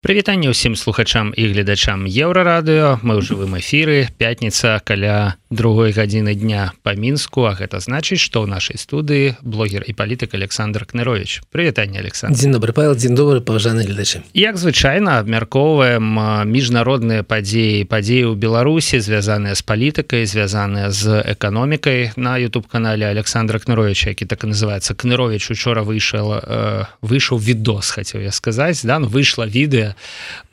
Прывітанне 0.00 0.48
ўсім 0.48 0.80
слухачам 0.80 1.36
і 1.36 1.52
гледачам 1.52 2.08
еўрарадыё. 2.08 3.04
Мы 3.04 3.16
ў 3.16 3.20
жывым 3.20 3.60
эфіры. 3.60 4.08
Пятніца 4.16 4.80
каля 4.80 5.36
другой 5.50 5.90
гадзіны 5.90 6.34
дня 6.34 6.72
по 6.82 6.94
мінску 6.94 7.50
А 7.50 7.58
гэта 7.58 7.82
значыць 7.82 8.22
што 8.22 8.46
ў 8.46 8.46
нашай 8.46 8.78
студыі 8.78 9.34
блогер 9.42 9.82
і 9.82 9.92
палітык 9.98 10.34
Александр 10.38 10.86
кнырович. 10.86 11.42
Прывітанне 11.50 11.98
Александр 11.98 12.38
дзень 12.38 12.54
добрый 12.54 12.72
павел 12.72 12.94
дзень 12.94 13.18
добры 13.18 13.42
паважаны 13.42 13.82
гледачы 13.82 14.22
як 14.32 14.56
звычайна 14.56 15.18
абмяркоўваем 15.18 16.06
міжнародныя 16.46 17.26
падзеі 17.26 17.82
падзеі 17.90 18.30
ў 18.30 18.38
беларусі 18.38 19.02
звязаныя 19.02 19.58
з 19.58 19.62
палітыкай 19.66 20.22
звязаныя 20.22 20.94
з 20.94 21.18
эканомікай 21.34 22.14
на 22.14 22.38
youtube 22.38 22.70
канале 22.70 23.10
Александра 23.10 23.58
кныровича 23.58 24.14
які 24.14 24.30
так 24.30 24.46
і 24.46 24.54
называется 24.54 24.94
кнырович 24.94 25.50
учора 25.50 25.82
выйшаў 25.82 26.46
э, 26.46 26.84
выйшаў 27.02 27.42
відос 27.42 27.90
хацеў 27.90 28.22
я 28.22 28.30
сказаць 28.30 28.86
да 28.86 29.02
ну, 29.02 29.10
выйшла 29.10 29.50
відэа 29.50 29.98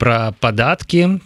про 0.02 0.34
падаткі 0.41 1.21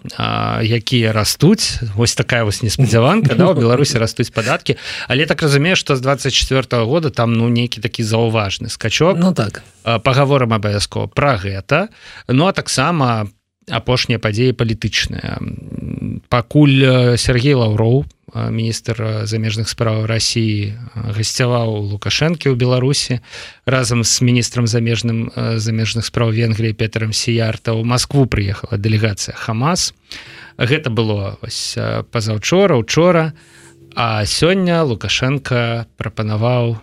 якія 0.59 1.15
растуць 1.15 1.79
вось 1.95 2.19
такая 2.19 2.43
вось 2.43 2.63
неспадзяванка 2.63 3.35
да, 3.39 3.55
беларусі 3.61 4.01
растуць 4.01 4.33
падаткі 4.33 4.77
але 5.07 5.29
так 5.29 5.41
разумею 5.45 5.75
что 5.77 5.95
з 5.95 6.01
24 6.01 6.61
-го 6.61 6.85
года 6.85 7.09
там 7.09 7.33
ну 7.33 7.49
нейкі 7.49 7.81
такі 7.81 8.03
заўважны 8.03 8.69
скачок 8.69 9.17
Ну 9.17 9.33
так. 9.33 9.63
паговорам 10.03 10.53
абавязкова 10.53 11.07
про 11.07 11.37
гэта 11.37 11.87
ну 12.27 12.47
а 12.47 12.51
таксама 12.51 13.29
апошнія 13.69 14.19
падзеі 14.19 14.57
палітычныя. 14.57 15.37
Пакуль 16.29 17.15
Сергей 17.17 17.53
лаўроў 17.53 18.05
міністр 18.31 19.27
замежных 19.27 19.67
справаў 19.67 20.07
Росіі 20.07 20.73
гасцяваў 20.95 21.83
лукашэнкі 21.91 22.47
ў 22.47 22.55
Беларусі 22.55 23.19
разам 23.67 24.07
з 24.07 24.13
міністрам 24.23 24.71
замежным 24.71 25.29
замежных 25.35 26.07
справ 26.07 26.31
Венгрыі 26.31 26.71
Петром 26.71 27.11
сіярта 27.11 27.75
ў 27.75 27.83
Москву 27.83 28.25
прыехала 28.25 28.79
дэлегацыя 28.79 29.35
Хамас 29.35 29.91
гэта 30.57 30.89
было 30.89 31.37
ось 31.41 31.77
пазаўчора 32.11 32.77
учора. 32.77 33.33
А 33.95 34.23
сёння 34.25 34.83
лукашенко 34.83 35.85
прапанаваў 35.97 36.79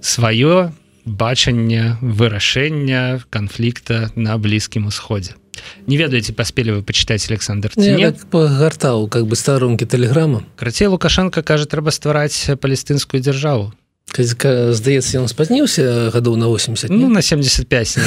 сваё 0.00 0.72
бачанне 1.04 1.98
вырашэння 2.00 3.20
канфлікта 3.30 4.10
на 4.16 4.38
блізкім 4.38 4.86
усходзе. 4.86 5.36
Не 5.86 5.96
ведаеце 5.96 6.32
паспелі 6.32 6.80
вы 6.80 6.82
пачытаць 6.82 7.28
Александр 7.28 7.72
нет 7.76 8.18
так 8.18 8.28
пагартаў 8.28 9.08
как 9.08 9.26
бы 9.26 9.36
старонкі 9.36 9.86
тэлеграма. 9.86 10.44
Крацей 10.56 10.88
лукашенко 10.88 11.42
кажа 11.42 11.66
трэба 11.66 11.90
ствараць 11.90 12.56
палестынскую 12.60 13.20
дзяржаву 13.20 13.72
здаецца 14.14 15.18
ён 15.18 15.28
спазніўся 15.28 16.10
гадоў 16.14 16.36
на 16.36 16.46
80 16.46 16.90
ну, 16.90 17.08
на 17.08 17.22
75 17.22 17.98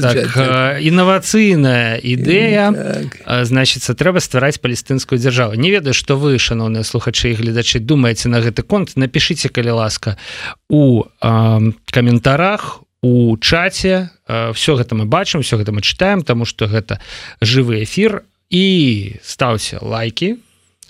так. 0.00 0.80
інавацыйная 0.80 1.98
ідэя 1.98 2.72
так. 2.72 3.44
значится 3.44 3.94
трэба 3.94 4.20
ствараць 4.20 4.58
палестынскую 4.62 5.18
дзяржаву 5.18 5.54
не 5.54 5.70
ведаю 5.70 5.94
что 5.94 6.16
вы 6.16 6.38
шаноўныя 6.38 6.84
слухачы 6.84 7.32
і 7.32 7.34
гледачы 7.34 7.80
думаеце 7.80 8.28
на 8.28 8.40
гэты 8.40 8.62
конт. 8.62 8.96
Напишите 8.96 9.48
калі 9.48 9.82
ласка 9.82 10.16
у 10.70 11.04
э, 11.04 11.72
каментарах 11.90 12.80
у 13.02 13.36
чаце. 13.36 14.10
Все 14.54 14.76
гэта 14.76 14.94
мы 14.94 15.04
бачым 15.04 15.42
все 15.42 15.56
гэта 15.56 15.72
мы 15.72 15.82
читаем 15.82 16.22
тому 16.22 16.44
что 16.44 16.66
гэта 16.66 17.00
жывы 17.40 17.82
эфир 17.82 18.24
і 18.50 19.16
стаўся 19.22 19.78
лайки 19.82 20.38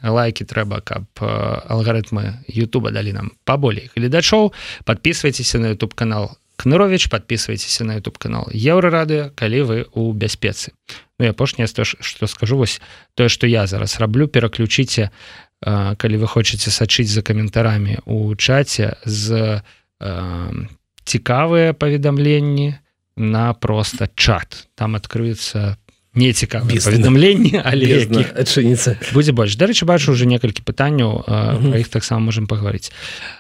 лайки 0.03 0.45
трэба 0.45 0.81
каб 0.81 1.05
алгарытмы 1.21 2.45
Ютуба 2.49 2.91
далі 2.91 3.13
нам 3.13 3.33
паболей 3.45 3.91
гледачоў 3.97 4.53
подписывайтеся 4.85 5.59
на 5.59 5.73
YouTube 5.73 5.95
канал 5.95 6.39
кнырович 6.57 7.09
подписывайтеся 7.11 7.85
на 7.85 7.97
YouTube 7.97 8.19
канал 8.19 8.49
еўрарадыо 8.53 9.31
калі 9.35 9.61
вы 9.63 9.87
у 9.93 10.13
бяспецы 10.13 10.73
Ну 11.19 11.29
апошняе 11.29 11.67
то 11.69 11.85
что 11.85 12.27
скажу 12.27 12.57
вось 12.57 12.81
тое 13.15 13.29
что 13.29 13.47
я 13.47 13.67
зараз 13.67 14.01
раблю 14.01 14.29
пераключіце 14.29 15.11
калі 15.63 16.17
вы 16.17 16.27
хочаце 16.27 16.71
сачыць 16.71 17.09
за 17.09 17.23
каментарамі 17.23 17.99
у 18.05 18.35
чаце 18.37 18.97
з 19.05 19.63
цікавыя 21.07 21.73
паведамленні 21.73 22.75
на 23.17 23.55
просто 23.55 24.09
чат. 24.15 24.69
Там 24.75 24.95
открыецца 24.95 25.79
не 26.17 26.33
цікава 26.33 26.67
паведамленні 26.67 27.61
але 27.65 28.09
адчыніцца 28.35 28.97
будзе 29.13 29.33
больш. 29.33 29.57
Дарэчы 29.57 29.85
бачу 29.85 30.13
уже 30.13 30.27
некалькі 30.27 30.65
пытанняў 30.65 31.23
про 31.25 31.79
іх 31.79 31.89
таксама 31.89 32.33
можем 32.33 32.47
паговорыць 32.47 32.91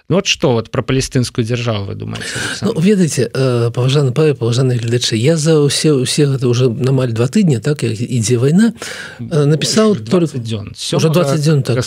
Ну 0.08 0.16
вот 0.16 0.26
что 0.26 0.52
вот 0.52 0.70
про 0.70 0.82
палестынскую 0.82 1.44
дзяржаву 1.44 1.86
вы 1.86 1.94
думаете 1.94 2.24
ну, 2.62 2.78
ведаеце 2.78 3.30
паважаны 3.74 4.12
па 4.12 4.34
паважаны 4.34 4.76
гледачы 4.76 5.16
я 5.16 5.36
за 5.36 5.58
ўсе 5.64 5.92
усе 5.92 6.26
гэта 6.26 6.46
уже 6.48 6.68
намаль 6.70 7.12
два 7.12 7.26
тыдня 7.26 7.60
так 7.60 7.82
як 7.82 7.98
ідзе 7.98 8.38
вайна 8.38 8.72
напісаў 9.18 9.96
только 9.96 10.38
дзён. 10.38 10.76
Уже 10.76 11.08
20 11.10 11.40
дзён 11.40 11.62
так 11.62 11.82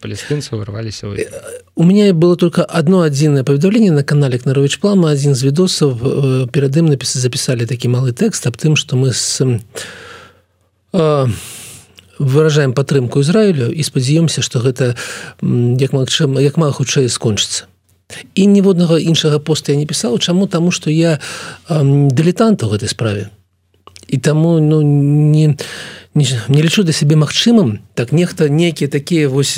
палестынцы 0.00 0.56
вырваліся 0.56 1.06
у 1.74 1.84
меня 1.84 2.12
было 2.12 2.36
только 2.36 2.64
одно 2.64 3.02
адзінае 3.02 3.44
паведамленне 3.44 3.92
на 3.92 4.02
канале 4.02 4.38
кнарович 4.38 4.78
плама 4.78 5.12
адзін 5.12 5.34
з 5.34 5.44
відосаў 5.44 6.48
перад 6.52 6.76
ім 6.76 6.90
напісы 6.90 7.18
запісалі 7.18 7.66
такі 7.66 7.88
малы 7.88 8.12
тэкст 8.12 8.46
аб 8.46 8.56
тым 8.56 8.76
что 8.76 8.96
мы 8.96 9.12
с 9.12 9.40
выражаем 10.92 12.72
падтрымку 12.72 13.20
Ізраілю 13.20 13.72
і 13.72 13.82
спадзяёмся 13.82 14.42
што 14.44 14.60
гэта 14.60 14.94
як 15.42 15.92
магчым 15.92 16.38
як 16.38 16.56
мага 16.56 16.72
хутчэй 16.78 17.08
скончыцца. 17.08 17.66
І 18.34 18.46
ніводнага 18.46 19.00
іншага 19.00 19.38
поста 19.40 19.72
я 19.72 19.78
не 19.78 19.86
пісаў. 19.88 20.18
Чаму? 20.18 20.46
Таму 20.46 20.70
што 20.70 20.90
я 20.92 21.18
дылетант 21.68 22.62
у 22.62 22.68
гэтай 22.68 22.88
справе. 22.88 23.30
І 24.08 24.18
таму 24.18 24.60
ну 24.60 24.82
не 24.82 25.46
не, 25.46 25.56
не 26.14 26.62
лічу 26.62 26.82
да 26.84 26.92
сябе 26.92 27.16
магчымым 27.16 27.80
так 27.94 28.12
нехта 28.12 28.48
нейкія 28.48 28.88
такія 28.88 29.28
вось 29.28 29.56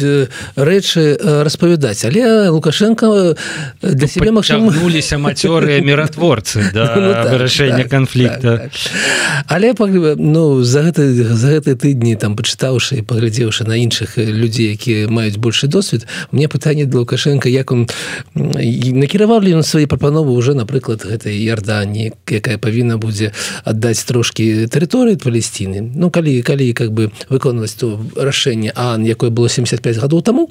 рэчы 0.55 1.19
распавядаць. 1.43 2.05
Але 2.05 2.49
лукашенко 2.49 3.35
для 3.83 4.09
себе 4.09 4.31
магчымуліся 4.31 5.19
мацёрыя 5.19 5.83
міратворцы 5.89 6.71
да, 6.75 6.95
ну, 6.95 7.13
так, 7.13 7.31
вырашэння 7.33 7.83
так, 7.83 7.91
канфлікта. 7.91 8.59
так, 8.59 8.71
так. 8.71 9.45
але 9.47 9.75
ну 10.19 10.63
за 10.63 10.83
гэта 10.83 11.03
за 11.11 11.59
гэты 11.59 11.75
тыдні 11.75 12.15
там 12.17 12.37
пачытаўшы 12.37 13.03
паглядзеўшы 13.03 13.67
на 13.67 13.75
іншых 13.75 14.19
людзей 14.19 14.75
якія 14.79 15.09
маюць 15.09 15.39
большы 15.39 15.67
досвед 15.67 16.07
мне 16.31 16.49
пытанне 16.49 16.87
для 16.87 16.99
лукашенко 16.99 17.49
як 17.49 17.73
он 17.73 17.89
накіраваў 18.35 19.43
ли 19.43 19.55
на 19.55 19.63
свае 19.63 19.87
прапановы 19.87 20.31
уже 20.31 20.55
напрыклад 20.55 21.03
гэтай 21.03 21.35
ярдані 21.35 22.13
якая 22.31 22.59
павінна 22.59 22.97
будзе 22.99 23.33
аддаць 23.65 24.03
трошки 24.05 24.67
тэрыторыі 24.71 25.19
палесціны 25.19 25.83
ну 25.83 26.11
калі 26.11 26.44
калі 26.45 26.73
как 26.77 26.93
бы 26.93 27.11
выконваць 27.33 27.75
то 27.81 27.99
рашэнне 28.17 28.73
а 28.77 29.01
якое 29.01 29.31
было 29.31 29.49
75 29.49 29.99
гадоў 30.05 30.23
таму 30.23 30.49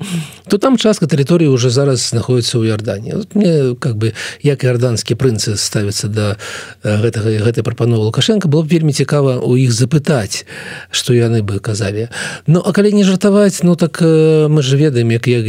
то 0.50 0.58
там 0.58 0.78
частка 0.78 1.06
тэрыторыі 1.06 1.54
уже 1.54 1.70
зараз 1.70 2.10
знаходіцца 2.10 2.58
ў 2.58 2.74
ярдані 2.74 3.30
мне 3.38 3.78
как 3.80 3.96
бы 3.96 4.14
як 4.42 4.66
іорданскі 4.66 5.16
прынцы 5.16 5.56
ставіцца 5.56 6.10
да 6.10 6.36
гэтага 6.84 7.46
гэтай 7.46 7.64
прапановы 7.64 8.10
лукашенко 8.10 8.48
было 8.50 8.66
б 8.66 8.74
вельмі 8.74 8.94
цікава 8.94 9.40
у 9.40 9.56
іх 9.56 9.72
запытаць 9.72 10.46
что 10.90 11.14
яны 11.14 11.44
бы 11.44 11.60
казалі. 11.60 12.10
Ну 12.48 12.64
а 12.66 12.74
калі 12.74 12.94
не 12.94 13.04
жартаваць 13.04 13.64
ну 13.64 13.76
так 13.76 14.02
мы 14.02 14.62
же 14.62 14.78
ведаем 14.78 15.12
як 15.12 15.28
як 15.28 15.46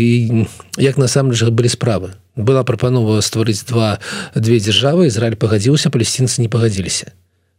як 0.76 0.98
насамрэч 0.98 1.42
былі 1.50 1.68
справы. 1.68 2.14
Была 2.36 2.64
прапанова 2.64 3.20
стварыць 3.22 3.64
два 3.64 3.98
две 4.34 4.58
дзяржавы 4.58 5.06
Ізраиль 5.06 5.38
пагадзіўся 5.38 5.90
палесцінцы 5.90 6.42
не 6.42 6.48
пагадзіліся 6.48 7.14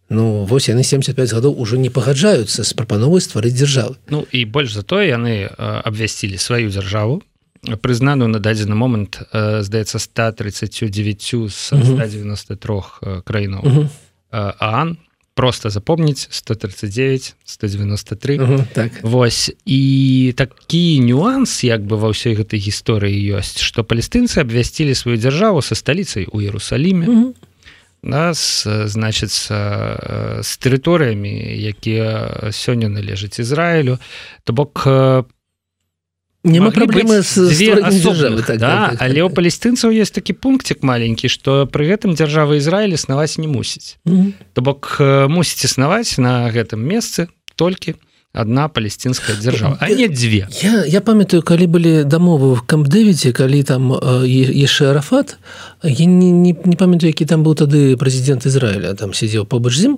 Ну 0.10 0.46
вось 0.46 0.70
яны 0.70 0.84
75 0.84 1.34
гадоў 1.34 1.58
уже 1.58 1.78
не 1.78 1.90
пагаджаюцца 1.90 2.64
з 2.64 2.72
прапановай 2.78 3.22
стварыць 3.22 3.58
дзяржавы 3.58 3.98
Ну 4.10 4.26
і 4.32 4.46
больш 4.46 4.74
за 4.78 4.84
тое 4.84 5.10
яны 5.10 5.50
абвясцілі 5.58 6.38
сваю 6.38 6.70
дзяржаву 6.70 7.24
прызнаную 7.82 8.30
на 8.30 8.38
дадзены 8.38 8.78
момант 8.78 9.18
здаецца 9.34 9.98
139 9.98 11.50
з 11.50 11.58
193 11.74 13.26
краінаў 13.26 13.90
Аан 14.30 14.98
просто 15.36 15.70
запомніць 15.70 16.28
139 16.30 17.36
193 17.46 18.40
угу, 18.40 18.64
так. 18.74 18.92
Вось. 19.02 19.52
І 19.66 20.34
такі 20.38 21.00
нюанс 21.00 21.64
як 21.64 21.82
бы 21.82 22.00
ва 22.00 22.14
ўсёй 22.16 22.40
гэтай 22.40 22.62
гісторыі 22.62 23.18
ёсць 23.36 23.60
што 23.60 23.84
палестынцы 23.84 24.40
абвясцілі 24.40 24.96
сваю 24.96 25.18
дзяржаву 25.20 25.66
са 25.66 25.76
сталіцай 25.76 26.30
у 26.32 26.40
Ерусаліме 26.40 27.10
угу 27.10 27.36
нас 28.06 28.64
значится 28.66 30.42
з 30.42 30.52
тэрыторыямі 30.62 31.34
якія 31.58 32.50
сёння 32.54 32.90
належаць 32.90 33.40
Ізраілю 33.40 34.00
то 34.44 34.54
бок 34.54 34.88
няма 36.46 36.70
праблемы 36.72 37.20
асобных, 37.20 38.46
так, 38.46 38.58
да, 38.60 38.90
так, 38.90 39.02
але 39.02 39.22
так, 39.22 39.26
у 39.26 39.30
палестынцаў 39.34 39.90
есть 39.92 40.14
такі 40.14 40.34
пунктик 40.34 40.84
маленькі 40.84 41.28
что 41.28 41.66
пры 41.66 41.90
гэтым 41.90 42.14
дзяржава 42.14 42.56
Ізраіль 42.62 42.94
існаваць 42.94 43.38
не 43.38 43.48
мусіць. 43.48 43.98
Mm 44.06 44.14
-hmm. 44.14 44.32
то 44.54 44.62
бок 44.62 44.98
мусіць 45.30 45.66
існаваць 45.66 46.18
на 46.18 46.52
гэтым 46.54 46.86
месцы 46.86 47.28
толькі 47.56 47.96
одна 48.36 48.68
палестинская 48.68 49.36
дзяржава 49.36 49.78
а 49.80 49.90
не 49.90 50.08
дзве 50.08 50.48
я, 50.62 50.86
я 50.86 51.02
памятаю 51.02 51.42
калі 51.42 51.68
былі 51.68 51.94
дамовы 52.04 52.56
в 52.56 52.62
кампдэвіце 52.68 53.32
калі 53.32 53.64
там 53.64 53.96
яшчэ 54.26 54.92
арафат 54.92 55.38
я 55.84 56.06
не, 56.06 56.32
не, 56.32 56.52
не 56.52 56.76
памятаю 56.76 57.16
які 57.16 57.26
там 57.26 57.44
быў 57.44 57.56
тады 57.56 57.96
прэзідэнт 57.96 58.46
Ізраіля 58.46 58.94
там 58.94 59.14
сидзеў 59.16 59.48
побач 59.48 59.80
з 59.80 59.92
ім 59.92 59.96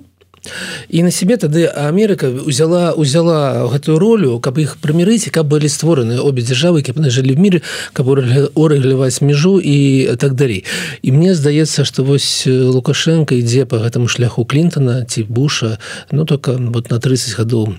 і 0.88 1.02
на 1.02 1.10
себе 1.10 1.36
тады 1.36 1.66
Амерыка 1.66 2.30
узяла 2.30 2.92
узяла 2.92 3.66
гэтую 3.68 3.98
ролю 3.98 4.38
каб 4.40 4.58
іх 4.58 4.78
прымірыць 4.78 5.30
каб 5.34 5.50
былі 5.50 5.68
створаны 5.68 6.20
обе 6.20 6.42
дзяржавы 6.42 6.82
каб 6.82 7.02
яны 7.02 7.10
жылі 7.10 7.34
в 7.34 7.42
мире 7.42 7.62
каб 7.92 8.08
урэгуляваць 8.08 9.20
мяжу 9.20 9.58
і 9.58 10.14
так 10.16 10.34
далей 10.34 10.64
і 11.02 11.12
мне 11.12 11.34
здаецца 11.34 11.84
что 11.84 12.04
вось 12.04 12.46
лукашенко 12.46 13.34
ідзе 13.34 13.66
по 13.66 13.82
гэтаму 13.82 14.08
шляху 14.08 14.44
клинтона 14.44 15.04
ці 15.04 15.26
буша 15.26 15.78
ну 16.10 16.24
только 16.24 16.54
вот 16.54 16.90
на 16.90 16.98
30 16.98 17.34
гадоў 17.34 17.74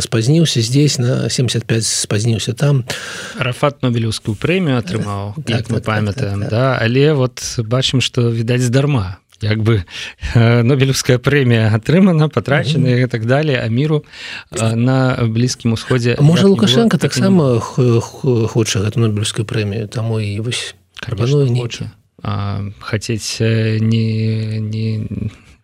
спазніўся 0.00 0.60
здесь 0.60 0.98
на 0.98 1.28
75 1.30 1.84
спазніўся 1.84 2.52
там. 2.52 2.84
Рафат 3.38 3.82
нобелевскую 3.82 4.34
прэмію 4.34 4.78
атрымаў 4.78 5.34
так, 5.46 5.46
так, 5.46 5.70
мы 5.70 5.78
так, 5.80 5.84
памятаем 5.84 6.40
так, 6.40 6.50
так, 6.50 6.50
да. 6.50 6.78
Але 6.82 7.12
вот 7.14 7.40
бачым 7.58 8.00
что 8.00 8.30
відаць 8.30 8.62
здарма 8.62 9.18
як 9.40 9.62
бы 9.62 9.84
нобелевская 10.34 11.18
прэмія 11.18 11.72
атрымана 11.72 12.28
патрачана 12.28 12.88
mm 12.88 12.94
-hmm. 12.94 13.08
так 13.08 13.26
далее 13.26 13.62
а 13.64 13.68
миру 13.68 14.04
на 14.74 15.18
блізкім 15.22 15.72
усходзе 15.72 16.16
можа 16.20 16.46
лукашенко 16.46 16.96
таксама 16.96 17.58
хоча 17.60 18.80
гэту 18.80 19.00
нобелевскую 19.00 19.44
прэмію 19.44 19.88
таму 19.88 20.20
і 20.20 20.40
вось 20.40 20.74
хоча 21.08 21.90
хацець 22.80 23.40
не 23.80 24.60
не 24.60 25.06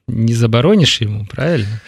не 0.09 0.35
забароніш 0.35 1.03
ему 1.03 1.27
правильно? 1.27 1.81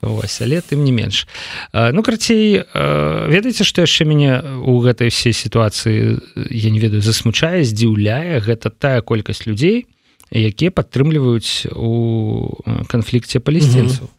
Вось, 0.00 0.40
але 0.40 0.60
тым 0.60 0.84
не 0.84 0.92
менш 0.92 1.26
ну 1.72 2.02
карцей 2.02 2.64
ведаеце 2.74 3.64
што 3.64 3.84
яшчэ 3.84 4.08
мяне 4.08 4.40
у 4.64 4.80
гэтай 4.80 5.12
всей 5.12 5.32
сітуацыі 5.32 6.18
я 6.50 6.70
не 6.70 6.80
ведаю 6.80 7.02
засмучае 7.02 7.64
здзіўляе? 7.64 8.40
Гэта 8.40 8.70
тая 8.70 9.00
колькасць 9.00 9.44
людзей 9.46 9.86
якія 10.32 10.70
падтрымліваюць 10.70 11.72
у 11.76 12.56
канфлікце 12.88 13.40
палесцінцаў 13.40 14.08
mm 14.08 14.12
-hmm. 14.12 14.17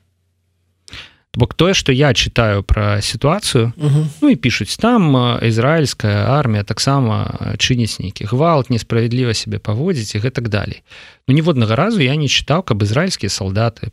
Бок 1.38 1.54
тое 1.54 1.74
што 1.74 1.92
я 1.92 2.14
читаю 2.14 2.64
пра 2.64 3.02
сітуацыю 3.02 3.74
mm 3.78 3.90
-hmm. 3.90 4.06
ну 4.22 4.30
і 4.30 4.36
пішуць 4.36 4.78
там 4.78 5.38
ізраильская 5.44 6.26
армія 6.26 6.64
таксама 6.64 7.38
чыніць 7.58 8.02
нейкі 8.02 8.26
гвалт 8.26 8.70
несправядліва 8.70 9.34
себе 9.34 9.58
паводзіць 9.58 10.16
і 10.16 10.20
гэтак 10.20 10.50
далей 10.50 10.82
ну 11.28 11.36
ніводнага 11.36 11.76
разу 11.76 12.02
я 12.02 12.16
не 12.16 12.28
чытаў 12.28 12.64
каб 12.64 12.82
ізраильскія 12.82 13.30
салдаты 13.30 13.92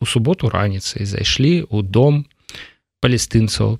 у 0.00 0.06
суботу 0.06 0.48
раніцай 0.48 1.06
зайшлі 1.06 1.62
у 1.70 1.82
дом 1.82 2.26
палестынцаў 3.00 3.78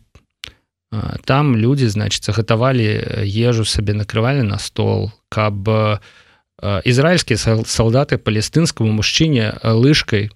там 1.25 1.57
людзі 1.57 1.89
значыцца 1.89 2.33
гатавалі 2.33 3.25
ежу 3.25 3.65
сабе 3.65 3.95
накрывалі 3.95 4.43
на 4.43 4.59
стол 4.59 5.11
каб 5.29 5.69
ізраильскія 6.85 7.39
салдаты 7.65 8.19
палестынскому 8.19 8.93
мужчыне 8.93 9.59
лыжкой 9.65 10.31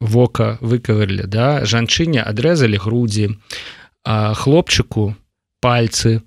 вока 0.00 0.58
выкавалі 0.60 1.24
да 1.26 1.64
жанчыне 1.64 2.22
адрэзалі 2.22 2.76
грудзі 2.76 3.36
хлопчыку 4.06 5.16
пальцы 5.60 6.20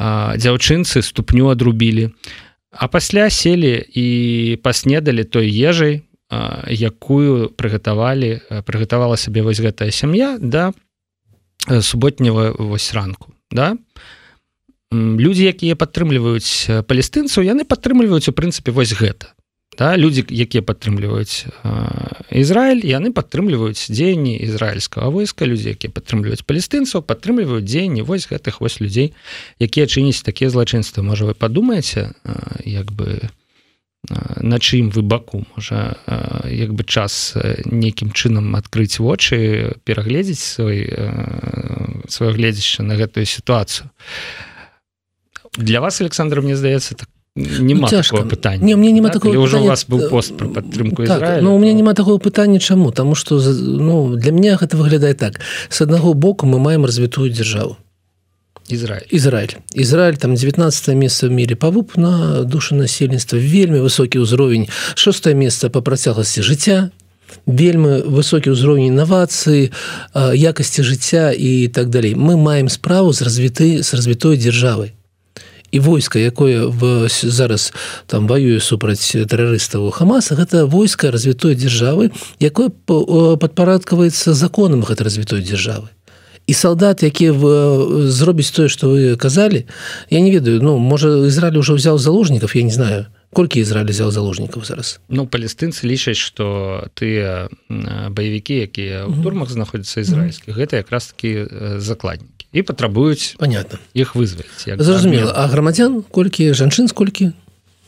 дзяўчынцы 0.00 1.02
ступню 1.02 1.50
адрубілі. 1.50 2.14
А 2.70 2.86
пасля 2.88 3.28
селі 3.30 3.82
і 3.82 4.06
паснедалі 4.62 5.24
той 5.24 5.50
ежай 5.50 6.06
якую 6.70 7.50
прыгатавалі 7.58 8.62
прыгатавала 8.62 9.18
сабе 9.18 9.42
вось 9.42 9.58
гэтая 9.58 9.90
сям'я 9.90 10.38
да 10.38 10.70
суботняга 11.66 12.54
вось 12.54 12.94
ранку 12.94 13.34
да. 13.50 13.76
Людзі 14.94 15.50
якія 15.50 15.74
падтрымліваюць 15.74 16.86
палестынцаў 16.86 17.42
яны 17.42 17.66
падтрымліваюць 17.66 18.30
у 18.30 18.34
прынцыпе 18.34 18.70
вось 18.70 18.94
гэта 18.94 19.34
да? 19.78 19.96
людзі 19.96 20.24
якія 20.30 20.62
падтрымліваюць 20.62 21.46
Ізраиль 22.30 22.82
яны 22.86 23.12
падтрымліваюць 23.12 23.90
дзеянні 23.90 24.36
ізраильскага 24.38 25.10
войска 25.10 25.46
людзі 25.46 25.74
якія 25.74 25.90
падтрымліваюць 25.90 26.46
палестынцаў 26.46 27.02
падтрымліваюць 27.02 27.66
дзеянні 27.66 28.02
вось 28.02 28.26
гэтых 28.30 28.60
вось 28.60 28.80
людзей 28.80 29.12
якія 29.58 29.86
чыніць 29.86 30.22
такія 30.22 30.50
злачынствы 30.50 31.02
можа 31.02 31.26
вы 31.26 31.34
падумаеце 31.34 32.14
як 32.64 32.92
бы 32.92 33.30
на 34.40 34.58
чым 34.58 34.90
вы 34.90 35.02
баку 35.02 35.44
можа 35.54 35.96
як 36.48 36.72
бы 36.72 36.84
час 36.84 37.36
нейкім 37.64 38.12
чынам 38.12 38.56
адкрыць 38.56 38.98
вочы 38.98 39.76
перагледзець 39.84 40.40
свой 40.40 40.88
сваё 42.08 42.32
гледзяшча 42.32 42.82
на 42.82 42.96
гэтую 42.96 43.26
сітуацыю 43.26 43.90
для 45.56 45.80
вас 45.80 46.00
александр 46.00 46.40
мне 46.40 46.56
здаецца 46.56 46.94
так 46.94 47.08
нема 47.36 47.88
ну, 47.92 48.24
пытання 48.26 48.64
не 48.64 48.76
мне 48.76 48.92
няма 48.92 49.08
так, 49.08 49.22
такого 49.22 49.38
уже 49.38 49.58
у 49.58 49.64
вас 49.64 49.86
был 49.88 50.08
пост 50.08 50.36
про 50.36 50.48
падтрымку 50.48 51.06
так, 51.06 51.42
Ну 51.42 51.54
у 51.54 51.58
меня 51.58 51.72
няма 51.72 51.94
такого 51.94 52.18
пытання 52.18 52.58
чаму 52.58 52.90
тому 52.92 53.14
что 53.14 53.40
ну 53.40 54.16
для 54.16 54.32
меня 54.32 54.56
гэта 54.56 54.76
выглядае 54.76 55.14
так. 55.14 55.40
С 55.68 55.80
аднаго 55.80 56.14
боку 56.14 56.46
мы 56.46 56.58
маем 56.58 56.84
развітую 56.84 57.30
дзяржаву 57.30 57.76
Ізраиль 58.68 59.06
Ізраиль 59.10 59.56
Ізраиль 59.74 60.14
там 60.14 60.34
19 60.34 60.94
месца 60.94 61.28
в 61.28 61.30
мире 61.30 61.54
павуп 61.54 61.96
на 61.96 62.42
душу 62.44 62.74
насельніцтва 62.74 63.38
вельмі 63.38 63.78
высокі 63.80 64.18
ўзровень 64.18 64.68
шостое 64.94 65.34
месца 65.34 65.70
по 65.70 65.82
працягласці 65.82 66.42
жыцця 66.42 66.90
вельмі 67.46 68.02
высокі 68.10 68.50
ўзровень 68.50 68.90
інавацыі 68.90 69.70
якасці 70.34 70.82
жыцця 70.82 71.30
і 71.30 71.68
так 71.68 71.90
далей 71.90 72.14
мы 72.14 72.36
маем 72.36 72.68
справу 72.68 73.12
з 73.12 73.22
развіты 73.22 73.82
з 73.82 73.94
развітой 73.94 74.36
дзяржавай 74.36 74.94
і 75.72 75.80
войска 75.80 76.18
якое 76.18 76.66
в 76.66 77.08
зараз 77.08 77.72
там 78.06 78.26
воюе 78.26 78.60
супраць 78.60 79.14
тэрарыстаў 79.14 79.90
хамаса 79.90 80.34
гэта 80.34 80.66
войска 80.66 81.10
развітой 81.10 81.54
дзяржавы 81.54 82.10
якое 82.40 82.70
падпарадкаваецца 83.36 84.34
законам 84.34 84.82
гэта 84.82 85.04
развітой 85.04 85.42
дзяржавы. 85.42 85.88
І 86.46 86.54
салдат 86.54 87.02
які 87.02 87.30
зробіць 88.10 88.50
тое 88.50 88.68
что 88.68 88.90
вы 88.90 89.16
казалі 89.16 89.66
я 90.10 90.20
не 90.20 90.30
ведаю 90.30 90.62
ну 90.62 90.78
можа 90.78 91.26
Ізраиль 91.26 91.58
уже 91.58 91.78
ўзяў 91.78 91.98
заложнікаў 91.98 92.50
я 92.54 92.62
не 92.62 92.74
знаю 92.74 93.06
колькі 93.32 93.60
Ізраиль 93.60 93.90
взял 93.94 94.10
заложнікаў 94.10 94.64
зараз? 94.64 94.98
Ну 95.08 95.26
палестынцы 95.26 95.86
лічаць 95.86 96.18
что 96.18 96.90
тыя 96.94 97.46
баевікі 97.70 98.66
якія 98.66 99.06
ў 99.06 99.22
турмах 99.22 99.50
знаходзяцца 99.50 100.02
ізраильскіх 100.02 100.58
гэта 100.58 100.82
якраз 100.82 101.14
таки 101.14 101.46
закладнікі 101.78 102.39
і 102.52 102.62
патрабуюць 102.62 103.36
понятно. 103.38 103.78
іх 103.94 104.14
вызваць 104.14 104.46
зразумела. 104.78 105.32
а 105.34 105.46
грамадзян 105.46 106.02
колькі 106.02 106.52
жанчын 106.54 106.88
сколькі 106.88 107.32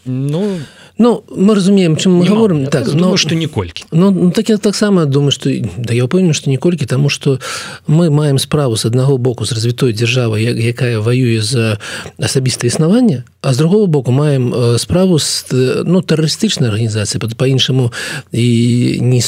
ну 0.04 0.58
Ну 0.98 1.24
мы 1.30 1.54
разумеем 1.54 1.96
чым 1.96 2.16
мы 2.16 2.26
говорим 2.26 2.66
так 2.66 2.86
но 2.94 3.16
что 3.16 3.34
ніколькі 3.34 3.84
Ну, 3.92 4.10
ну 4.10 4.30
так 4.30 4.50
я 4.50 4.58
таксама 4.58 5.06
думаю 5.06 5.30
что 5.30 5.50
да 5.76 5.94
я 5.94 6.04
упэўнен 6.04 6.32
что 6.32 6.50
ніколькі 6.50 6.86
тому 6.86 7.08
что 7.08 7.40
мы 7.86 8.10
маем 8.10 8.38
справу 8.38 8.76
с 8.76 8.84
аднаго 8.84 9.18
боку 9.18 9.44
з 9.44 9.52
развітой 9.52 9.92
дзяржавы 9.92 10.40
якая 10.40 11.00
воюе 11.00 11.40
за 11.40 11.78
асабістае 12.18 12.68
існаванне 12.68 13.24
а 13.40 13.52
з 13.54 13.56
другого 13.56 13.86
боку 13.86 14.12
маем 14.12 14.54
э, 14.54 14.78
справу 14.78 15.18
с 15.18 15.46
ну 15.50 16.02
тэрарыстычнай 16.02 16.68
арганізацыі 16.68 17.18
под 17.18 17.34
по-іншаму 17.34 17.92
і 18.32 18.98
не 19.00 19.22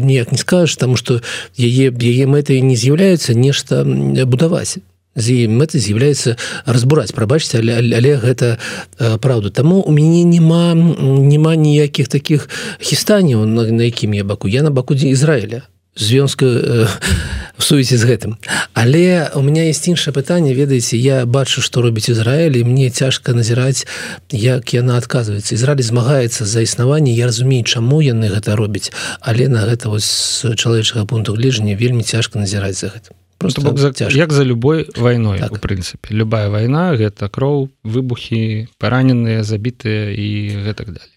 ніяк 0.00 0.32
не 0.32 0.38
скажешь 0.38 0.76
тому 0.76 0.96
что 0.96 1.20
яе 1.56 1.90
яе 1.90 2.26
мэтай 2.26 2.60
не 2.60 2.76
з'яўляецца 2.76 3.34
нешта 3.34 3.84
будаваць 4.26 4.78
з 5.18 5.46
мэты 5.48 5.78
з'яўляецца 5.78 6.36
разбураць 6.66 7.12
прабачце 7.12 7.58
але, 7.60 7.78
але 7.78 8.16
гэта 8.16 8.58
праўда. 8.98 9.50
Таму 9.50 9.82
у 9.82 9.92
мяне 9.92 10.24
няма 10.24 10.74
няма 10.74 11.54
ніякіх 11.56 12.08
таких 12.08 12.48
хістанняў 12.80 13.44
на, 13.46 13.66
на 13.68 13.82
якім 13.84 14.14
я 14.14 14.24
баку. 14.24 14.48
Я 14.48 14.62
на 14.62 14.70
баку 14.70 14.94
дзе 14.94 15.10
Ізраіля 15.10 15.62
звёнска 15.98 16.46
э, 16.46 16.86
сувязі 17.58 17.96
з 17.96 18.04
гэтым. 18.04 18.36
Але 18.72 19.30
у 19.34 19.42
меня 19.42 19.66
есть 19.66 19.88
іншае 19.88 20.14
пытанне. 20.14 20.54
Ведаеце 20.54 20.96
я 20.96 21.26
бачу 21.26 21.60
што 21.60 21.82
робіць 21.82 22.08
Ізраіль 22.08 22.62
і 22.62 22.64
мне 22.64 22.90
цяжка 22.90 23.34
назіраць 23.34 23.86
як 24.30 24.74
яна 24.74 24.96
адказваецца. 24.96 25.54
Ізраіль 25.54 25.82
змагаецца 25.82 26.46
за 26.46 26.62
існаванне. 26.62 27.12
Я 27.12 27.26
разумею 27.26 27.64
чаму 27.64 28.00
яны 28.00 28.30
гэта 28.30 28.54
робяць 28.54 28.94
але 29.20 29.48
на 29.48 29.66
гэта 29.66 29.90
вось 29.90 30.46
чалавечага 30.56 31.04
пункту 31.04 31.34
гледжання 31.34 31.74
вельмі 31.74 32.02
цяжка 32.02 32.38
назіраць 32.38 32.78
за 32.78 32.94
гэтым 32.94 33.18
просто 33.38 33.62
бок 33.62 33.78
за 33.78 33.92
як 34.10 34.32
за 34.32 34.42
любой 34.44 34.88
вайной 34.96 35.38
так. 35.38 35.52
у 35.52 35.56
прынцыпе 35.56 36.14
любая 36.14 36.50
вайна 36.50 36.94
гэта 36.94 37.30
кроў 37.30 37.70
выбухі 37.82 38.68
параненыя 38.78 39.42
забітыя 39.42 40.10
і 40.12 40.28
гэтак 40.66 40.92
далее. 40.92 41.16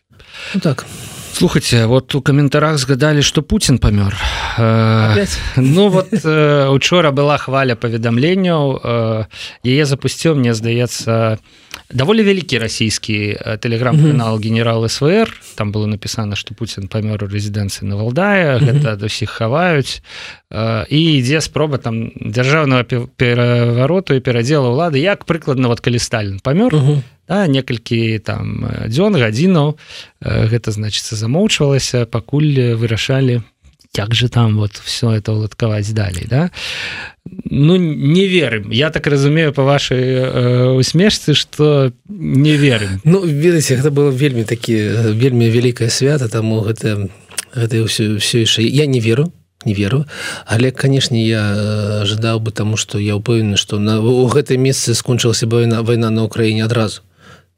Ну, 0.54 0.62
так 0.62 0.86
слухайте 1.34 1.86
вот 1.86 2.16
у 2.16 2.22
каментарах 2.22 2.78
згадалі 2.78 3.22
что 3.22 3.42
Путін 3.42 3.78
памёр 3.78 4.16
э, 4.58 5.26
ну 5.56 5.90
вот 5.90 6.08
э, 6.12 6.68
учора 6.72 7.12
была 7.12 7.38
хваля 7.38 7.76
паведамленняў 7.76 8.82
э, 8.84 9.26
яе 9.64 9.86
запусціў 9.86 10.36
мне 10.36 10.54
здаецца 10.54 11.38
даволі 11.92 12.24
вялікі 12.24 12.58
расійскі 12.58 13.38
тэлеграм-канал 13.60 14.40
генерал 14.40 14.88
свр 14.90 15.32
там 15.56 15.72
было 15.72 15.86
написано 15.86 16.36
что 16.36 16.54
Путін 16.54 16.88
памёр 16.88 17.24
у 17.24 17.28
рэзідэнцыі 17.28 17.86
на 17.86 17.96
валдае 17.96 18.60
гэта 18.60 18.94
ад 18.94 19.04
усіх 19.04 19.30
хаваюць 19.30 20.02
і 20.52 21.00
ідзе 21.20 21.42
спроба 21.42 21.78
там 21.78 22.12
дзяржаўнага 22.16 22.84
перавароту 23.16 24.14
і 24.16 24.20
перадзела 24.20 24.70
ўлады 24.70 25.00
як 25.00 25.26
прыкладна 25.26 25.68
вот 25.68 25.80
калі 25.80 26.00
Сталін 26.00 26.40
памёр 26.44 26.72
то 26.72 27.02
да, 27.32 27.48
некалькі 27.48 28.20
там 28.20 28.68
дзён 28.92 29.16
гадзінаў 29.16 29.80
гэта 30.20 30.76
значыцца 30.76 31.16
замоўчвалася 31.16 32.04
пакуль 32.04 32.76
вырашалі 32.76 33.40
як 33.96 34.16
же 34.16 34.30
там 34.30 34.58
вот 34.58 34.72
все 34.84 35.12
это 35.12 35.34
уладкаваць 35.34 35.92
далей 35.92 36.28
да. 36.28 36.52
Ну 37.26 37.76
не 37.76 38.28
верым. 38.28 38.72
Я 38.72 38.90
так 38.90 39.08
разумею 39.08 39.54
по 39.54 39.64
вашай 39.64 40.02
э, 40.02 40.70
усмешцы 40.72 41.34
что 41.34 41.92
не 42.08 42.56
верым. 42.56 43.02
Ну 43.04 43.26
ведаце 43.26 43.76
гэта 43.76 43.92
было 43.92 44.10
вельмі 44.12 44.44
такі 44.44 44.76
вельмі 45.16 45.50
вялікае 45.50 45.90
свята 45.90 46.28
таму 46.28 46.62
гэта 46.62 47.10
гэта 47.56 47.84
ўсё 47.84 48.20
все 48.20 48.44
яшчэ 48.44 48.64
я 48.64 48.86
не 48.86 49.00
веру 49.00 49.32
не 49.66 49.74
веру 49.74 50.06
але 50.48 50.72
канешне 50.72 51.28
я 51.28 52.02
ожидаў 52.02 52.40
бы 52.40 52.52
таму 52.52 52.78
что 52.78 52.98
я 52.98 53.16
упэўнены 53.16 53.58
что 53.58 53.80
на 53.80 54.00
у 54.00 54.28
гэтай 54.28 54.58
месцы 54.58 54.96
скончылася 54.96 55.48
война 55.48 55.82
война 55.82 56.10
на 56.10 56.24
Украіне 56.24 56.64
адразу 56.64 57.02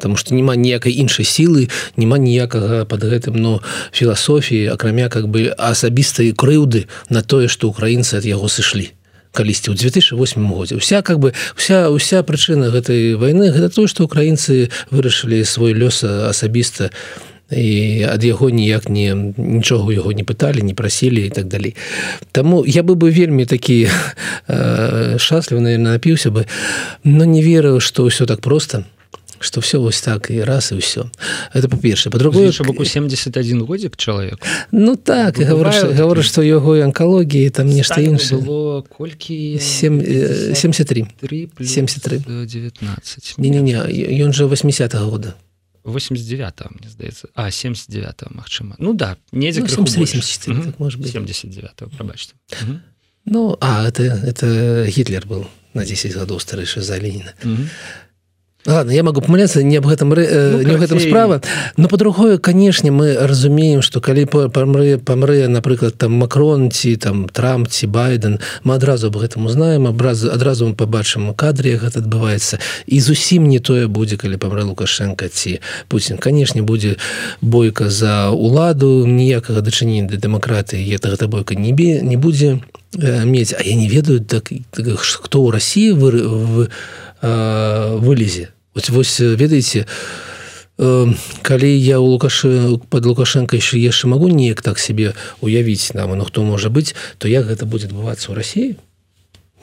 Таму 0.03 0.19
што 0.19 0.35
няма 0.35 0.59
ніякай 0.59 0.91
іншай 0.99 1.23
сілы 1.23 1.71
няма 1.95 2.19
ніякага 2.19 2.83
под 2.83 3.07
гэтым 3.07 3.39
но 3.39 3.63
філасофіі 3.95 4.75
акрамя 4.75 5.07
как 5.07 5.31
бы 5.31 5.47
асабістай 5.55 6.35
крыўды 6.35 6.91
на 7.07 7.23
тое 7.23 7.47
што 7.47 7.71
украінцы 7.71 8.19
ад 8.19 8.27
яго 8.27 8.51
сышлі 8.51 8.91
калісьці 9.33 9.73
ў 9.73 9.75
2008 9.79 10.53
годзе. 10.53 10.77
Вся 10.77 11.01
как 11.01 11.19
бы 11.19 11.33
вся 11.55 11.89
уся 11.89 12.21
прычына 12.21 12.69
гэтай 12.69 13.15
войны 13.15 13.49
гэта 13.49 13.71
то 13.73 13.87
што 13.87 14.05
украінцы 14.05 14.69
вырашылі 14.91 15.41
свой 15.47 15.73
лёс 15.73 16.03
асабіста 16.03 16.91
і 17.49 18.05
ад 18.09 18.23
яго 18.23 18.49
ніяк 18.49 18.89
не 18.89 19.13
нічога 19.37 19.93
яго 19.93 20.13
не 20.13 20.23
пыталі 20.23 20.61
не 20.61 20.73
прасілі 20.77 21.25
і 21.25 21.31
так 21.33 21.47
далей. 21.47 21.75
Таму 22.31 22.63
я 22.65 22.83
бы 22.83 22.95
бы 22.95 23.09
вельмі 23.09 23.45
такі 23.45 23.89
э, 24.47 25.17
шчаслівы 25.17 25.61
наверное 25.61 25.97
напіўся 25.97 26.29
бы 26.29 26.45
но 27.03 27.25
не 27.25 27.41
верыў 27.41 27.81
што 27.81 28.05
ўсё 28.05 28.25
так 28.25 28.41
просто 28.41 28.85
что 29.43 29.61
все 29.61 29.77
вось 29.77 30.01
так 30.01 30.31
і 30.31 30.43
раз 30.43 30.71
і 30.71 30.75
ўсё 30.75 31.05
это 31.53 31.69
по-перша 31.69 32.09
по-другое 32.09 32.51
боку 32.65 32.85
71 32.85 33.61
годзік 33.61 33.95
чалавек 33.95 34.39
Ну 34.71 34.95
так 34.95 35.39
і 35.39 35.43
говорю 35.43 35.93
говорю 35.93 36.23
что 36.23 36.43
яго 36.43 36.79
онкалогіі 36.79 37.49
там 37.49 37.67
нешта 37.67 38.01
інша 38.01 38.37
колькі 38.89 39.59
73 39.59 41.07
73 41.61 42.19
19 42.19 43.35
не 43.37 43.49
не 43.49 43.61
не 43.61 43.73
ён 44.25 44.33
же 44.33 44.45
80 44.45 44.95
-го 44.95 45.09
года 45.09 45.33
89 45.83 46.53
мне 46.71 46.89
здаецца 46.89 47.27
а 47.35 47.51
79 47.51 48.31
Мачыма 48.31 48.75
Ну 48.79 48.93
да 48.93 49.17
недзе 49.31 49.61
ну, 49.61 49.67
79 49.67 51.71
пробачьте. 51.97 52.33
Ну 53.25 53.57
а 53.61 53.87
это 53.87 54.03
это 54.03 54.85
гітлер 54.85 55.27
был 55.27 55.45
на 55.73 55.85
10 55.85 56.15
гадоў 56.15 56.39
старэйшы 56.39 56.81
за 56.81 56.99
Леніна 56.99 57.33
Ладно, 58.65 58.91
я 58.91 59.03
могу 59.03 59.19
помыляться 59.19 59.61
не 59.61 59.75
об 59.75 59.87
этом 59.87 60.13
э, 60.13 60.51
ну, 60.51 60.61
не 60.61 60.77
в 60.77 60.81
этом 60.81 60.97
справа. 60.99 61.41
но 61.75 61.89
по-другое 61.89 62.37
конечно 62.37 62.91
мы 62.91 63.13
разумеем 63.13 63.81
что 63.81 63.99
калі 63.99 64.25
помры 64.25 64.97
помры 64.97 65.47
напрыклад 65.49 65.97
там 65.97 66.13
макрон 66.13 66.71
ці 66.71 66.95
там 66.95 67.27
трамп 67.27 67.67
ці 67.67 67.87
байден 67.87 68.39
мы 68.63 68.75
адразу 68.75 69.07
об 69.07 69.17
гэтым 69.17 69.45
узнаем 69.45 69.85
абраз 69.87 70.23
адразу 70.23 70.67
мы 70.67 70.75
побачым 70.75 71.33
кадре 71.33 71.75
гэта 71.75 71.99
адбываецца 71.99 72.59
і 72.87 72.99
зусім 72.99 73.49
не 73.49 73.59
тое 73.59 73.87
будзе 73.87 74.15
калі 74.15 74.37
помрэ 74.37 74.63
лукашенко 74.63 75.27
ці 75.27 75.59
Путін 75.89 76.17
канешне 76.17 76.61
будзе 76.61 76.95
бойка 77.41 77.89
за 77.89 78.31
уладу 78.31 79.05
ніякага 79.05 79.59
дачынення 79.59 80.07
да 80.07 80.15
дэмакратыі 80.15 80.87
это 80.95 81.11
гэта 81.11 81.27
бойка 81.27 81.55
небе 81.55 81.99
не 81.99 82.15
будзе 82.15 82.63
мець. 82.95 83.53
А 83.57 83.63
я 83.63 83.75
не 83.75 83.89
ведаю 83.89 84.21
так, 84.21 84.53
так 84.71 84.85
хто 84.99 85.43
ў 85.43 85.51
Росіі 85.51 85.91
вы 85.91 86.11
в 86.23 86.69
вылезе 87.23 88.52
Вось, 88.73 88.89
вось 88.89 89.19
ведаеце 89.19 89.85
э, 90.77 91.13
калі 91.41 91.69
я 91.77 91.99
у 91.99 92.05
лукашы 92.05 92.77
под 92.89 93.05
лукашенко 93.05 93.55
еще 93.55 93.77
яшчэ 93.77 94.07
могу 94.07 94.27
неяк 94.27 94.61
так 94.61 94.79
себе 94.79 95.13
уявіць 95.41 95.93
нам 95.93 96.17
ну 96.17 96.25
хто 96.25 96.43
можа 96.43 96.69
быть 96.69 96.95
то 97.17 97.27
як 97.27 97.45
гэта 97.45 97.65
будет 97.65 97.91
адбывацца 97.91 98.31
ў 98.31 98.35
России. 98.35 98.77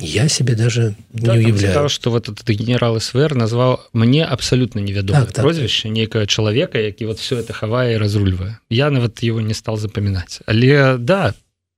Я 0.00 0.29
себе 0.29 0.55
даже 0.55 0.95
да, 1.12 1.37
не 1.37 1.52
уявляю. 1.52 1.88
что 1.90 2.11
вот 2.11 2.29
этот 2.29 2.49
генерал 2.49 2.99
СВР 3.00 3.35
назвал 3.35 3.85
мне 3.93 4.25
абсолютно 4.25 4.79
невядомо 4.79 5.21
так, 5.21 5.33
так, 5.33 5.45
прозвище 5.45 5.88
так. 5.88 5.93
нейкага 5.93 6.26
человека 6.26 6.79
які 6.79 7.07
вот 7.07 7.19
все 7.19 7.38
это 7.38 7.52
хавае 7.52 7.99
разрульвае 7.99 8.59
я 8.71 8.90
нават 8.90 9.23
его 9.23 9.40
не 9.40 9.55
стал 9.55 9.76
запоминать. 9.76 10.40
Але 10.47 10.97
да 10.99 11.35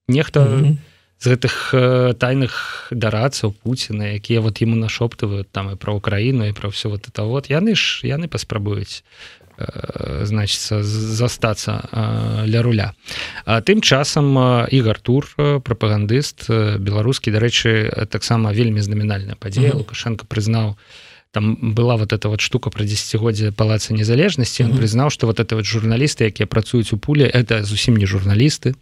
нехто 0.07 0.41
mm 0.41 0.65
-hmm 0.65 0.77
з 1.23 1.31
гэтых 1.31 1.71
э, 1.73 2.15
тайных 2.19 2.89
дарацаў 2.91 3.55
Пуціна 3.63 4.19
якія 4.19 4.41
вот 4.43 4.59
ему 4.59 4.75
нашоптывают 4.75 5.47
там 5.53 5.71
і 5.73 5.77
про 5.77 5.95
Украіну 5.95 6.51
і 6.51 6.53
про 6.53 6.69
все 6.69 6.89
вот 6.89 7.07
это 7.07 7.23
вот 7.23 7.47
яны 7.47 7.79
ж 7.79 8.03
яны 8.03 8.27
паспрабуюць 8.27 9.05
э, 9.57 10.27
значится 10.27 10.83
застацца 10.83 11.87
э, 11.93 12.47
ля 12.51 12.63
руля 12.63 12.95
а 13.47 13.63
тым 13.63 13.81
часам 13.81 14.67
ігар 14.67 14.99
тур 14.99 15.31
прапагандыст 15.63 16.51
беларускі 16.83 17.31
дарэчы 17.31 18.07
таксама 18.11 18.51
вельмі 18.51 18.83
знамінальная 18.83 19.39
падзея 19.39 19.71
mm 19.71 19.73
-hmm. 19.73 19.79
лукашенко 19.79 20.27
прызнаў 20.27 20.75
там 21.31 21.57
была 21.63 21.97
вот 21.97 22.13
эта 22.13 22.29
вот 22.29 22.41
штука 22.41 22.71
про 22.71 22.85
десятгоддзе 22.85 23.53
палаца 23.53 23.95
незалежнасці 23.95 24.65
mm 24.65 24.71
-hmm. 24.71 24.79
прызнаў 24.79 25.11
что 25.11 25.27
вот 25.27 25.39
это 25.39 25.55
вот 25.55 25.65
журналісты 25.65 26.25
якія 26.25 26.47
працуюць 26.47 26.93
у 26.93 26.99
пуле 26.99 27.31
это 27.31 27.63
зусім 27.63 27.97
не 27.97 28.07
журналісты 28.07 28.75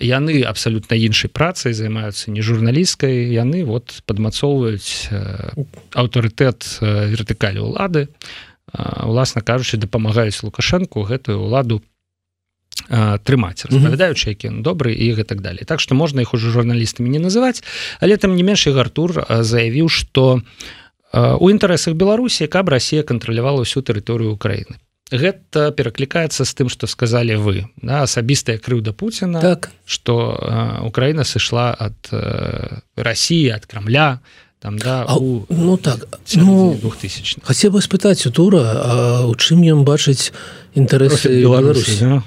яны 0.00 0.42
абсалютна 0.42 0.96
іншай 0.96 1.30
працай 1.30 1.76
займаюцца 1.76 2.32
не 2.32 2.42
журналісткай 2.42 3.28
яны 3.30 3.64
вот 3.68 4.00
падмацоўваюць 4.08 5.12
аўтарытэт 5.92 6.80
вертыкалі 6.80 7.60
ўлады. 7.68 8.08
Уласна 9.04 9.44
кажучы 9.44 9.76
дапамагаюць 9.76 10.40
лукашэнку 10.42 11.04
гэтую 11.04 11.44
ўладу 11.44 11.84
трымаць 12.88 13.68
распавядаючы 13.68 14.32
які 14.32 14.48
добры 14.64 14.96
і 14.96 15.12
гэтак 15.14 15.44
далей. 15.44 15.68
Так 15.68 15.80
што 15.80 15.94
можна 15.94 16.24
іх 16.24 16.34
ужо 16.34 16.50
журналістамі 16.50 17.12
не 17.12 17.20
называць 17.20 17.62
але 18.00 18.16
там 18.16 18.34
не 18.34 18.42
менш 18.42 18.66
гартур 18.66 19.26
заявіў 19.28 19.92
што 19.92 20.40
у 21.12 21.46
інтарэсах 21.50 21.94
беларусі 21.94 22.48
каб 22.48 22.72
Росія 22.72 23.02
кантралявала 23.02 23.62
ўсю 23.62 23.84
тэрыторыю 23.84 24.32
Украіны 24.32 24.80
гэта 25.10 25.70
пераклікаецца 25.72 26.44
з 26.44 26.52
тым 26.54 26.68
что 26.68 26.86
сказали 26.86 27.34
вы 27.34 27.66
да, 27.82 28.02
асабістая 28.02 28.58
крыўда 28.58 28.92
Пуціна 28.92 29.40
так. 29.40 29.70
что 29.84 30.38
э, 30.38 30.86
Украіна 30.86 31.24
сышла 31.24 31.72
от 31.72 32.12
э, 32.12 32.80
России 32.96 33.48
от 33.48 33.66
крамля 33.66 34.20
там 34.60 34.78
да 34.78 35.04
а, 35.08 35.16
у, 35.16 35.46
ну 35.48 35.76
так 35.76 36.06
ну, 36.34 36.78
2000 36.80 37.40
хотел 37.42 37.70
бы 37.72 37.80
спытаць 37.82 38.26
у 38.26 38.30
тура 38.30 39.24
у 39.26 39.34
чым 39.34 39.62
ён 39.62 39.84
бачыць 39.84 40.32
інтарэсы 40.74 41.42
Беларусі? 41.42 41.98
Да, 42.00 42.22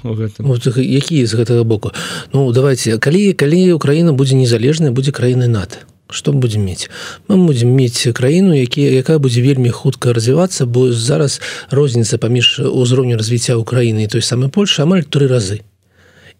які 0.76 1.24
з 1.26 1.34
гэтага 1.34 1.64
боку? 1.64 1.92
Ну 2.32 2.52
давайте 2.52 2.98
калі 2.98 3.32
калі 3.32 3.72
Украіна 3.72 4.12
будзе 4.12 4.36
незалежная 4.36 4.90
будзе 4.90 5.12
краіны 5.12 5.48
НАТО 5.48 5.86
что 6.10 6.32
будем 6.32 6.64
мець 6.64 6.88
мы 7.28 7.36
будем 7.46 7.70
мець 7.74 8.06
краіну 8.12 8.54
які 8.54 8.82
якая 8.82 9.18
будзе 9.18 9.42
вельмі 9.42 9.70
хутка 9.70 10.12
развівацца 10.12 10.66
бо 10.66 10.92
зараз 10.92 11.40
розніца 11.70 12.18
паміж 12.18 12.60
узроўню 12.60 13.16
развіцця 13.16 13.56
Украіны 13.56 14.08
той 14.08 14.22
самы 14.22 14.48
Польша 14.48 14.82
амаль 14.82 15.04
тры 15.04 15.28
разы. 15.28 15.60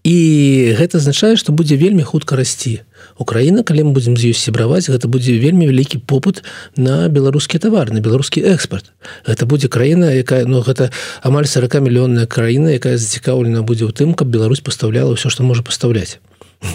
І 0.05 0.77
гэта 0.77 1.01
азначае 1.01 1.37
что 1.41 1.53
будзе 1.53 1.77
вельмі 1.77 2.05
хутка 2.05 2.37
расці. 2.37 2.85
Украіна 3.17 3.65
калі 3.65 3.89
мы 3.89 3.93
будзем 3.97 4.17
з 4.21 4.33
ёй 4.33 4.37
сябраваць 4.37 4.91
гэта 4.93 5.09
будзе 5.09 5.39
вельмі 5.41 5.65
вялікі 5.71 6.05
попыт 6.05 6.45
на 6.77 7.09
беларускі 7.09 7.59
тавар 7.59 7.89
на 7.93 8.05
беларускі 8.05 8.45
экспорт 8.45 8.93
гэта 9.25 9.49
будзе 9.49 9.69
краіна 9.69 10.13
якая 10.13 10.45
ну 10.45 10.61
гэта 10.61 10.93
амаль 11.23 11.49
40 11.49 11.81
мільённая 11.81 12.27
краіна 12.27 12.77
якая 12.77 13.01
зацікаўлена 13.01 13.65
будзе 13.65 13.89
ў 13.89 13.97
тым 13.97 14.13
каб 14.13 14.29
Беларусь 14.29 14.61
пастаўляла 14.61 15.17
ўсё 15.17 15.33
што 15.33 15.41
можа 15.41 15.65
пастаўляць. 15.65 16.21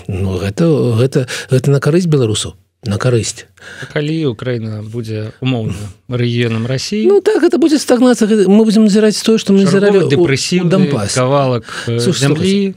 Ну 0.08 0.42
гэта 0.42 0.66
гэта 0.98 1.30
гэта 1.54 1.70
на 1.70 1.78
карысць 1.78 2.10
беларусаў 2.10 2.58
на 2.84 2.98
карысць 2.98 3.46
калі 3.92 4.32
Украіна 4.32 4.80
будзе 4.84 5.32
умоўна 5.42 5.76
рэгіёнам 6.08 6.68
Росіі 6.68 7.08
Ну 7.08 7.20
так 7.22 7.44
это 7.44 7.58
будзе 7.58 7.80
стагнацыя 7.80 8.48
мы 8.48 8.64
будзем 8.64 8.88
назіраць 8.88 9.20
тое 9.20 9.38
што 9.38 9.52
мы 9.52 9.68
назіралі 9.68 10.08
дэпрэсіў 10.08 10.70
дампас 10.72 11.16
кавалак 11.20 11.68
зямлі 11.88 12.76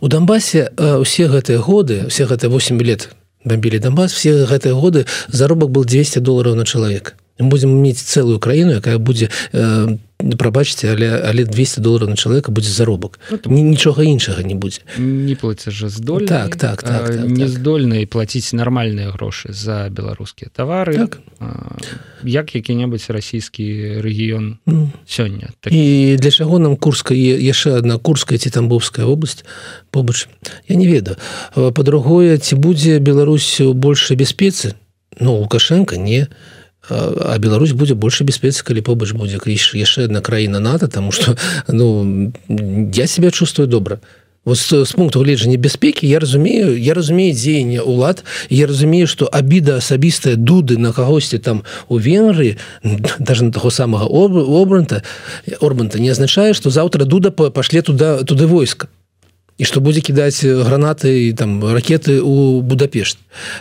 у 0.00 0.06
дамбасе 0.08 0.70
усе 0.78 1.26
гэтыя 1.26 1.58
годы 1.58 2.06
все 2.06 2.26
гэтыя 2.30 2.50
8 2.50 2.78
лет 2.82 3.10
бомбілі 3.44 3.82
дамбас 3.82 4.14
все 4.14 4.46
гэтыя 4.46 4.74
годы 4.78 5.06
заробак 5.28 5.70
был 5.70 5.84
200 5.84 6.20
долларов 6.20 6.54
на 6.54 6.64
чалавек 6.64 7.14
будзем 7.38 7.74
мець 7.82 7.98
цэлую 7.98 8.38
краіну 8.38 8.78
якая 8.78 8.98
будзе 8.98 9.30
э, 9.52 9.98
прабачце 10.38 10.92
але 10.92 11.22
але 11.22 11.44
200 11.44 11.80
долларов 11.80 12.08
на 12.08 12.16
чалавека 12.16 12.52
будзе 12.52 12.70
заробак 12.70 13.20
ну, 13.30 13.38
нічога 13.46 14.04
іншага 14.04 14.42
не 14.42 14.54
будзе 14.54 14.80
не 14.98 15.34
плаце 15.34 15.70
же 15.70 15.88
здоль 15.88 16.26
так 16.26 16.56
так, 16.56 16.82
так, 16.82 17.08
так 17.08 17.26
не 17.26 17.46
так. 17.46 17.48
здольны 17.48 18.06
плаціць 18.06 18.52
нармальныя 18.52 19.10
грошы 19.10 19.52
за 19.52 19.88
беларускія 19.90 20.50
тавары 20.54 20.96
так. 20.96 21.20
як 22.22 22.54
які-небудзь 22.54 23.10
расійскі 23.10 24.00
рэгіён 24.00 24.58
mm. 24.66 24.86
сёння 25.06 25.50
так. 25.60 25.72
і 25.72 26.16
для 26.16 26.30
чаго 26.30 26.58
нам 26.58 26.76
курска 26.76 27.14
яшчэ 27.14 27.78
одна 27.78 27.98
курская 27.98 28.38
ці 28.38 28.50
тамбовская 28.50 29.06
область. 29.06 29.44
Побач 29.90 30.28
я 30.68 30.76
не 30.76 30.86
ведаю. 30.86 31.16
По-другое 31.54 32.38
ці 32.38 32.54
будзе 32.56 32.98
Беларусь 32.98 33.60
большай 33.60 34.16
бяспецы 34.16 34.74
Ну 35.20 35.36
лукашенко 35.36 35.96
не 35.96 36.28
а 36.88 37.38
Беларусь 37.38 37.72
будзе 37.72 37.94
больше 37.94 38.24
бяспецы 38.24 38.64
калі 38.64 38.82
побач 38.82 39.12
будзе 39.12 39.38
крыш 39.38 39.74
яшчэ 39.74 40.10
одна 40.10 40.20
краіна 40.20 40.58
НАТО 40.58 40.88
тому 40.88 41.12
что 41.12 41.36
ну 41.68 42.32
я 42.48 43.06
себя 43.06 43.30
чувствую 43.30 43.68
добра 43.68 44.00
вот 44.44 44.58
з, 44.58 44.84
з 44.84 44.92
пункту 44.92 45.20
гледжання 45.20 45.56
бяспекі 45.56 46.08
я 46.08 46.18
разумею 46.18 46.78
я 46.78 46.94
разумею 46.94 47.34
дзеянне 47.34 47.80
ўлад 47.80 48.24
я 48.50 48.66
разумею 48.66 49.06
что 49.06 49.30
абіда 49.30 49.76
асабістая 49.76 50.34
дуды 50.34 50.78
на 50.78 50.92
кагосьці 50.92 51.38
там 51.38 51.62
у 51.88 51.98
венгры 51.98 52.58
даже 53.18 53.44
на 53.44 53.52
таго 53.52 53.70
самага 53.70 54.06
обранта 54.06 55.02
орбанта 55.60 56.00
не 56.00 56.10
азначае 56.10 56.54
что 56.54 56.70
заўтра 56.70 57.04
дуда 57.04 57.30
пашле 57.30 57.82
туда 57.82 58.24
туды 58.24 58.46
войска 58.46 58.88
і 59.58 59.64
што 59.68 59.80
будзе 59.80 60.00
кідаць 60.00 60.42
гранаты 60.42 61.32
там 61.36 61.60
ракеты 61.62 62.20
у 62.22 62.62
Будапешт. 62.62 63.18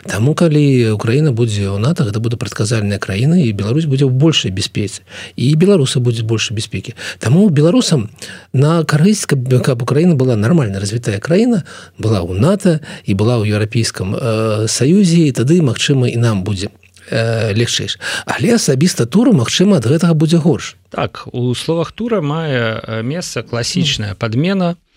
Таму 0.07 0.33
калі 0.33 0.91
Украіна 0.95 1.31
будзе 1.31 1.67
ў 1.67 1.79
НАТО 1.79 2.07
гэта 2.07 2.19
будзе 2.19 2.37
прадказальная 2.39 2.99
краіна 2.99 3.39
і 3.39 3.51
Беларусь 3.51 3.87
будзе 3.87 4.07
ў 4.07 4.11
большай 4.11 4.51
бяспецы 4.51 5.03
і 5.35 5.47
беларусы 5.55 5.99
будзе 5.99 6.23
больше 6.23 6.53
бяспекі 6.53 6.95
Таму 7.19 7.47
беларусам 7.49 8.09
на 8.53 8.83
карысць 8.83 9.27
каб, 9.27 9.47
каб 9.63 9.81
Украіна 9.81 10.15
была 10.15 10.35
нормально 10.35 10.79
развітая 10.79 11.19
краіна 11.19 11.63
была 11.97 12.19
ў 12.23 12.39
НАТО 12.39 12.79
і 13.05 13.15
была 13.15 13.39
ў 13.39 13.51
еўрапейском 13.51 14.15
э, 14.15 14.67
саюзе 14.67 15.27
і 15.27 15.35
тады 15.35 15.61
Мачыма 15.63 16.11
і 16.11 16.17
нам 16.19 16.43
будзе 16.43 16.71
э, 17.11 17.55
легчэйш 17.55 17.99
але 18.27 18.55
асабіста 18.59 19.07
тура 19.07 19.31
Мачыма 19.31 19.79
ад 19.79 19.87
гэтага 19.87 20.15
будзе 20.15 20.37
горш. 20.37 20.75
Так 20.91 21.27
у 21.31 21.55
словах 21.55 21.91
тура 21.91 22.19
мае 22.19 23.03
месца 23.03 23.43
класічная 23.43 24.15
подмена. 24.15 24.75
у 24.75 24.90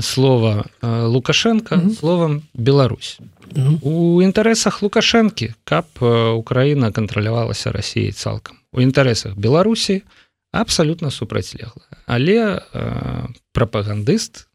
слова 0.00 0.64
лукашенко 0.82 1.74
mm 1.74 1.80
-hmm. 1.80 1.98
словом 1.98 2.42
Беларусь 2.54 3.20
mm 3.54 3.62
-hmm. 3.62 3.78
у 3.82 4.22
інтарэсах 4.22 4.82
лукашэнкі 4.82 5.54
каб 5.64 5.84
Украіна 6.34 6.92
кантралявалася 6.92 7.72
Росіяй 7.72 8.12
цалкам 8.12 8.56
у 8.72 8.80
інтарэсах 8.80 9.36
Беларусі 9.36 10.02
абсалютна 10.52 11.10
супрацьлегла 11.10 11.88
але 12.06 12.60
э, 12.74 13.26
прапагандыст 13.52 14.48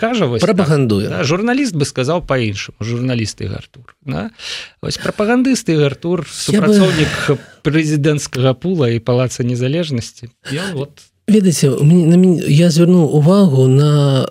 кажа 0.00 0.26
вось 0.26 0.42
прапагандуе 0.42 1.08
так, 1.08 1.18
да, 1.18 1.24
журналіст 1.24 1.74
бы 1.74 1.84
сказаў 1.84 2.26
по-іншаму 2.26 2.76
журналісты 2.80 3.46
Гартур 3.48 3.96
да? 4.02 4.30
вось 4.82 4.98
прапагандысты 4.98 5.76
Гартур 5.76 6.26
супрацоўнік 6.28 7.08
бы... 7.28 7.38
прэзідэнцкага 7.64 8.54
пула 8.54 8.90
і 8.90 8.98
палаца 8.98 9.44
незалежнасці 9.44 10.30
вот 10.74 11.11
ведаце 11.28 11.70
я 12.48 12.70
звярнуў 12.70 13.14
увагу 13.16 13.68
на 13.68 14.26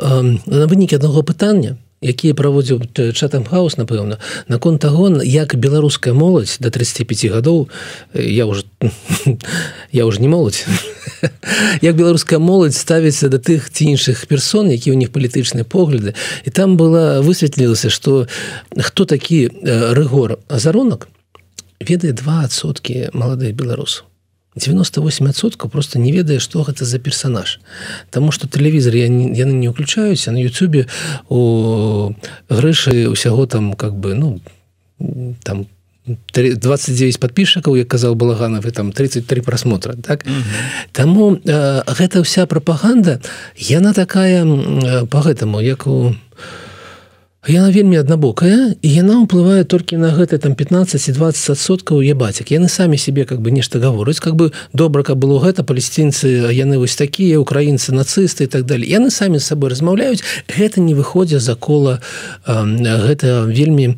на 0.46 0.66
вынікі 0.68 0.96
аднаго 1.00 1.24
пытання 1.24 1.78
якія 2.02 2.34
праводзіў 2.34 2.82
чатам 3.14 3.46
хаус 3.46 3.78
напэўна 3.78 4.18
наконт 4.50 4.82
таго 4.82 5.22
як 5.24 5.56
беларуская 5.56 6.14
моладзь 6.14 6.58
до 6.60 6.72
35 6.74 7.26
гадоў 7.32 7.70
я 8.14 8.46
уже 8.46 8.66
я 9.92 10.06
уже 10.06 10.20
не 10.20 10.28
моладзь 10.28 10.66
як 11.82 11.96
беларуская 11.96 12.40
моладзь 12.40 12.82
ставіцца 12.82 13.30
да 13.30 13.38
тых 13.38 13.70
ці 13.70 13.94
іншых 13.94 14.28
персон 14.28 14.74
які 14.74 14.92
ў 14.92 14.98
них 14.98 15.14
палітычныя 15.14 15.64
погляды 15.64 16.18
і 16.44 16.50
там 16.50 16.76
была 16.76 17.22
высветлілася 17.22 17.90
что 17.90 18.28
хто 18.76 19.06
такі 19.06 19.48
рэгор 19.64 20.42
азаронак 20.50 21.08
ведае 21.80 22.18
двасоткі 22.18 23.14
маладых 23.14 23.54
беларусаў 23.54 24.11
98соткаў 24.56 25.70
просто 25.70 26.00
не 26.00 26.12
ведае 26.12 26.40
что 26.40 26.64
гэта 26.64 26.86
за 26.86 27.00
персонаж 27.00 27.60
Таму 28.10 28.32
что 28.32 28.48
тэлевізор 28.48 28.96
я 28.96 29.06
яны 29.06 29.54
не 29.54 29.70
уключаюся 29.70 30.32
на 30.32 30.44
Ютубе 30.44 30.88
у 31.30 32.14
грышы 32.50 33.08
усяго 33.08 33.46
там 33.46 33.74
как 33.74 33.96
бы 33.96 34.14
ну 34.14 34.42
там 35.44 35.68
29 36.36 37.20
подписчикаў 37.20 37.78
як 37.78 37.88
казаў 37.88 38.16
балаганов 38.16 38.66
и 38.66 38.72
там 38.72 38.92
33 38.92 39.42
просмотра 39.42 39.94
так 39.94 40.26
mm 40.26 40.32
-hmm. 40.32 40.44
Таму 40.92 41.36
э, 41.36 41.84
гэта 41.86 42.22
вся 42.22 42.46
пропаганда 42.46 43.20
яна 43.56 43.94
такая 43.94 44.44
э, 44.44 45.06
по 45.06 45.22
гэтаму 45.22 45.62
як 45.62 45.88
у 45.88 46.16
Яна 47.50 47.72
вельмі 47.74 47.98
аднабокая 47.98 48.78
і 48.86 48.90
яна 48.94 49.26
ўплывае 49.26 49.66
толькі 49.66 49.98
на 49.98 50.14
гэта 50.14 50.38
там 50.38 50.54
15 50.54 50.94
і 50.94 51.12
20 51.18 51.58
адсоткаў 51.58 52.06
я 52.06 52.14
бацік 52.14 52.54
яны 52.54 52.70
самі 52.70 53.02
себе 53.02 53.26
как 53.26 53.42
бы 53.42 53.50
нешта 53.50 53.82
гавораць. 53.82 54.22
Как 54.22 54.38
бы 54.38 54.54
добра 54.78 55.02
каб 55.02 55.18
было 55.18 55.42
гэта 55.42 55.66
палесцінцы 55.66 56.54
яны 56.54 56.78
вось 56.78 56.94
такія 56.94 57.42
украінцы 57.42 57.98
нацысты 57.98 58.46
і 58.46 58.52
так 58.54 58.70
далее 58.70 58.86
яны 58.86 59.10
самі 59.10 59.42
з 59.42 59.50
сабой 59.50 59.74
размаўляюць. 59.74 60.22
Гэта 60.46 60.86
не 60.86 60.94
выходзя 60.94 61.42
за 61.42 61.58
кола 61.58 61.98
э, 62.46 62.62
гэта 63.10 63.50
вельмі 63.50 63.98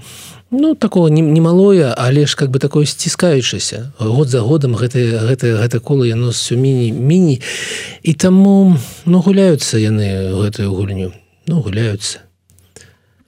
ну 0.49 0.73
такого 0.75 1.11
немалое 1.11 1.91
але 1.91 2.23
ж 2.25 2.39
как 2.39 2.47
бы 2.47 2.63
такое 2.63 2.85
сціскаючыся. 2.85 3.91
Год 3.99 4.29
за 4.29 4.39
годам 4.39 4.71
гэта 4.71 5.19
гэта 5.27 5.59
гэта 5.59 5.83
кола 5.83 6.07
яно 6.07 6.31
все 6.31 6.55
міні 6.55 6.95
міні. 6.95 7.41
І 8.03 8.13
таму 8.13 8.79
ну 9.03 9.19
гуляюцца 9.19 9.83
яны 9.83 10.31
гэтую 10.31 10.71
гульню. 10.71 11.11
Ну 11.43 11.59
гуляюцца 11.59 12.23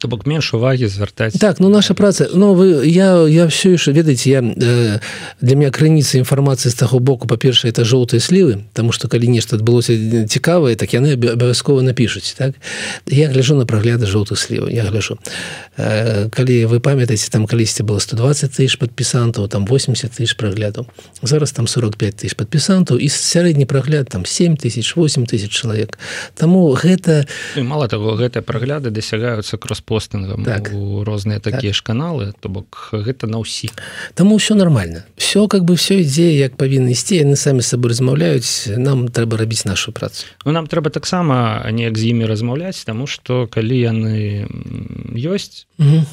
то 0.06 0.10
бок 0.10 0.28
менш 0.30 0.54
увагі 0.54 0.86
звяртаць. 0.88 1.34
Так 1.42 1.60
ну 1.60 1.70
наша 1.70 1.94
праца 1.94 2.30
но 2.34 2.54
ну, 2.54 2.54
вы 2.54 2.86
я 2.86 3.26
я 3.26 3.48
все 3.48 3.74
яшчэ 3.74 3.92
ведаеце 3.92 4.30
я 4.30 4.42
э, 4.42 5.00
для 5.42 5.56
меня 5.56 5.72
крыніца 5.72 6.22
інфармацыі 6.22 6.70
з 6.70 6.78
таго 6.78 7.00
боку 7.00 7.28
па-першае 7.28 7.74
это 7.74 7.82
жоўтыя 7.82 8.22
слівы 8.22 8.62
тому 8.74 8.92
что 8.92 9.10
калі 9.10 9.28
нешта 9.28 9.58
адбылося 9.58 9.98
цікавае 10.30 10.76
так 10.76 10.94
яны 10.94 11.18
абавязкова 11.18 11.82
напішуць 11.82 12.38
так? 12.38 12.54
Я 13.10 13.34
гляжу 13.34 13.58
на 13.58 13.66
прагляды 13.66 14.06
жоўтых 14.06 14.38
сліваў 14.38 14.70
я 14.70 14.86
гляжу. 14.86 15.18
Э, 15.78 16.30
калі 16.30 16.66
вы 16.70 16.80
памятаеце 16.80 17.32
там 17.32 17.50
калісьці 17.50 17.82
было 17.82 17.98
120 17.98 18.54
тысяч 18.54 18.78
подпісантаў 18.78 19.50
там 19.50 19.66
80 19.66 20.14
тысяч 20.14 20.38
праглядаў 20.38 20.86
зараз 21.26 21.52
там 21.52 21.66
45 21.66 22.22
тысяч 22.22 22.38
подпісантаў 22.38 23.02
і 23.02 23.10
сярэдні 23.10 23.66
прагляд 23.66 24.10
там 24.10 24.26
7 24.26 24.54
тысяч 24.58 24.94
8 24.94 25.26
тысяч 25.26 25.50
чалавек. 25.50 25.98
Таму 26.36 26.70
гэта 26.78 27.26
ну, 27.56 27.64
мало 27.64 27.88
того 27.88 28.14
гэтыя 28.14 28.46
прагляды 28.46 28.94
дасягаюцца 28.94 29.58
кросс 29.58 29.82
постынгам 29.96 30.44
так. 30.44 30.76
у 30.76 31.08
розныя 31.08 31.40
такія 31.40 31.72
так. 31.72 31.80
ж 31.80 31.88
каналы 31.88 32.36
то 32.44 32.52
бок 32.52 32.92
гэта 32.92 33.32
на 33.32 33.40
ўсіх. 33.40 33.72
Таму 34.12 34.36
ўсё 34.36 34.60
нормально 34.60 35.08
все 35.16 35.48
как 35.48 35.64
бы 35.64 35.80
все 35.80 36.04
ідзе 36.04 36.36
як 36.36 36.60
павінны 36.60 36.92
ісці 36.92 37.24
яны 37.24 37.40
самі 37.40 37.64
сабой 37.64 37.96
размаўляюць 37.96 38.76
нам 38.76 39.08
трэба 39.08 39.40
рабіць 39.40 39.64
нашу 39.64 39.96
працу. 39.96 40.28
Ну 40.44 40.52
нам 40.52 40.68
трэба 40.68 40.92
таксама 40.92 41.64
неяк 41.72 41.96
з 41.96 42.12
імі 42.12 42.28
размаўляць 42.28 42.84
тому 42.84 43.08
что 43.08 43.48
калі 43.48 43.80
яны 43.80 44.52
ёсць 45.16 45.64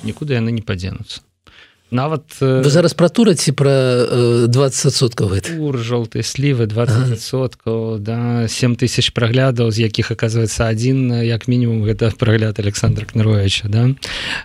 нікуды 0.07 0.39
яны 0.39 0.55
не 0.55 0.63
падзенуцца 0.63 1.27
нават 1.93 2.25
Вы 2.41 2.71
зараз 2.73 2.97
пра 2.97 3.09
тура 3.13 3.37
ці 3.37 3.53
пра 3.53 4.49
20соткаў 4.49 5.37
тур 5.45 5.77
жоўтыя 5.79 6.25
слівы 6.25 6.67
20соткаў 6.67 8.01
да 8.01 8.49
7 8.49 8.77
тысяч 8.81 9.13
праглядаў 9.13 9.71
з 9.71 9.87
якіх 9.87 10.11
оказывается 10.11 10.67
один 10.67 11.13
як 11.23 11.47
мінімум 11.49 11.85
гэта 11.85 12.11
прагляд 12.23 12.59
Александра 12.59 13.05
кнаровича 13.07 13.69
да. 13.69 13.93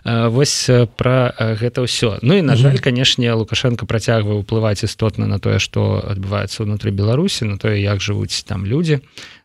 Вось 0.04 0.70
пра 1.00 1.34
гэта 1.38 1.88
ўсё. 1.88 2.20
Ну 2.22 2.36
і 2.36 2.42
на 2.42 2.56
жаль 2.56 2.78
канешне 2.78 3.32
лукашенко 3.34 3.88
працягвае 3.88 4.44
ўплываць 4.44 4.84
істотна 4.84 5.28
на 5.28 5.40
тое 5.40 5.60
што 5.64 6.04
адбываецца 6.04 6.68
ўнутры 6.68 6.92
беларусі 6.92 7.48
на 7.48 7.58
тое 7.58 7.80
як 7.80 8.04
жывуць 8.04 8.44
там 8.44 8.68
людзі. 8.68 9.00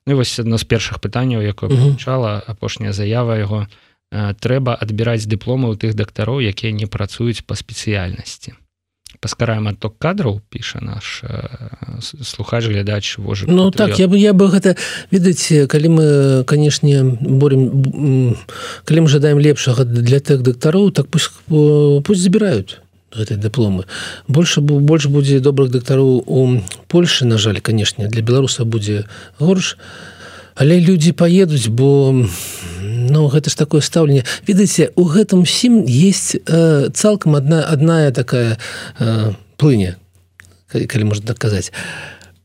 Ну 0.07 0.19
вось 0.19 0.39
адно 0.43 0.59
з 0.59 0.67
першых 0.67 0.99
пытанняў 0.99 1.41
якое 1.47 1.71
пачала 1.71 2.43
апошняя 2.43 2.93
заява 2.93 3.39
яго. 3.39 3.71
на 3.71 3.92
трэба 4.13 4.77
адбіраць 4.77 5.25
дыпломы 5.25 5.73
ў 5.73 5.81
тых 5.81 5.97
дактароў 5.97 6.45
якія 6.45 6.73
не 6.77 6.87
працуюць 6.87 7.45
па 7.49 7.57
спецыяльнасці 7.57 8.53
паскараем 9.21 9.69
отток 9.71 9.97
кадраў 10.03 10.41
піша 10.51 10.81
наш 10.85 11.23
слухач 12.23 12.65
глядач 12.67 13.19
вожа 13.19 13.47
Ну 13.49 13.71
так 13.71 13.99
я 13.99 14.09
бы 14.09 14.19
я 14.19 14.33
бы 14.33 14.49
гэта 14.51 14.77
ведаеце 15.11 15.67
калі 15.67 15.89
мы 15.89 16.07
канешне 16.45 17.05
борем 17.05 18.37
калі 18.85 19.01
мы 19.01 19.09
жадаем 19.09 19.39
лепшага 19.39 19.85
для 19.85 20.21
тых 20.21 20.43
дактароў 20.43 20.91
так 20.93 21.09
пусть 21.09 21.31
пусть 21.49 22.21
забіраюць 22.21 22.83
гэтай 23.15 23.37
дыпломы 23.37 23.85
больше 24.29 24.61
больш 24.61 25.07
будзе 25.07 25.41
добрых 25.41 25.71
дактароў 25.71 26.25
у 26.27 26.61
Польшы 26.89 27.25
на 27.25 27.39
жаль 27.39 27.61
канешне 27.61 28.09
для 28.09 28.23
беларуса 28.23 28.65
будзе 28.65 29.07
горш 29.39 29.77
але 30.55 30.81
людзі 30.81 31.13
поедуць 31.13 31.69
бо 31.69 32.27
Ну 33.13 33.29
гэта 33.29 33.51
ж 33.51 33.57
такое 33.59 33.81
стаўленне. 33.81 34.25
Ведаеце 34.47 34.93
у 34.97 35.05
гэтым 35.05 35.43
усім 35.43 35.85
есть 35.85 36.37
э, 36.47 36.89
цалкам 36.95 37.35
одна 37.35 37.65
одна 37.65 38.11
такая 38.11 38.59
э, 38.99 39.33
плыня 39.57 39.97
калі, 40.73 41.05
можна 41.05 41.27
даказаць 41.27 41.73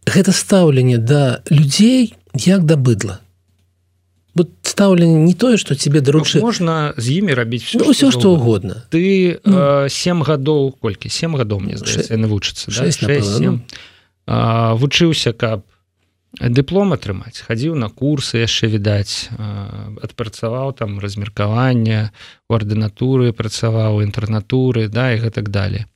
гэта 0.07 0.31
стаўленне 0.31 0.97
да 0.97 1.41
людзей 1.49 2.15
як 2.33 2.65
да 2.65 2.75
быдла. 2.75 3.19
Стаўленне 4.61 5.25
не 5.25 5.33
тое 5.33 5.57
что 5.57 5.75
тебе 5.75 6.01
даручы. 6.01 6.39
можна 6.39 6.93
з 6.97 7.09
імі 7.09 7.33
рабіць 7.33 7.63
все, 7.63 7.79
ну, 7.79 7.91
все 7.91 8.11
что 8.11 8.33
угодно 8.33 8.85
ты 8.91 9.39
ну, 9.43 9.89
7 9.89 10.21
гадоў 10.21 10.75
колькі? 10.77 11.09
7 11.09 11.35
гадоў 11.35 11.59
мне 11.59 11.77
здаецца 11.77 12.17
навучыцца 12.17 12.69
да? 12.69 12.91
ну. 13.41 14.77
вучыўся 14.77 15.33
каб 15.33 15.65
дыплом 16.35 16.93
атрымаць 16.93 17.41
хадзіў 17.47 17.75
на 17.75 17.89
курсы 17.89 18.43
яшчэ 18.43 18.67
відаць 18.67 19.29
адпрацаваў 20.03 20.73
там 20.77 20.99
размеркаванне 20.99 22.11
у 22.49 22.57
ардынатуры 22.57 23.33
працаваў 23.33 24.03
інтэрнатуры 24.03 24.87
да 24.87 25.13
і 25.13 25.23
гэтак 25.23 25.49
далее. 25.49 25.87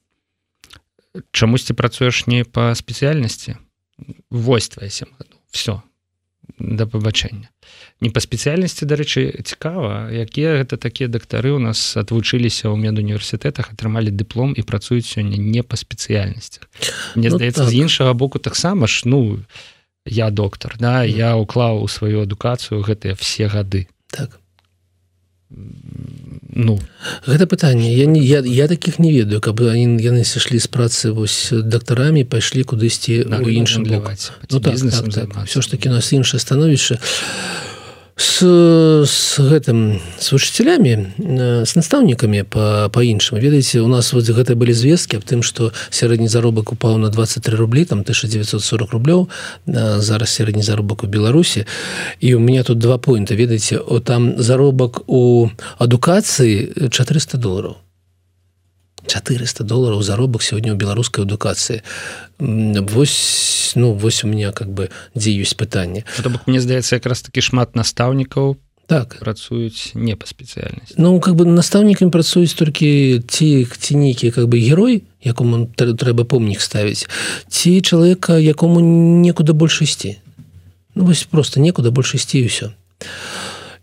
Чамусьці 1.32 1.76
працуеш 1.76 2.28
не 2.28 2.44
па 2.48 2.72
спецыяльнасці 2.76 3.60
вось 4.30 4.70
твоя 4.70 4.90
все 5.52 5.82
да 6.60 6.86
пабачэння 6.86 7.50
не 8.02 8.10
па 8.10 8.22
спецыяльнасці 8.24 8.86
дарэчы 8.90 9.44
цікава 9.46 10.10
якія 10.10 10.62
гэта 10.62 10.78
такія 10.78 11.08
дактары 11.10 11.54
у 11.54 11.60
нас 11.60 11.98
адвучыліся 11.98 12.70
ў 12.70 12.76
медуніверсітэтах 12.82 13.72
атрымалі 13.74 14.12
дыплом 14.12 14.54
і 14.58 14.62
працуюць 14.66 15.08
сёння 15.08 15.38
не 15.38 15.64
па 15.64 15.78
спецыяльнасцях 15.78 16.68
Мне 17.16 17.30
ну, 17.30 17.38
здаецца 17.38 17.66
так. 17.66 17.70
з 17.70 17.74
іншага 17.86 18.14
боку 18.14 18.40
таксама 18.40 18.88
ж 18.88 19.06
ну 19.06 19.40
я 20.06 20.30
доктар 20.30 20.76
да? 20.80 21.04
Я 21.04 21.38
уклаў 21.38 21.84
у 21.84 21.88
сваю 21.88 22.24
адукацыю 22.24 22.82
гэтыя 22.82 23.16
все 23.16 23.48
гады. 23.48 23.88
Так. 24.12 24.40
Ну. 25.50 26.80
Гэта 27.26 27.48
пытанне. 27.48 27.94
Я 27.94 28.06
не 28.06 28.22
я, 28.24 28.40
я 28.40 28.68
таких 28.68 29.00
не 29.00 29.12
ведаю. 29.12 29.42
Каб 29.42 29.60
яны 29.62 30.24
сышлі 30.24 30.60
з 30.60 30.68
працы 30.68 31.12
вось 31.12 31.52
дактарамі 31.52 32.24
пайшлі 32.24 32.64
кудысьці 32.64 33.28
у 33.28 33.50
іншым 33.50 33.84
ну, 33.84 34.02
так, 34.60 34.80
так, 34.80 35.34
так. 35.34 35.46
все 35.46 35.62
ж 35.62 35.72
таки 35.72 35.90
у 35.90 35.92
нас 35.94 36.14
іншае 36.14 36.40
становішча 36.40 37.00
с, 38.16 38.44
с 39.06 39.40
гэтым 39.40 40.02
с 40.18 40.32
вучителями 40.32 41.14
с 41.66 41.76
настаўнікамі 41.76 42.44
по 42.44 42.90
по-іншаму 42.94 43.42
ведаеце 43.42 43.82
у 43.82 43.88
нас 43.88 44.14
вот 44.14 44.26
гэта 44.26 44.56
былі 44.56 44.74
звесткі 44.74 45.18
аб 45.18 45.24
тым 45.24 45.42
что 45.44 45.72
сярэдні 45.90 46.28
заробак 46.28 46.72
упаў 46.72 46.98
на 46.98 47.10
23 47.10 47.56
рублей 47.58 47.86
там 47.86 48.02
1940 48.02 48.92
рублёў 48.92 49.30
зараз 49.66 50.30
сярэдні 50.30 50.64
заробак 50.64 51.04
у 51.04 51.08
беларусі. 51.08 51.66
І 52.20 52.36
у 52.36 52.40
меня 52.40 52.64
тут 52.64 52.80
два 52.80 52.98
поинта 52.98 53.36
ведаеце 53.36 53.78
о 53.78 54.00
там 54.00 54.36
заробак 54.38 55.02
у 55.08 55.50
адукацыі 55.78 56.90
400 56.90 57.38
долларов 57.38 57.76
400 59.08 59.64
долларов 59.64 60.04
заробак 60.04 60.42
сегодня 60.42 60.74
у 60.74 60.76
беларускай 60.76 61.26
адукацыі 61.26 61.82
вось 62.40 63.74
ну 63.76 63.94
вось 63.94 64.24
у 64.24 64.28
меня 64.28 64.52
как 64.52 64.70
бы 64.70 64.90
дзе 65.16 65.32
ёсць 65.32 65.56
пытанне 65.56 66.06
мне 66.46 66.60
здаецца 66.60 66.96
якраз 66.96 67.22
таки 67.22 67.42
шмат 67.42 67.76
настаўнікаў 67.76 68.58
так 68.92 69.16
працуюць 69.24 69.96
не 69.96 70.16
па 70.20 70.28
спецыяльнасці 70.28 71.00
Ну 71.00 71.20
как 71.24 71.36
бы 71.36 71.46
настаўнікам 71.46 72.12
працуюць 72.12 72.54
толькі 72.60 73.24
ці 73.24 73.68
ці 73.72 73.96
нейкі 73.96 74.32
как 74.36 74.52
бы 74.52 74.60
герой 74.60 75.04
якому 75.24 75.66
трэба 75.76 76.28
помнік 76.28 76.60
ставіць 76.62 77.08
ці 77.48 77.82
чалавека 77.82 78.36
якому 78.38 78.84
некуда 79.24 79.54
больш 79.54 79.82
ісці 79.82 80.20
ну, 80.96 81.06
вось 81.06 81.24
просто 81.24 81.64
некуда 81.64 81.92
больш 81.92 82.16
ісці 82.20 82.44
ўсё 82.44 82.76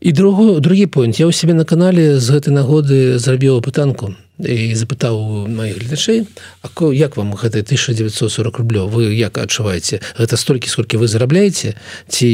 і 0.01 0.13
другой 0.13 0.61
другі 0.61 0.87
пойнт 0.87 1.17
я 1.17 1.27
ў 1.27 1.33
сябе 1.33 1.57
на 1.57 1.65
канале 1.65 2.21
з 2.21 2.27
гэтай 2.29 2.53
нагоды 2.53 3.19
зрабіў 3.19 3.65
пытанку 3.65 4.13
і 4.39 4.75
запытаў 4.75 5.49
маіх 5.51 5.79
гледачэй 5.83 6.27
А 6.63 6.69
як 6.93 7.17
вам 7.17 7.35
гэта 7.35 7.61
1940 7.61 8.59
рублё 8.59 8.87
вы 8.87 9.15
як 9.15 9.39
адчуваеце? 9.39 10.01
Гэта 10.19 10.37
столькі 10.37 10.69
сколькі 10.69 10.97
вы 10.97 11.09
зарабляеце? 11.09 11.75
Ці 12.09 12.29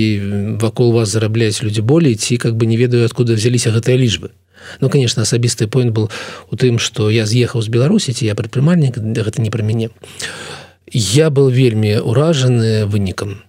вакол 0.61 0.93
вас 0.93 1.09
зарабляюць 1.09 1.62
людзі 1.62 1.81
болей? 1.81 2.14
Ці 2.14 2.37
как 2.37 2.57
бы 2.57 2.67
не 2.67 2.77
ведаю 2.77 3.05
откуда 3.05 3.35
взяліся 3.35 3.71
гэтыя 3.71 3.97
лічбы? 3.97 4.31
Ну 4.81 4.90
конечно 4.90 5.23
асабісты 5.23 5.67
пойнт 5.67 5.93
был 5.93 6.11
у 6.51 6.57
тым 6.57 6.79
что 6.79 7.11
я 7.11 7.27
з'ехаў 7.27 7.62
з 7.62 7.69
беларусі 7.69 8.12
ці 8.12 8.27
я 8.27 8.35
прадпрымальнік 8.35 8.99
гэта 8.99 9.40
не 9.40 9.51
пра 9.51 9.62
мяне. 9.62 9.90
Я 10.93 11.31
был 11.31 11.49
вельмі 11.49 12.01
ўражаны 12.05 12.85
вынікам 12.87 13.40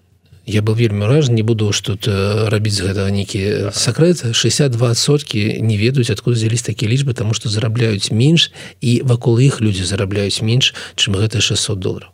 я 0.46 0.62
был 0.62 0.76
вельмі 0.76 1.06
ражан 1.06 1.36
не 1.36 1.44
буду 1.44 1.72
ж 1.72 1.84
тут 1.84 2.08
э, 2.08 2.50
рабіць 2.50 2.82
гэта 2.82 3.10
нейкі 3.10 3.72
сакрэт. 3.74 4.36
62 4.36 4.96
соткі 4.96 5.62
не 5.62 5.78
ведаюць 5.78 6.12
адкуль 6.12 6.34
взялись 6.34 6.62
такія 6.62 6.92
лічбы 6.92 7.14
тому 7.14 7.34
что 7.34 7.50
зарабляюць 7.50 8.12
менш 8.12 8.52
і 8.82 9.02
вакол 9.04 9.40
іх 9.40 9.62
людзі 9.62 9.84
зарабляюць 9.84 10.42
менш 10.42 10.74
чым 10.96 11.18
гэта 11.18 11.42
600 11.42 11.80
долларов 11.80 12.10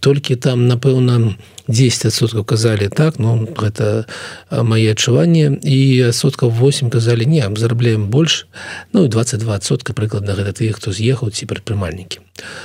толькі 0.00 0.36
там 0.36 0.66
напэўна 0.68 1.34
10соткаў 1.68 2.44
казалі 2.44 2.88
так 2.88 3.18
но 3.18 3.36
ну, 3.36 3.48
гэта 3.52 4.08
мае 4.50 4.92
адчуванне 4.96 5.60
і 5.62 6.12
соткаў 6.12 6.50
8 6.50 6.90
казалі 6.90 7.28
не 7.28 7.44
зарабляем 7.56 8.08
больш 8.08 8.46
ну 8.92 9.04
і 9.04 9.08
22сотка 9.08 9.92
прыкладна 9.92 10.32
гэта 10.32 10.64
тых 10.64 10.80
хто 10.80 10.92
з'ехаў 10.92 11.30
ці 11.30 11.44
прадпрымальнікі 11.46 12.24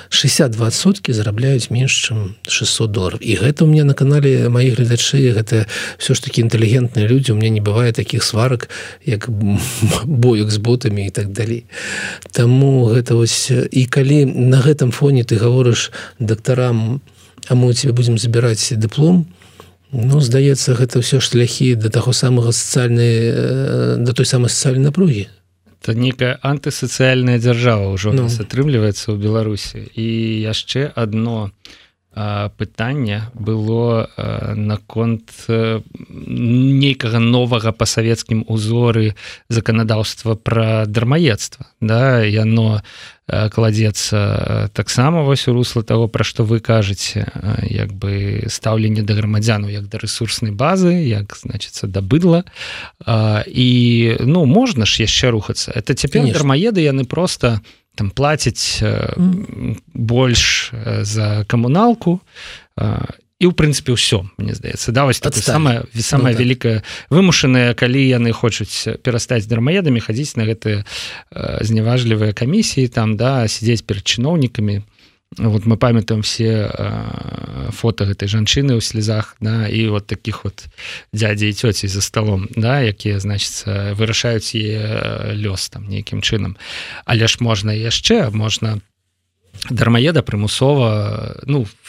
62 0.09 0.71
соткі 0.71 1.13
зарабляюць 1.13 1.69
менш 1.69 1.93
чым 2.05 2.35
600 2.47 2.91
долларов. 2.91 3.19
І 3.21 3.35
гэта 3.35 3.63
у 3.63 3.67
меня 3.67 3.83
на 3.83 3.93
канале 3.93 4.49
маіх 4.49 4.77
гледачы 4.77 5.33
гэта 5.33 5.65
все 5.97 6.13
ж 6.13 6.23
таки 6.23 6.41
інтэлігентныя 6.41 7.07
людзі 7.07 7.33
у 7.33 7.35
меня 7.35 7.49
не 7.49 7.61
бывае 7.61 7.91
таких 7.91 8.23
сварак 8.23 8.69
як 9.05 9.29
боек 10.05 10.51
з 10.51 10.57
ботамі 10.57 11.07
і 11.07 11.09
так 11.09 11.31
далей 11.33 11.65
Таму 12.31 12.85
гэта 12.93 13.15
вось 13.15 13.51
і 13.51 13.85
калі 13.85 14.25
на 14.25 14.61
гэтым 14.61 14.91
фоне 14.91 15.23
ты 15.23 15.37
гаворыш 15.37 15.91
дактарам 16.19 17.01
а 17.47 17.55
мы 17.55 17.67
у 17.69 17.73
тебе 17.73 17.93
будем 17.93 18.17
забираць 18.17 18.73
дыплом 18.73 19.27
ну 19.91 20.19
здаецца 20.19 20.73
гэта 20.73 21.01
все 21.01 21.19
шляхі 21.19 21.75
до 21.75 21.89
таго 21.89 22.13
самага 22.13 22.51
сацыяльнай 22.51 23.13
э, 23.29 23.95
да 23.99 24.11
той 24.13 24.25
самой 24.25 24.49
сацыяльнай 24.49 24.89
напругі 24.89 25.27
то 25.83 25.93
некая 25.93 26.39
антысацыяльная 26.41 27.37
дзяржава 27.39 27.91
ўжо 27.91 28.15
ну. 28.15 28.25
атрымліваецца 28.31 29.11
ў 29.11 29.17
беларусі 29.19 29.83
і 29.93 30.07
яшчэ 30.47 30.89
одно 30.95 31.51
пытанне 32.13 33.23
было 33.33 34.09
наконт 34.55 35.31
нейкага 35.49 37.19
новага 37.19 37.71
па 37.71 37.85
савецкім 37.85 38.45
узоры 38.47 39.15
заканадаўства 39.49 40.35
пра 40.35 40.85
дармаедства. 40.85 41.65
Да 41.81 42.21
яно 42.21 42.81
кладзецца 43.25 44.69
таксама 44.73 45.23
вось 45.23 45.47
у 45.47 45.53
русло 45.53 45.81
того 45.81 46.07
пра 46.07 46.23
што 46.23 46.43
вы 46.43 46.59
кажаце 46.59 47.25
як 47.65 47.93
бы 47.93 48.45
стаўленне 48.45 49.01
да 49.01 49.15
грамадзяну 49.15 49.69
як 49.69 49.89
да 49.89 49.97
ресурснай 49.97 50.51
базы 50.51 50.93
як 50.93 51.33
значится 51.35 51.87
да 51.87 52.01
быдла. 52.01 52.43
І 53.47 54.17
ну 54.19 54.45
можна 54.45 54.85
ж 54.85 55.01
яшчэ 55.01 55.31
рухацца. 55.31 55.71
Это 55.73 55.95
цяпер 55.95 56.29
дармаеды 56.29 56.81
яны 56.81 57.05
просто 57.05 57.61
там 57.95 58.09
плацяць 58.09 58.81
mm. 58.81 59.77
больш 59.93 60.71
за 61.01 61.45
камуналку 61.47 62.21
і 63.43 63.45
ў 63.49 63.51
прынцыпе 63.51 63.91
ўсё 63.91 64.23
мне 64.39 64.55
здаецца 64.55 64.95
да 64.95 65.03
вось 65.03 65.19
так 65.19 65.35
самая 65.35 65.83
самая 65.99 66.31
ну, 66.31 66.39
вялікая 66.39 66.79
так. 66.79 66.87
вымушаная 67.11 67.75
калі 67.75 67.99
яны 67.99 68.31
хочуць 68.31 69.03
перастаць 69.03 69.45
дармаедамі 69.51 69.99
хадзіць 69.99 70.39
на 70.39 70.47
гэтыя 70.47 70.87
зняважлівыя 71.59 72.31
камісіі 72.31 72.87
там 72.87 73.19
да 73.19 73.43
сядзець 73.51 73.83
перад 73.83 74.07
чыноўнікамі 74.07 74.87
вот 75.37 75.65
мы 75.65 75.77
памятаем 75.77 76.21
все 76.21 76.69
э, 76.71 77.69
фото 77.71 78.05
гэтай 78.05 78.27
жанчыны 78.27 78.77
ў 78.77 78.81
слезах 78.81 79.35
да 79.39 79.67
і 79.67 79.87
вот 79.89 80.07
таких 80.07 80.43
вот 80.43 80.65
дядзі 81.13 81.49
і 81.49 81.53
цёці 81.53 81.87
за 81.87 82.01
столом 82.01 82.47
да 82.55 82.81
якія 82.81 83.19
значится 83.19 83.93
вырашаюць 83.93 84.55
е 84.55 85.33
лёс 85.37 85.69
там 85.69 85.89
нейкім 85.89 86.21
чынам. 86.21 86.57
Але 87.05 87.27
ж 87.27 87.37
можна 87.39 87.73
яшчэ 87.73 88.29
можна 88.29 88.81
дармаеда 89.69 90.21
прымусова 90.21 91.43
ну 91.45 91.65
в 91.65 91.82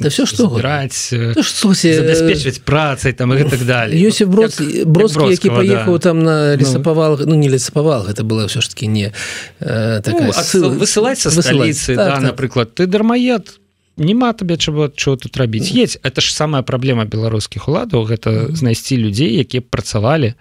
да 0.00 0.08
все 0.08 0.26
что 0.26 0.48
браць 0.48 1.10
забяспечваць 1.10 2.58
працай 2.64 3.12
там 3.12 3.32
і 3.38 3.44
так 3.44 3.64
далее. 3.64 4.00
Йосиф 4.00 4.28
брод 4.28 4.60
бродскі 4.86 5.30
які 5.30 5.50
паехаў 5.50 5.98
там 5.98 6.22
на 6.22 6.56
лесапавал 6.56 7.18
ну 7.26 7.34
не 7.34 7.48
лесапавал 7.48 8.06
гэта 8.06 8.24
было 8.24 8.48
все 8.48 8.60
ж 8.60 8.68
таки 8.68 8.86
не 8.86 9.12
э, 9.60 10.00
такая 10.02 10.32
ну, 10.54 10.70
высылаць 10.78 11.20
са 11.20 11.30
сталіцы 11.30 11.96
так, 11.96 11.96
да, 11.96 12.14
так. 12.14 12.22
напрыклад 12.22 12.74
ты 12.74 12.86
дармаед 12.86 13.58
няма 13.96 14.32
табе 14.32 14.56
чаго 14.56 14.88
чого 14.88 15.16
тут 15.16 15.36
рабіць 15.36 15.70
есть 15.70 15.98
это 16.02 16.20
ж 16.20 16.32
самая 16.32 16.62
праблема 16.62 17.04
беларускіх 17.04 17.68
уладаў 17.68 18.04
гэта 18.04 18.54
знайсці 18.54 18.96
людзей 18.96 19.36
якія 19.40 19.62
працавалі 19.62 20.34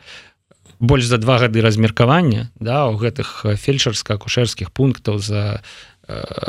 больш 0.80 1.06
за 1.06 1.18
два 1.18 1.38
гады 1.40 1.62
размеркавання 1.62 2.52
да 2.60 2.88
у 2.88 2.98
гэтых 3.00 3.46
фельчарска-акушэрскіх 3.46 4.72
пунктаў 4.72 5.20
за 5.20 5.62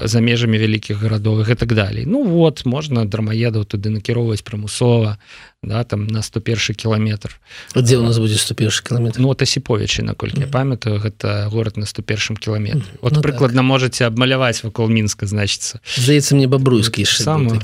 за 0.05 0.21
межамі 0.21 0.59
вялікіх 0.59 1.01
гарадовых 1.01 1.51
і 1.51 1.55
так 1.55 1.75
далей 1.75 2.05
Ну 2.07 2.23
вот 2.25 2.67
можна 2.67 3.05
дармаедаў 3.05 3.65
туды 3.65 3.89
накіроўваць 3.89 4.45
прымусова 4.45 5.17
да 5.63 5.85
там 5.85 6.07
на 6.07 6.23
101 6.23 6.77
кіламетр 6.77 7.41
дзе 7.77 7.97
у 7.97 8.03
нас 8.03 8.19
будзе 8.19 8.37
101 8.39 8.71
кіламетр 8.85 9.21
Ну 9.21 9.33
асіповічы 9.33 10.03
наколькі 10.03 10.41
mm 10.41 10.45
-hmm. 10.45 10.51
памятаю 10.51 11.01
гэта 11.01 11.49
город 11.49 11.77
на 11.77 11.87
101 11.87 12.37
кіламетр 12.37 12.85
вот 13.01 13.13
ну, 13.13 13.21
прыкладна 13.21 13.57
так. 13.57 13.65
можете 13.65 14.07
абмаляваць 14.07 14.65
вакол 14.65 14.89
мінска 14.89 15.27
значится. 15.27 15.81
Здаецца 15.97 16.35
мне 16.35 16.47
бабруйскі 16.47 17.05
сам 17.05 17.61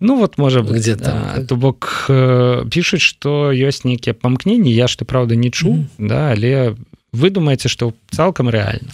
Ну 0.00 0.18
вот 0.18 0.38
можа 0.38 0.60
быть 0.60 0.76
где 0.76 0.96
там 0.96 1.18
да, 1.36 1.44
то 1.44 1.56
бок 1.56 2.06
э, 2.08 2.68
пішуць 2.68 3.00
что 3.00 3.52
ёсць 3.52 3.84
нейкія 3.84 4.14
памкненні 4.14 4.74
я 4.74 4.88
что 4.88 5.04
правда 5.04 5.34
не 5.34 5.50
чу 5.50 5.68
mm 5.68 5.84
-hmm. 5.98 6.08
да 6.08 6.32
але 6.32 6.74
вы 7.14 7.30
думаете 7.30 7.68
что 7.68 7.94
цалкам 8.10 8.50
реально? 8.50 8.88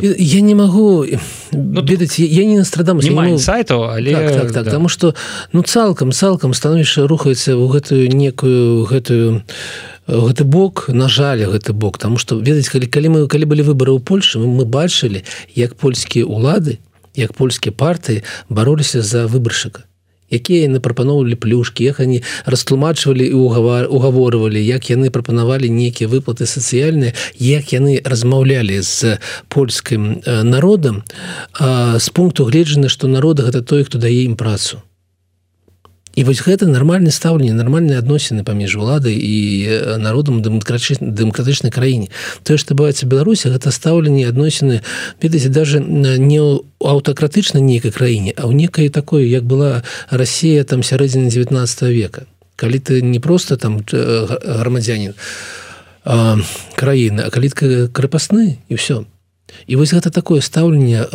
Я 0.00 0.40
не 0.40 0.54
могу 0.54 1.06
ну, 1.52 1.82
ведаць 1.82 2.18
я 2.18 2.44
не 2.44 2.58
настрадам 2.58 3.00
сайту 3.38 3.84
але 3.84 4.12
так, 4.12 4.32
так, 4.32 4.52
так, 4.52 4.52
да. 4.52 4.64
потому 4.64 4.88
что 4.88 5.14
ну 5.52 5.62
цалкам 5.62 6.12
цалкам 6.12 6.54
становішча 6.54 7.06
рухаецца 7.06 7.56
ў 7.56 7.66
гэтую 7.72 8.12
некую 8.12 8.84
гэтую 8.84 9.42
гэты 10.06 10.44
бок 10.44 10.88
на 10.88 11.08
жаль 11.08 11.44
гэты 11.44 11.72
бок. 11.72 11.98
Тому 11.98 12.18
что 12.18 12.38
ведаць 12.38 12.68
калі 12.68 12.86
калі 12.86 13.08
мы 13.08 13.28
калі 13.28 13.44
былі 13.44 13.62
выборы 13.62 13.96
ў 13.96 14.00
Польшы 14.04 14.38
мы 14.38 14.64
бачылі 14.64 15.24
як 15.54 15.74
польскія 15.74 16.26
улады 16.26 16.78
як 17.14 17.32
польскія 17.32 17.72
партыі 17.72 18.22
бароліся 18.48 19.02
за 19.02 19.26
выбаршчыка 19.26 19.89
якія 20.30 20.66
яны 20.66 20.80
прапаноўвалі 20.80 21.34
плюшки 21.34 21.84
як 21.84 22.00
они 22.00 22.22
растлумачвалі 22.46 23.26
і 23.26 23.34
угаворвалі 23.90 24.60
як 24.64 24.90
яны 24.90 25.10
прапанавалі 25.10 25.70
нейкія 25.70 26.08
выплаты 26.08 26.46
сацыяльныя 26.46 27.14
як 27.38 27.72
яны 27.74 28.00
размаўлялі 28.04 28.80
з 28.80 29.18
польскім 29.48 30.22
народам. 30.26 31.02
З 31.58 32.08
пункту 32.14 32.44
гледжаны 32.44 32.88
што 32.88 33.08
народ 33.08 33.40
гэта 33.40 33.62
той 33.62 33.84
хто 33.84 33.98
дае 33.98 34.24
ім 34.24 34.36
працу 34.36 34.82
і 36.20 36.24
вось 36.28 36.44
гэта 36.44 36.68
нармальны 36.68 37.08
стаўленне 37.08 37.56
нармальныя 37.56 38.04
адносіны 38.04 38.44
паміж 38.44 38.76
уладай 38.76 39.16
і 39.16 39.96
народам 39.96 40.44
дэмакратычнай 40.44 41.72
краіне 41.72 42.12
тое 42.44 42.60
што 42.60 42.76
бываецца 42.76 43.08
беларусі 43.08 43.48
гэта 43.56 43.72
стаўленне 43.72 44.28
адносіны 44.28 44.84
ведаеце 45.24 45.48
даже 45.48 45.80
не 45.80 46.40
аўтакратычна 46.84 47.64
нейкай 47.64 47.88
краіне 47.88 48.36
а 48.36 48.44
ў 48.44 48.52
некай 48.52 48.92
такой 48.92 49.32
як 49.32 49.48
была 49.48 49.80
Росія 50.12 50.64
там 50.64 50.82
сярэдзіны 50.82 51.32
19 51.32 51.82
века. 51.88 52.28
Калі 52.56 52.78
ты 52.78 53.00
не 53.00 53.20
просто 53.20 53.56
там 53.56 53.80
грамадзянин 53.88 55.16
краіны 56.76 57.20
а 57.24 57.30
калітка 57.32 57.88
крапасны 57.88 58.58
і 58.68 58.74
все 58.76 59.04
і 59.66 59.76
вось 59.76 59.92
гэта 59.92 60.10
такое 60.10 60.40
стаўленне 60.40 61.06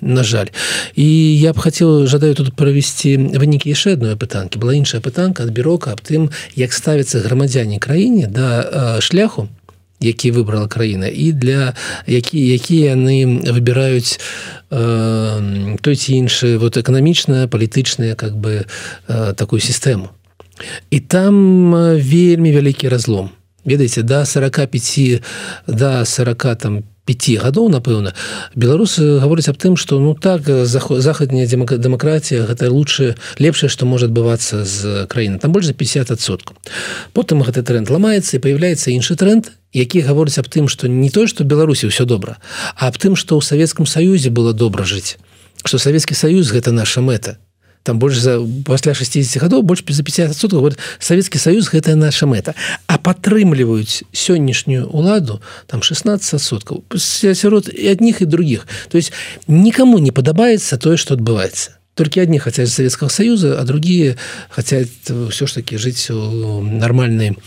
на 0.00 0.22
жаль. 0.24 0.50
І 0.94 1.06
я 1.38 1.52
б 1.52 1.58
хацеў 1.58 2.06
жадаю 2.06 2.34
тут 2.34 2.54
правесці 2.54 3.16
вынікі 3.36 3.70
яшчэ 3.70 3.96
адной 3.98 4.16
пытанкі 4.16 4.58
была 4.58 4.74
іншая 4.74 5.00
пытанка 5.00 5.44
ад 5.44 5.50
бюрока 5.50 5.92
аб 5.92 6.00
тым 6.00 6.30
як 6.56 6.72
ставіцца 6.72 7.20
грамадзяне 7.20 7.78
краіне 7.78 8.26
да 8.26 9.00
шляху 9.00 9.48
які 10.00 10.30
выбрала 10.32 10.68
краіна 10.68 11.08
і 11.08 11.32
для 11.32 11.74
які 12.06 12.36
якія 12.36 12.92
яны 12.92 13.40
выбіраюць 13.48 14.20
э, 14.70 15.78
той 15.80 15.96
ці 15.96 16.10
іншы 16.12 16.58
вот 16.58 16.76
эканамічная 16.76 17.48
палітычная 17.48 18.14
как 18.14 18.36
бы 18.36 18.66
э, 19.08 19.32
такую 19.34 19.60
сістэму 19.60 20.12
і 20.90 21.00
там 21.00 21.72
вельмі 22.00 22.52
вялікі 22.52 22.88
разлом. 22.88 23.30
Ведаеце 23.64 24.02
да 24.02 24.24
45 24.24 25.22
да 25.66 26.04
40 26.04 26.56
там 26.56 26.82
5 26.82 26.95
пяти 27.06 27.38
гадоў 27.38 27.70
напэўна. 27.70 28.12
Беларусы 28.58 29.22
гавораць 29.22 29.48
аб 29.48 29.56
тым 29.56 29.78
что 29.78 29.98
ну 30.02 30.14
так 30.18 30.42
захадняя 30.42 31.46
дэмакратія 31.46 32.44
гэта 32.50 32.68
лучше 32.68 33.14
лепшае 33.38 33.70
что 33.70 33.86
может 33.86 34.10
адбывацца 34.10 34.64
з 34.64 35.06
краіны 35.06 35.38
там 35.38 35.52
больш 35.52 35.70
за 35.70 35.72
50сот 35.72 36.42
потым 37.12 37.46
гэты 37.46 37.62
тренд 37.62 37.90
ламаецца 37.90 38.36
і 38.36 38.42
появляецца 38.42 38.90
іншы 38.90 39.16
тренд 39.16 39.52
які 39.72 40.02
гаворыць 40.02 40.38
аб 40.42 40.50
тым 40.50 40.68
что 40.68 40.88
не 40.88 41.10
той 41.10 41.30
что 41.30 41.44
беларусі 41.44 41.86
все 41.88 42.04
добра 42.04 42.38
а 42.74 42.88
аб 42.88 42.98
тым 42.98 43.14
что 43.14 43.38
ў 43.38 43.42
савецкам 43.44 43.86
саюзе 43.86 44.30
было 44.30 44.52
добра 44.52 44.84
жыць. 44.84 45.16
Что 45.64 45.78
савецкі 45.78 46.14
саюз 46.14 46.50
гэта 46.50 46.72
наша 46.72 47.00
мэта 47.00 47.38
там 47.86 47.98
больш 47.98 48.18
за 48.18 48.42
пасля 48.66 48.94
60 48.94 49.38
гадоў 49.42 49.62
больш 49.62 49.84
за 49.86 50.02
50 50.02 50.52
вот 50.58 50.78
Савецкі 50.98 51.38
Саюз 51.38 51.70
гэтая 51.70 51.94
наша 51.94 52.26
мэта 52.26 52.54
а 52.90 52.98
падтрымліваюць 52.98 54.02
сённяшнюю 54.10 54.90
уладу 54.90 55.40
там 55.70 55.82
16 55.82 56.42
соткаў 56.42 56.82
сярод 56.98 57.70
і 57.70 57.86
адних 57.88 58.20
і 58.20 58.26
других. 58.26 58.66
То 58.90 58.98
есть 58.98 59.12
никому 59.46 59.98
не 59.98 60.10
падабаецца 60.10 60.76
тое 60.78 60.96
что 60.96 61.14
адбываецца 61.14 61.78
только 61.94 62.20
одни 62.20 62.38
хотя 62.38 62.66
Советского 62.66 63.08
Союза 63.08 63.60
а 63.60 63.64
другие 63.64 64.16
хотят 64.50 64.88
все 65.30 65.46
ж 65.46 65.52
таки 65.52 65.76
жить 65.78 66.10
у 66.10 66.60
нормальной 66.62 67.38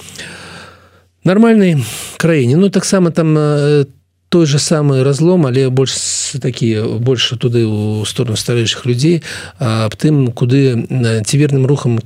нормальной 1.23 1.84
краіне 2.17 2.56
ну 2.56 2.69
таксама 2.69 3.12
там 3.12 3.36
там 3.36 3.99
той 4.30 4.46
же 4.46 4.60
самый 4.60 5.04
разлом 5.04 5.46
але 5.46 5.70
больш 5.70 6.34
такие 6.42 6.86
больше 6.86 7.36
туды 7.36 7.65
у 7.65 8.06
сторону 8.06 8.38
старэйшых 8.38 8.86
людзей 8.86 9.24
аб 9.58 9.96
тым 9.96 10.32
куды 10.32 10.86
ціверным 11.26 11.65
рухам 11.65 12.00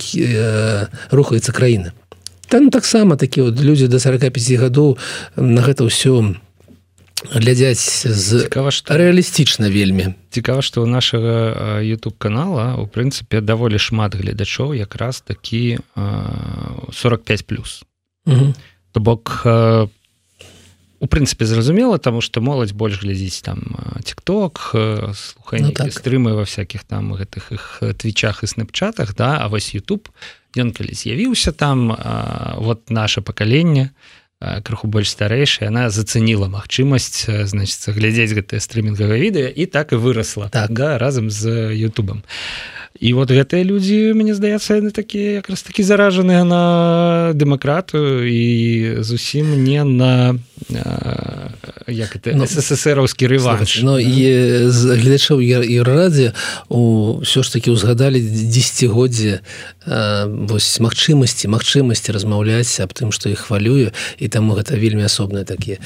рухаецца 1.12 1.52
краіна. 1.52 1.94
Там 2.48 2.70
таксама 2.70 3.16
такі 3.16 3.42
вот 3.42 3.60
люди 3.60 3.88
до 3.88 4.00
45 4.00 4.52
гадоў 4.60 4.98
на 5.36 5.62
гэта 5.62 5.84
ўсё 5.84 6.36
глядзяць 7.32 8.08
з 8.08 8.48
цікава 8.48 8.72
што 8.72 8.96
рэалістычна 8.96 9.68
вельмі. 9.68 10.16
Цікава 10.32 10.62
што 10.62 10.84
у 10.84 10.88
нашага 10.88 11.80
youtube 11.84 12.16
канала 12.18 12.76
у 12.80 12.88
прынцыпе 12.88 13.42
даволі 13.42 13.80
шмат 13.80 14.16
гледачоў 14.16 14.74
якраз 14.74 15.22
такі 15.22 15.80
45 15.96 17.46
плюс. 17.46 17.84
То 18.26 19.00
бок 19.00 19.42
по 19.44 19.90
у 21.04 21.08
прынцыпе 21.08 21.46
зразумела 21.46 22.00
тому 22.00 22.22
что 22.22 22.40
моладзь 22.40 22.72
больш 22.72 23.04
глядзіць 23.04 23.44
там 23.44 23.76
тикток 24.08 24.72
слухай 25.12 25.60
ну, 25.60 25.72
так. 25.76 25.92
стрымы 25.92 26.32
во 26.32 26.46
всяких 26.48 26.88
там 26.88 27.12
гэтых 27.12 27.52
их 27.52 27.84
твічах 28.00 28.44
і 28.44 28.48
снапчатах 28.48 29.12
да 29.12 29.44
а 29.44 29.52
вось 29.52 29.76
YouTube 29.76 30.08
ён 30.56 30.72
калі 30.72 30.96
з'явіўся 30.96 31.52
там 31.52 31.92
а, 31.92 32.56
вот 32.56 32.90
наше 32.90 33.20
пакаленне 33.20 33.92
крыху 34.40 34.88
больш 34.88 35.12
старэйшая 35.12 35.68
она 35.68 35.92
зацаніла 35.92 36.48
магчымасць 36.48 37.28
значится 37.52 37.92
глядзець 37.92 38.32
гэтае 38.32 38.64
стрымінгавае 38.64 39.20
відэа 39.20 39.52
і 39.52 39.68
так 39.68 39.92
і 39.92 40.00
выросла 40.00 40.48
так 40.48 40.72
да 40.72 40.96
разам 40.98 41.28
з 41.28 41.76
Ютубам 41.76 42.24
а 42.24 42.83
і 43.00 43.14
вот 43.14 43.32
гэтыя 43.34 43.66
людзі 43.66 44.14
мне 44.14 44.38
здаецца 44.38 44.78
яны 44.78 44.94
такія 44.94 45.42
якраз 45.42 45.66
такі 45.66 45.82
заражаныя 45.82 46.46
на 46.46 46.64
дэмакратыю 47.34 48.22
і 48.30 48.42
зусім 49.02 49.58
не 49.64 49.84
на 49.84 50.38
як 51.88 52.16
это 52.16 52.38
ну, 52.38 52.46
сссраўскі 52.46 53.28
рэванш. 53.28 53.82
но 53.82 53.98
і 53.98 54.70
гледачоў 54.70 55.42
радзе 55.84 56.38
ўсё 56.70 57.42
ж 57.42 57.48
таки 57.50 57.74
ўзгадалі 57.74 58.22
десятгоддзе 58.22 59.42
вось 60.48 60.80
магчымасці 60.80 61.50
магчымасці 61.50 62.14
размаўляць 62.14 62.78
аб 62.80 62.94
тым 62.94 63.10
што 63.10 63.34
іх 63.34 63.50
хвалюю 63.50 63.90
і 64.22 64.26
таму 64.30 64.54
гэта 64.54 64.78
вельмі 64.78 65.10
асобныя 65.10 65.44
такія 65.44 65.82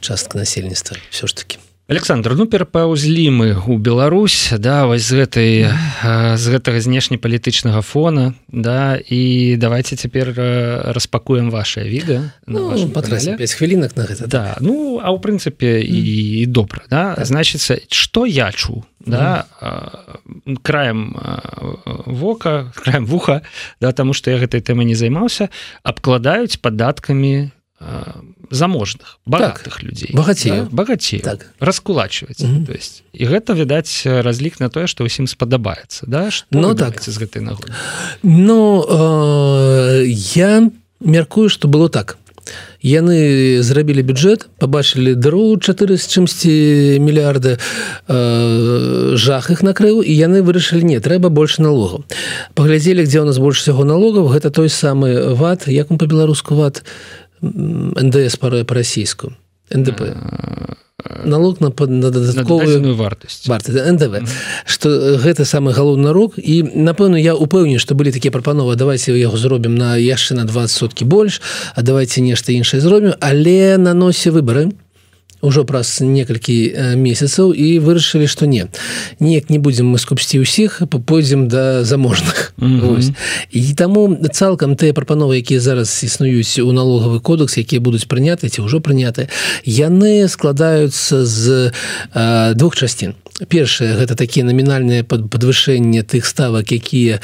частка 0.00 0.40
насельніцтва 0.40 0.96
все 1.12 1.28
ж 1.28 1.36
таки 1.36 1.60
Александр 1.90 2.36
ну 2.38 2.46
перапаўзлі 2.46 3.26
мы 3.34 3.48
у 3.66 3.74
Беларусь 3.74 4.54
да 4.54 4.86
вось 4.86 5.10
з 5.10 5.26
гэтай 5.26 5.50
з 6.38 6.44
гэтага 6.46 6.78
знешнепалітычнага 6.78 7.82
фона 7.82 8.38
да 8.46 8.94
і 8.94 9.58
давайте 9.58 9.98
цяпер 9.98 10.30
распакуем 10.94 11.50
ваше 11.50 11.82
відэа 11.82 12.30
ну, 12.46 12.70
5 12.78 13.42
хвілінак 13.42 13.98
на 13.98 14.06
гэта 14.06 14.30
да 14.30 14.54
ну 14.62 15.02
а 15.02 15.10
ў 15.10 15.18
прынцыпе 15.18 15.82
і, 15.82 15.98
і 16.38 16.46
добра 16.46 16.86
да. 16.86 17.18
Так. 17.18 17.26
значится 17.26 17.82
что 17.90 18.22
я 18.22 18.54
чу 18.54 18.86
да 19.02 19.50
mm. 19.58 20.62
краем 20.62 21.18
вока 22.06 22.70
краем 22.78 23.02
вуха 23.02 23.42
да 23.82 23.90
таму 23.90 24.14
что 24.14 24.30
я 24.30 24.38
гэтай 24.38 24.62
тэмы 24.62 24.86
не 24.86 24.94
займаўся 24.94 25.50
абкладаюць 25.82 26.62
падаткамі 26.62 27.50
заможных 28.50 29.18
богатых 29.26 29.74
так, 29.74 29.82
людзей 29.82 30.10
багацей 30.12 30.50
да? 30.50 30.68
багацей 30.70 31.20
так. 31.20 31.50
раскулачваць 31.60 32.40
mm 32.40 32.50
-hmm. 32.50 32.66
то 32.66 32.72
есть 32.72 33.02
і 33.12 33.26
гэта 33.26 33.54
відаць 33.54 34.06
разлік 34.06 34.60
на 34.60 34.68
тое 34.68 34.86
што 34.86 35.04
ўсім 35.04 35.26
спадабаецца 35.26 36.06
да? 36.06 36.30
Что 36.30 36.46
ну 36.50 36.74
так. 36.74 37.02
з 37.02 37.18
гэтай 37.18 37.42
нагоды? 37.42 37.72
Ну 38.22 38.84
э, 38.88 40.04
я 40.34 40.70
мяркую 41.00 41.48
что 41.48 41.68
было 41.68 41.88
так. 41.88 42.16
Яны 42.82 43.62
зрабілі 43.62 44.02
бюджет 44.02 44.48
побачылі 44.58 45.14
дроу 45.14 45.58
4 45.60 45.96
з 45.96 46.04
чымсьці 46.08 46.98
мільярда 46.98 47.58
э, 48.08 49.16
жах 49.16 49.50
их 49.50 49.62
накрыў 49.62 50.00
і 50.00 50.12
яны 50.16 50.40
вырашылі 50.42 50.82
не 50.82 50.98
трэба 50.98 51.28
больше 51.28 51.62
налогаў 51.62 52.04
паглядзелі 52.54 53.04
где 53.04 53.20
у 53.20 53.24
нас 53.24 53.38
больш 53.38 53.60
всего 53.60 53.84
налогаў 53.84 54.32
гэта 54.32 54.50
той 54.50 54.68
самы 54.68 55.34
ват 55.34 55.68
як 55.68 55.90
он 55.90 55.98
по-беларуску 55.98 56.54
ват 56.54 56.82
то 56.82 57.19
НДС 57.42 58.36
по-расійску 58.36 59.32
НДП. 59.70 60.02
Налог 61.24 61.60
на 61.60 61.72
на 61.86 62.10
дадатковую 62.10 62.94
вартасць 62.94 63.48
варты 63.48 63.72
НДВ. 63.92 64.28
Что 64.64 65.16
гэта 65.16 65.44
самы 65.44 65.72
галоўны 65.72 66.12
рок. 66.12 66.34
І 66.36 66.62
напэўна 66.62 67.16
я 67.16 67.34
упэўню 67.34 67.78
что 67.78 67.94
былі 67.94 68.12
такія 68.12 68.32
прапановы 68.32 68.76
давайте 68.76 69.16
яго 69.18 69.36
зробім 69.36 69.74
на 69.74 69.96
яшчэ 69.96 70.34
на 70.34 70.44
20 70.44 70.76
соткі 70.76 71.04
больш 71.04 71.40
а 71.74 71.82
давайте 71.82 72.20
нешта 72.20 72.52
іншае 72.52 72.80
зробім. 72.80 73.14
Але 73.20 73.78
на 73.78 73.94
носе 73.94 74.30
выборы 74.30 74.70
то 74.70 74.89
ўжо 75.42 75.64
праз 75.64 76.00
некалькі 76.00 76.96
месяцаў 76.96 77.52
і 77.52 77.78
вырашылі 77.80 78.26
што 78.26 78.46
не 78.46 78.68
неяк 79.20 79.50
не 79.50 79.58
будзем 79.58 79.88
мы 79.88 79.98
скупсці 79.98 80.40
ўсіх 80.44 80.82
пойдзем 80.86 81.48
да 81.48 81.84
заможных. 81.84 82.52
Mm 82.60 82.80
-hmm. 82.80 83.14
і 83.50 83.74
таму 83.74 84.16
цалкам 84.32 84.76
тыя 84.76 84.92
прапановы 84.92 85.36
якія 85.36 85.60
зараз 85.60 86.04
існуюць 86.04 86.58
у 86.58 86.72
налогавы 86.72 87.20
кодекс 87.20 87.58
якія 87.58 87.80
будуць 87.80 88.06
прыняты 88.06 88.48
ці 88.48 88.60
ўжо 88.62 88.78
прыняты 88.80 89.28
яны 89.64 90.28
складаюцца 90.28 91.26
з 91.26 91.72
а, 92.12 92.54
двух 92.54 92.76
часцін 92.76 93.14
першае 93.48 93.96
гэта 93.96 94.14
такія 94.14 94.44
намінальныя 94.44 95.04
подвышэнне 95.04 96.02
тых 96.02 96.26
ставак 96.26 96.72
якія 96.72 97.20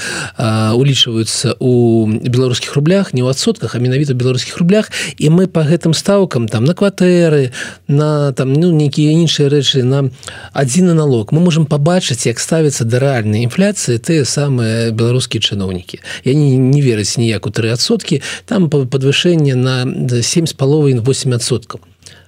улічваюцца 0.76 1.56
у 1.60 2.06
беларускіх 2.06 2.74
рублях 2.76 3.12
не 3.12 3.22
ў 3.22 3.32
адсотках 3.32 3.74
а 3.74 3.82
менавіта 3.82 4.14
беларускіх 4.14 4.56
рублях. 4.58 4.90
І 5.18 5.30
мы 5.30 5.46
по 5.46 5.64
гэтым 5.66 5.94
стаўкам 5.94 6.48
там 6.48 6.64
на 6.64 6.74
кватэры 6.74 7.52
на 7.88 8.32
там 8.32 8.52
ну 8.52 8.72
нейкія 8.72 9.12
іншыя 9.12 9.48
рэчы 9.48 9.82
нам 9.82 10.10
адзіны 10.52 10.94
налог 10.94 11.32
мы 11.32 11.40
можемм 11.40 11.66
пабачыць 11.66 12.26
як 12.26 12.40
ставіцца 12.40 12.84
да 12.84 13.00
рэальнай 13.02 13.44
інфляцыі 13.44 13.98
тыя 13.98 14.24
самыя 14.24 14.90
беларускія 14.92 15.40
чыноўнікі. 15.40 16.00
Я 16.24 16.34
не, 16.34 16.56
не 16.56 16.80
верыць 16.80 17.18
ніяк 17.18 17.46
у 17.46 17.50
трыадсоткі 17.50 18.22
там 18.46 18.70
подвышэнне 18.70 19.54
на 19.54 19.84
7 20.22 20.46
з 20.46 20.52
паловай 20.52 20.94
8соткаў 20.94 21.80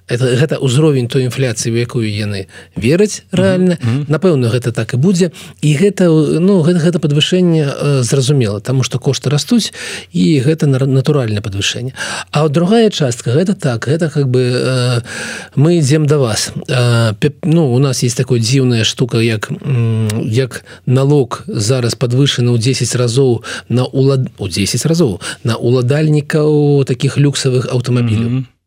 это 0.09 0.25
гэта 0.35 0.57
ўзровень 0.57 1.07
той 1.07 1.29
інфляцыі 1.29 1.71
в 1.71 1.77
якую 1.77 2.09
яны 2.09 2.49
вераць 2.75 3.23
рэальна. 3.31 3.77
Mm 3.77 3.85
-hmm. 3.85 4.05
напэўна 4.09 4.49
гэта 4.49 4.71
так 4.71 4.93
і 4.93 4.97
будзе. 4.97 5.31
І 5.61 5.77
гэта 5.77 6.09
ну 6.39 6.61
гэта 6.61 6.79
гэта 6.79 6.99
подвышэнне 6.99 7.63
э, 7.63 8.03
зразумела 8.03 8.59
тому 8.59 8.83
что 8.83 8.97
кошты 8.97 9.29
растуць 9.29 9.73
і 10.13 10.41
гэта 10.41 10.65
натуральное 10.67 11.41
подвышэнне 11.41 11.93
а 12.31 12.43
вот 12.43 12.51
другая 12.51 12.89
частка 12.89 13.31
гэта 13.31 13.53
так 13.53 13.87
гэта 13.87 14.09
как 14.09 14.27
бы 14.27 14.41
э, 14.41 15.01
мы 15.55 15.77
ідзем 15.77 16.05
до 16.05 16.17
вас. 16.17 16.51
Э, 16.67 17.13
ну 17.43 17.73
у 17.73 17.79
нас 17.79 18.03
есть 18.03 18.17
такой 18.17 18.39
дзіўная 18.39 18.83
штука 18.83 19.17
як 19.17 19.51
як 20.25 20.65
налог 20.85 21.43
зараз 21.47 21.95
подвышаны 21.95 22.49
ў 22.51 22.57
10 22.57 22.95
разоў 22.95 23.43
на 23.69 23.85
улад 23.85 24.29
у 24.37 24.47
10 24.47 24.85
разоў 24.85 25.21
на 25.43 25.55
уладальнікаў 25.55 26.83
таких 26.85 27.17
люксавых 27.17 27.67
аўтамабіляў 27.71 28.29
mm 28.29 28.37
-hmm 28.37 28.58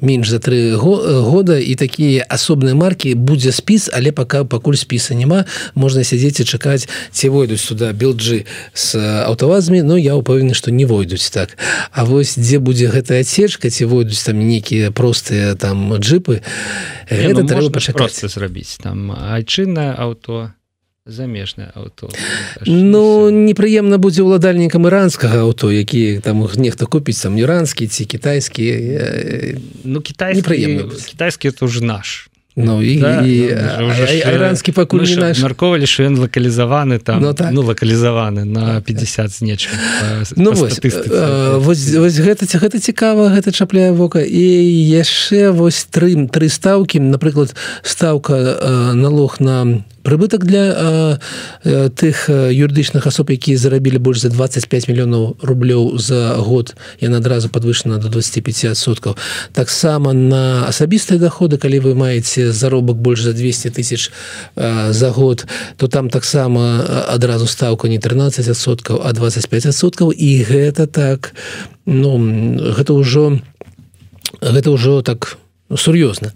менш 0.00 0.28
за 0.28 0.38
три 0.38 0.74
года 0.74 1.58
і 1.58 1.74
такія 1.74 2.26
асобныя 2.28 2.74
маркі 2.74 3.14
будзе 3.14 3.52
спіс 3.52 3.90
але 3.92 4.12
пока 4.12 4.44
пакуль 4.44 4.78
спіса 4.78 5.14
няма 5.14 5.44
можна 5.74 6.04
сядзець 6.04 6.40
і 6.40 6.44
чакаць 6.44 6.88
ці 7.12 7.28
войдуць 7.28 7.60
сюда 7.60 7.92
белджы 7.92 8.46
с 8.74 8.96
аўтавазмі 8.98 9.82
но 9.82 9.96
я 9.96 10.16
упэўнены 10.16 10.54
что 10.54 10.70
не 10.70 10.84
войдуць 10.84 11.30
так. 11.30 11.56
А 11.92 12.04
вось 12.04 12.38
дзе 12.38 12.58
будзе 12.58 12.88
гэтая 12.88 13.20
отсечка 13.20 13.70
ці 13.70 13.84
войдуць 13.84 14.22
там 14.22 14.38
нейкія 14.38 14.90
простыя 14.90 15.54
там 15.54 15.94
джипы 15.96 16.42
гэта 17.10 17.42
ну, 17.42 17.48
трэба 17.48 17.70
пачакаць 17.70 18.24
зрабіць 18.26 18.78
там 18.82 19.12
айчыннае 19.12 19.94
аўто 19.96 20.52
замежнае 21.10 21.70
аўто. 21.74 22.10
Ну 22.66 23.30
непрыемна 23.30 23.98
будзе 23.98 24.22
ўладальнікам 24.22 24.86
іранскага 24.86 25.42
аўто 25.44 25.70
які 25.74 26.22
там 26.24 26.46
нехта 26.56 26.86
купіць 26.86 27.20
там 27.20 27.38
іранскі 27.38 27.86
ці 27.86 28.04
кітайскі 28.04 28.66
ну 29.84 30.00
кітай 30.00 30.38
непрыемна 30.38 30.86
кітайскі 30.86 31.50
это 31.50 31.64
уже 31.64 31.84
наш. 31.84 32.30
Ну 32.56 32.82
і, 32.82 32.96
да, 32.96 33.22
і 33.22 33.36
іранскі 34.34 34.72
пакуль 34.72 35.06
марковалі 35.42 35.86
що 35.86 36.02
ён 36.10 36.18
лакалізаваны 36.18 36.98
там 36.98 37.22
ну, 37.22 37.32
так. 37.34 37.52
ну 37.52 37.62
лакалізаваны 37.62 38.44
на 38.44 38.80
50 38.80 39.30
з 39.30 39.42
неч 39.42 39.68
ну, 40.36 40.52
вось, 40.52 40.80
вось, 40.82 41.94
вось 41.94 42.18
гэта 42.18 42.44
гэта 42.44 42.78
цікава 42.78 43.30
гэта 43.30 43.52
чапляе 43.52 43.92
вока. 43.92 44.20
І 44.20 44.42
яшчэ 44.90 45.50
вось 45.50 45.86
тры 45.86 46.26
тры 46.26 46.48
стаўкі 46.48 47.00
напрыклад 47.00 47.54
стаўка 47.82 48.58
налог 48.94 49.38
на 49.38 49.84
прыбытак 50.02 50.44
для 50.44 51.18
э, 51.64 51.88
тых 51.94 52.28
юрыдычных 52.30 53.06
асоб 53.06 53.30
якія 53.30 53.58
зарабілі 53.58 53.98
больш 53.98 54.20
за 54.20 54.28
25 54.28 54.88
мільёнаў 54.88 55.36
рублёў 55.42 55.98
за 55.98 56.36
год. 56.38 56.74
Яна 57.00 57.18
адразу 57.18 57.48
подвышана 57.48 57.98
до 57.98 58.08
25соткаў 58.08 59.16
таксама 59.52 60.12
на 60.12 60.66
асабістыя 60.68 61.18
доходы 61.18 61.58
калі 61.58 61.80
вы 61.80 61.94
маеце 61.94 62.52
заробак 62.52 62.96
больш 62.96 63.22
за 63.22 63.32
200 63.32 63.70
тысяч 63.70 64.10
э, 64.56 64.92
за 64.92 65.10
год 65.10 65.46
то 65.76 65.88
там 65.88 66.10
таксама 66.10 66.80
адразу 67.08 67.46
ставка 67.46 67.88
не 67.88 67.98
13соткаў 67.98 69.00
а 69.04 69.12
25соткаў 69.12 70.12
і 70.12 70.30
гэта 70.44 70.86
так 70.86 71.34
ну 71.86 72.18
гэта 72.76 72.92
ўжо 72.94 73.40
гэта 74.40 74.70
ўжо 74.70 75.02
так 75.02 75.36
у 75.36 75.49
сур'ёзна 75.76 76.32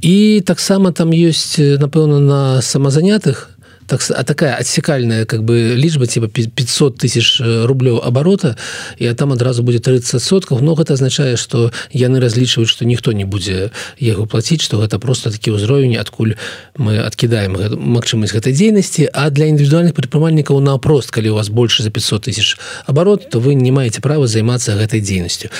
і 0.00 0.42
таксама 0.46 0.92
там 0.92 1.10
ёсць 1.10 1.58
напэўна 1.58 2.20
на 2.20 2.62
самазанятых 2.62 3.59
так 3.90 4.00
а 4.10 4.22
такая 4.22 4.54
адсекальная 4.54 5.26
как 5.26 5.42
бы 5.42 5.74
лічба 5.74 6.06
типа 6.06 6.28
500 6.28 6.98
тысяч 6.98 7.40
э, 7.40 7.66
рублёў 7.66 7.98
оборота 7.98 8.56
і 8.98 9.12
там 9.14 9.32
адразу 9.32 9.62
будет 9.62 9.82
30 9.82 10.22
соткаў 10.22 10.62
но 10.62 10.74
гэта 10.74 10.94
азначае 10.94 11.36
что 11.36 11.72
яны 11.90 12.20
разлічваюць 12.20 12.70
что 12.70 12.84
ніхто 12.84 13.10
не 13.12 13.24
будзе 13.24 13.70
яго 13.98 14.26
платіць 14.26 14.62
что 14.62 14.78
гэта 14.78 15.00
просто 15.00 15.30
такі 15.30 15.58
ўзровень 15.58 15.98
адкуль 15.98 16.38
мы 16.78 17.02
откидаем 17.02 17.58
магчымасць 17.74 18.30
гэтай 18.30 18.54
дзейнасці 18.54 19.10
а 19.12 19.26
для 19.30 19.50
індывідуальных 19.50 19.98
прадпрымальнікаў 19.98 20.62
напрост 20.62 21.10
калі 21.10 21.34
у 21.34 21.34
вас 21.34 21.50
больше 21.50 21.82
за 21.82 21.90
500 21.90 22.30
тысяч 22.30 22.58
оборот 22.86 23.28
то 23.30 23.40
вы 23.40 23.54
не 23.54 23.72
маете 23.74 24.00
права 24.00 24.30
займацца 24.30 24.78
гэтай 24.78 25.00
дзейнасцю 25.00 25.50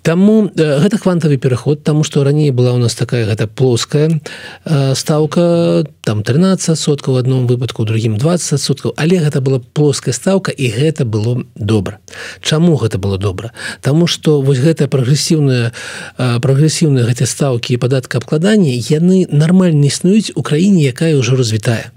Таму 0.00 0.48
э, 0.56 0.80
гэта 0.80 0.96
квантавы 0.96 1.36
пераход 1.36 1.84
тому 1.84 2.02
что 2.02 2.24
раней 2.24 2.50
была 2.50 2.72
у 2.72 2.78
нас 2.78 2.94
такая 2.94 3.26
гэта 3.28 3.46
плоская 3.46 4.20
э, 4.64 4.94
ставка 4.94 5.84
там 6.00 6.22
13 6.22 6.78
соткаў 6.78 7.16
одном 7.16 7.46
выпадку 7.46 7.73
адсоткаў 7.74 7.86
другим 7.86 8.18
20 8.18 8.60
соткаў 8.60 8.94
але 8.96 9.18
гэта 9.18 9.40
была 9.40 9.58
плоская 9.58 10.14
стаўка 10.14 10.52
і 10.52 10.68
гэта 10.70 11.04
было 11.04 11.44
добра. 11.54 11.98
Чаму 12.40 12.76
гэта 12.76 12.98
было 12.98 13.18
добра? 13.18 13.52
Таму 13.80 14.06
что 14.06 14.40
вось 14.40 14.58
гэтая 14.58 14.88
прагрэсіўная 14.88 15.72
прагрэсіўная 16.16 17.04
гэтай 17.04 17.26
стаўкі 17.26 17.74
і 17.74 17.80
падатка 17.82 18.18
абкладання 18.18 18.70
яны 18.70 19.26
нармальна 19.30 19.86
існуюць 19.86 20.32
у 20.34 20.42
краіне 20.42 20.86
якая 20.86 21.18
ўжо 21.18 21.36
развітая. 21.36 21.90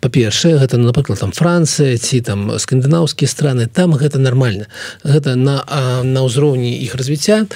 Па-першае 0.00 0.58
гэта 0.58 0.76
напрыклад 0.76 1.20
там 1.20 1.32
Францыя 1.32 1.96
ці 1.96 2.20
там 2.20 2.58
скандынаўскія 2.58 3.28
страны 3.28 3.66
там 3.66 3.94
гэта 3.94 4.18
нормально 4.18 4.66
гэта 5.04 5.36
на 5.36 5.64
на 6.02 6.20
ўзроўні 6.24 6.72
іх 6.82 6.94
развіцця. 6.96 7.46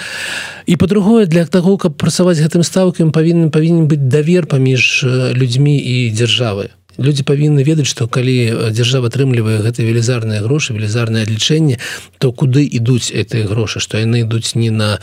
І 0.67 0.77
по-другое 0.77 1.27
для 1.27 1.45
таго 1.45 1.77
каб 1.77 1.97
працаваць 1.97 2.39
гэтым 2.39 2.63
стаўкам 2.63 3.13
павінен 3.13 3.51
павінен 3.51 3.89
быць 3.89 4.05
давер 4.05 4.47
паміж 4.47 5.05
людзьмі 5.35 5.77
і 5.77 6.11
дзяржавы 6.13 6.78
люди 6.99 7.23
павінны 7.23 7.63
ведаць 7.63 7.87
что 7.87 8.09
калі 8.11 8.71
дзяржава 8.75 9.09
атрымлівае 9.09 9.63
гэта 9.63 9.87
велізарныя 9.87 10.43
грошы 10.43 10.75
велізарнае 10.75 11.23
адлічэнне 11.25 11.79
то 12.19 12.33
куды 12.33 12.67
ідуць 12.67 13.15
этой 13.15 13.47
грошы? 13.47 13.81
Что 13.81 13.99
яны 13.99 14.27
ідуць 14.27 14.55
не 14.55 14.71
на 14.71 14.99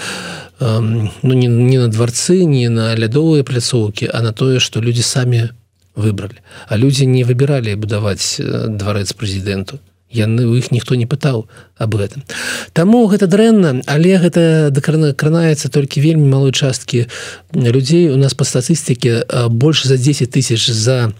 ну 0.59 1.33
не, 1.33 1.47
не 1.47 1.79
на 1.79 1.87
дворцы 1.87 2.43
не 2.45 2.69
на 2.69 2.95
лядовыя 2.95 3.43
пляцоўкі 3.43 4.11
а 4.13 4.21
на 4.21 4.31
тое 4.31 4.59
что 4.59 4.81
люди 4.81 5.01
самі 5.01 5.49
выбрали 5.95 6.43
а 6.67 6.77
люди 6.77 7.05
не 7.05 7.23
выбіралі 7.23 7.75
будаваць 7.75 8.39
дварэц 8.39 9.15
прэзідэнту 9.15 9.79
яны 10.11 10.45
у 10.45 10.55
іх 10.55 10.71
ніхто 10.71 10.95
не 10.95 11.05
пытаў 11.05 11.47
об 11.77 11.95
этом 11.95 12.23
Таму 12.73 13.05
гэта 13.07 13.27
дрэнна 13.27 13.81
але 13.85 14.17
гэта 14.21 14.71
кранаецца 15.17 15.69
толькі 15.69 16.01
вельмі 16.01 16.29
малой 16.29 16.51
часткі 16.51 17.07
людзей. 17.53 18.09
У 18.09 18.17
нас 18.17 18.33
по 18.33 18.43
статыстыке 18.43 19.25
больше 19.49 19.87
за 19.87 19.97
10 19.97 20.31
тысяч 20.31 20.67
за 20.67 21.13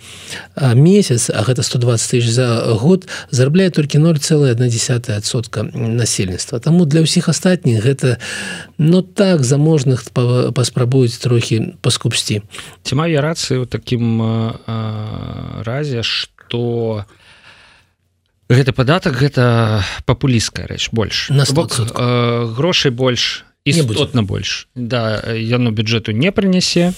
месяц 0.75 1.29
а 1.29 1.43
гэта 1.43 1.63
120 1.63 2.11
тысяч 2.11 2.29
за 2.29 2.77
год 2.79 3.07
зарабляе 3.29 3.69
толькі 3.69 3.99
0,1сотка 3.99 5.63
насельніцтва. 5.75 6.59
Таму 6.59 6.85
для 6.85 7.01
ўсіх 7.01 7.29
астатніх 7.29 7.83
гэта 7.83 8.17
но 8.77 8.99
ну, 8.99 9.01
так 9.01 9.43
заможных 9.43 10.05
паспрабуюць 10.11 11.17
трохі 11.17 11.75
паскупсці. 11.81 12.41
Ці 12.83 12.95
маю 12.95 13.21
рацыю 13.21 13.65
таким 13.65 14.21
разе 15.65 16.03
что 16.03 17.05
у 17.07 17.24
гэты 18.49 18.73
падатак 18.73 19.17
гэта 19.17 19.83
папулістская 20.05 20.67
рэч 20.67 20.89
больш. 20.91 21.31
Бок 21.51 21.73
э, 21.79 22.45
грошай 22.53 22.91
больш 22.91 23.45
істотна 23.65 24.23
больш. 24.23 24.67
Да 24.75 25.21
яно 25.33 25.71
бюджэту 25.71 26.11
не 26.11 26.31
прынясе. 26.31 26.93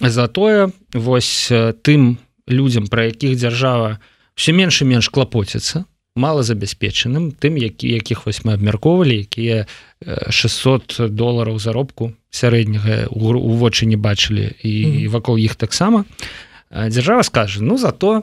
Затое 0.00 0.72
вось 0.94 1.52
тым 1.82 2.18
людзям 2.46 2.86
пра 2.88 3.10
якіх 3.12 3.36
дзяржава 3.36 3.98
все 4.34 4.52
менш 4.52 4.80
і 4.82 4.88
менш 4.88 5.08
клапоціцца 5.12 5.84
малазабяспечаным 6.16 7.30
тым 7.36 7.58
які 7.60 7.92
якіх 7.92 8.26
вось 8.26 8.42
мы 8.42 8.54
абмяркоўвалі 8.54 9.28
якія 9.28 9.66
600 10.02 11.12
долларов 11.12 11.58
заробку 11.58 12.14
сярэдняга 12.30 13.06
у 13.10 13.54
вочы 13.54 13.86
не 13.86 13.96
бачылі 13.96 14.54
і 14.62 14.86
mm 14.86 14.92
-hmm. 14.92 15.08
вакол 15.08 15.38
іх 15.38 15.54
таксама. 15.54 16.04
Дзяржава 16.70 17.22
скажа 17.22 17.60
ну 17.60 17.78
зато 17.78 18.22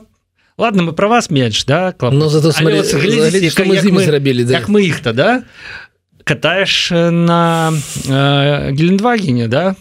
ладно 0.58 0.82
мы 0.82 0.92
про 0.92 1.08
вас 1.08 1.30
менш 1.30 1.64
да 1.64 1.94
ну, 2.00 2.28
зато 2.28 2.52
смотри, 2.52 2.78
вот, 2.78 2.92
глядите, 2.92 3.54
как, 3.54 3.66
мы, 3.66 3.82
мы 3.90 4.04
зрабілі 4.04 4.44
да. 4.44 4.62
мы 4.68 4.82
их-то 4.82 5.12
да 5.12 5.42
катаешь 6.26 6.90
э, 6.90 7.10
на 7.10 7.72
э, 8.08 8.72
гелендвагене 8.72 9.46
да? 9.48 9.76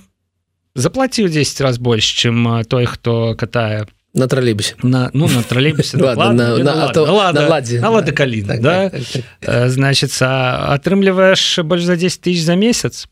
Заплатил 0.76 1.28
10 1.28 1.62
раз 1.62 1.80
больше 1.80 2.16
чем 2.16 2.60
э, 2.60 2.64
той 2.64 2.86
хто 2.86 3.36
катае 3.36 3.88
на 4.14 4.30
троллейбусе. 4.30 4.76
На 4.82 5.10
ну 5.12 5.28
на 5.28 5.44
троллейбусе. 5.44 5.98
Значится 9.42 10.72
атрымліваешь 10.74 11.60
больш 11.64 11.84
за 11.84 11.98
10 11.98 12.22
тысяч 12.22 12.44
за 12.44 12.56
месяц. 12.56 13.10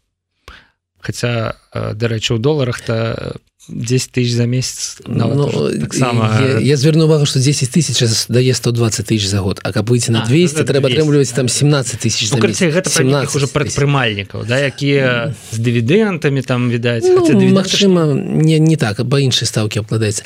Хотя 1.01 1.57
дарэчы 1.73 2.35
у 2.35 2.37
долларах 2.37 2.79
то 2.79 3.35
10 3.69 4.11
тысяч 4.11 4.33
за 4.33 4.45
месяц 4.45 4.97
ну, 5.07 5.69
так 5.79 5.95
я, 5.95 6.59
я 6.59 6.77
зверну 6.77 7.05
увагу 7.05 7.25
что 7.25 7.39
10 7.39 7.69
тысяч 7.71 8.27
дае 8.27 8.53
120 8.53 9.07
тысяч 9.07 9.29
за 9.29 9.39
год 9.39 9.59
а 9.63 9.71
каб 9.71 9.89
выйти 9.89 10.11
на 10.11 10.25
200 10.25 10.61
а, 10.61 10.63
трэба 10.65 10.89
атрымліваць 10.89 11.31
там 11.31 11.47
17 11.47 11.99
тысяч 11.99 12.31
ну, 12.33 12.39
гэта 12.39 12.89
17 12.89 13.35
уже 13.35 13.47
прадпрымальнікаў 13.47 14.43
да 14.45 14.59
якія 14.59 15.33
з 15.51 15.57
дывідэнтамі 15.59 16.41
там 16.41 16.69
відаць 16.69 17.05
ну, 17.07 17.23
Мачыма 17.53 18.05
не 18.13 18.59
не 18.59 18.75
так 18.75 18.99
па 19.07 19.19
іншай 19.19 19.47
стаўкі 19.47 19.79
абкладаецца 19.79 20.23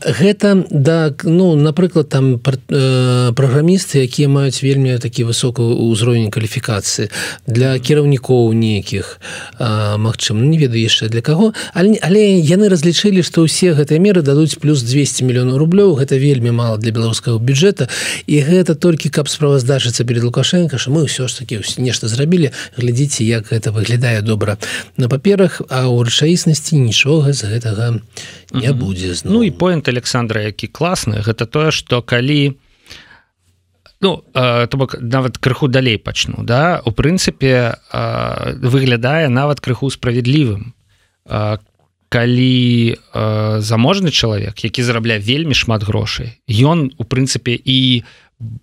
гэта 0.00 0.64
да 0.70 1.12
ну 1.24 1.56
напрыклад 1.56 2.08
там 2.08 2.38
пр, 2.38 2.56
э, 2.68 3.32
праграмісты 3.36 4.00
якія 4.00 4.28
маюць 4.28 4.62
вельмі 4.62 4.96
такі 4.96 5.28
высокі 5.28 5.60
ўзровень 5.60 6.30
кваліфікацыі 6.30 7.12
для 7.46 7.76
кіраўнікоў 7.78 8.52
нейкіх 8.56 9.20
Магчым 9.60 10.48
не 10.48 10.56
ведаю 10.56 10.80
яшчэ 10.80 11.12
для 11.12 11.20
каго 11.20 11.52
але 11.74 12.00
але 12.00 12.29
яны 12.38 12.70
разлічылі 12.70 13.26
што 13.26 13.42
ўсе 13.42 13.74
гэтыя 13.74 13.98
меры 13.98 14.22
дадуць 14.22 14.54
плюс 14.62 14.86
200 14.86 15.26
мільёнаў 15.26 15.58
рублёў. 15.58 15.98
Гэта 15.98 16.14
вельмі 16.20 16.54
мало 16.54 16.78
для 16.78 16.94
беларускага 16.94 17.42
бюджэта. 17.42 17.90
І 18.30 18.40
гэта 18.46 18.78
толькі 18.78 19.10
каб 19.10 19.26
справаздачыцца 19.26 20.06
перед 20.06 20.22
лукашенко 20.22 20.78
що 20.78 20.90
мы 20.94 21.10
ўсё 21.10 21.26
ж 21.26 21.42
таки 21.42 21.60
нешта 21.78 22.08
зрабілі. 22.08 22.54
Глядзіце 22.76 23.24
як 23.24 23.50
гэта 23.50 23.74
выглядае 23.74 24.22
добра. 24.22 24.58
На 24.96 25.08
паперах 25.08 25.60
а 25.68 25.90
ў 25.90 26.06
рэчаіснасці 26.06 26.78
нічога 26.78 27.32
з 27.32 27.50
гэтага 27.50 28.00
не 28.54 28.72
будзе 28.72 29.14
зноў. 29.14 29.32
Ну 29.32 29.42
і 29.42 29.50
поинт 29.50 29.88
Александра 29.88 30.42
які 30.42 30.66
класны 30.66 31.22
гэта 31.22 31.46
тое 31.46 31.70
что 31.70 32.02
калі 32.02 32.56
ну 34.00 34.24
то 34.32 34.74
бок 34.74 34.96
нават 35.00 35.38
крыху 35.38 35.68
далей 35.68 35.98
пачну 35.98 36.44
да? 36.44 36.80
У 36.84 36.90
прынцыпе 36.90 37.76
выглядае 38.62 39.28
нават 39.28 39.60
крыху 39.60 39.90
справядлівым 39.90 40.74
калі 42.10 42.98
э, 42.98 43.60
заможны 43.62 44.10
чалавек 44.10 44.58
які 44.66 44.82
зарабляе 44.82 45.22
вельмі 45.22 45.54
шмат 45.54 45.86
грошай 45.86 46.42
ён 46.50 46.90
у 46.98 47.06
прынцыпе 47.06 47.54
і 47.54 48.02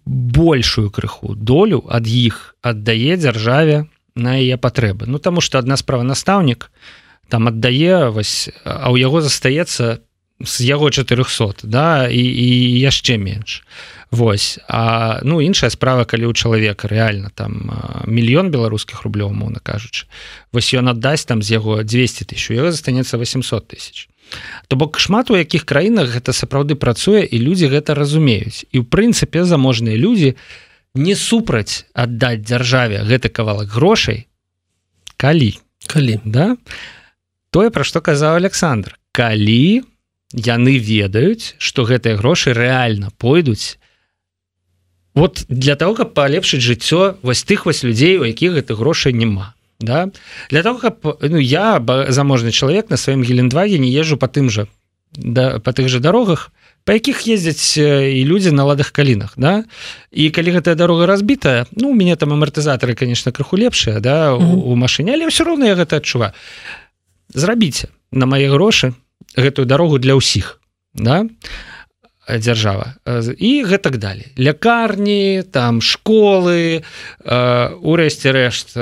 большую 0.05 0.91
крыху 0.91 1.33
долю 1.35 1.85
ад 1.87 2.07
іх 2.07 2.59
аддае 2.61 3.15
дзяржаве 3.15 3.87
на 4.17 4.33
яе 4.41 4.57
патрэбы. 4.57 5.05
Ну 5.05 5.21
таму 5.21 5.41
что 5.41 5.59
адна 5.61 5.77
справа 5.77 6.03
настаўнік 6.03 6.71
там 7.29 7.47
аддае 7.47 8.11
вось 8.11 8.51
а 8.65 8.91
ў 8.91 8.99
яго 8.99 9.23
застаецца 9.23 10.03
з 10.43 10.55
яго 10.67 10.91
400 10.91 11.63
да 11.63 12.11
і, 12.11 12.19
і 12.19 12.49
яшчэ 12.83 13.15
менш. 13.17 13.63
то 13.63 13.96
Вось. 14.11 14.59
А 14.67 15.19
ну 15.23 15.41
іншая 15.41 15.69
справа 15.69 16.05
калі 16.07 16.31
ў 16.31 16.33
чалавека 16.33 16.87
реально 16.87 17.27
там 17.35 17.71
мільён 18.07 18.51
беларускіх 18.51 19.03
рублёў 19.03 19.35
моўна 19.35 19.59
кажучы 19.59 20.07
вось 20.55 20.71
ён 20.71 20.87
аддасць 20.95 21.27
там 21.27 21.43
з 21.43 21.59
яго 21.59 21.83
200 21.83 22.31
тысяч 22.31 22.55
яго 22.55 22.71
застанецца 22.71 23.19
800 23.19 23.67
тысяч. 23.67 24.07
То 24.67 24.75
бок 24.75 24.99
шмат 24.99 25.31
у 25.31 25.35
якіх 25.35 25.67
краінах 25.67 26.07
гэта 26.11 26.31
сапраўды 26.31 26.75
працуе 26.75 27.27
і 27.27 27.37
людзі 27.39 27.67
гэта 27.67 27.95
разумеюць. 27.95 28.63
І 28.71 28.79
ў 28.79 28.87
прынцыпе 28.87 29.43
заможныя 29.43 29.99
людзі 29.99 30.39
не 30.95 31.15
супраць 31.15 31.83
аддаць 31.93 32.47
дзяржаве 32.47 33.03
гэты 33.03 33.27
кавалак 33.27 33.67
грошай 33.67 34.27
калі. 35.19 35.59
Калі. 35.87 36.19
Да? 36.23 36.55
Тое 37.51 37.71
пра 37.75 37.83
што 37.83 37.99
казаў 37.99 38.39
Александр. 38.39 38.95
Калі 39.11 39.83
яны 40.31 40.79
ведаюць 40.79 41.55
што 41.59 41.83
гэтыя 41.83 42.15
грошы 42.15 42.55
рэальна 42.55 43.11
пойдуць 43.19 43.79
вот 45.17 45.45
для 45.49 45.75
того 45.75 45.95
каб 45.95 46.13
палепшыць 46.13 46.61
жыццё 46.61 47.17
вось 47.25 47.41
тых 47.41 47.65
вось 47.65 47.81
людзей 47.81 48.21
у 48.21 48.23
якіх 48.23 48.53
гэтых 48.53 48.77
грошай 48.77 49.13
няма 49.13 49.53
да? 49.79 50.09
Для 50.49 50.63
того 50.63 50.79
каб 50.79 51.01
ну 51.21 51.37
я 51.37 51.81
заможны 52.09 52.51
чалавек 52.51 52.89
на 52.89 52.97
сваім 52.97 53.25
гелендваге 53.25 53.79
не 53.79 53.89
езжу 53.89 54.17
по 54.17 54.27
тым 54.27 54.49
же 54.49 54.67
да 55.17 55.57
по 55.59 55.73
тых 55.73 55.89
же 55.89 55.99
дарогах 55.99 56.51
по 56.85 56.93
якіх 56.93 57.25
ездзяць 57.25 57.81
і 57.81 58.21
людзі 58.29 58.51
на 58.51 58.63
ладах 58.63 58.93
калінах 58.93 59.33
да? 59.37 59.65
І 60.11 60.29
калі 60.29 60.61
гэтая 60.61 60.75
дарога 60.75 61.09
разбітая 61.09 61.65
ну 61.73 61.89
у 61.89 61.95
мяне 61.97 62.15
там 62.15 62.37
амартызатары 62.37 62.93
конечно 62.93 63.31
крыху 63.31 63.57
лепшыя 63.57 63.99
да 63.99 64.37
у, 64.37 64.69
у 64.69 64.75
машыне 64.75 65.17
але 65.17 65.25
ўсё 65.25 65.49
роўна 65.49 65.65
я 65.65 65.75
гэта 65.75 65.97
адчува 65.97 66.37
зрабіце 67.33 67.89
на 68.11 68.29
мае 68.29 68.53
грошы 68.53 68.93
гэтую 69.33 69.65
дарогу 69.65 69.97
для 69.97 70.13
ўсіх 70.13 70.61
да? 70.93 71.25
а 71.25 71.76
дзяржава. 72.29 72.95
І 73.37 73.63
гэтак 73.63 73.97
далей. 73.97 74.27
Лякарні 74.37 75.43
там 75.47 75.79
школы 75.81 76.83
урэшце 77.23 78.31
рэшт 78.35 78.75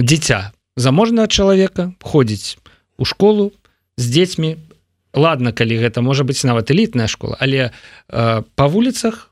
дзіця 0.00 0.52
заможнага 0.76 1.28
чалавека 1.28 1.92
ходзіць 2.00 2.56
у 2.96 3.04
школу 3.04 3.52
з 3.96 4.04
дзецьмі. 4.10 4.56
Ладно 5.14 5.52
калі 5.52 5.78
гэта 5.78 6.02
можа 6.02 6.24
быць 6.24 6.42
нават 6.42 6.72
элітная 6.72 7.06
школа 7.06 7.36
але 7.38 7.70
па 8.08 8.66
вуліцах 8.66 9.30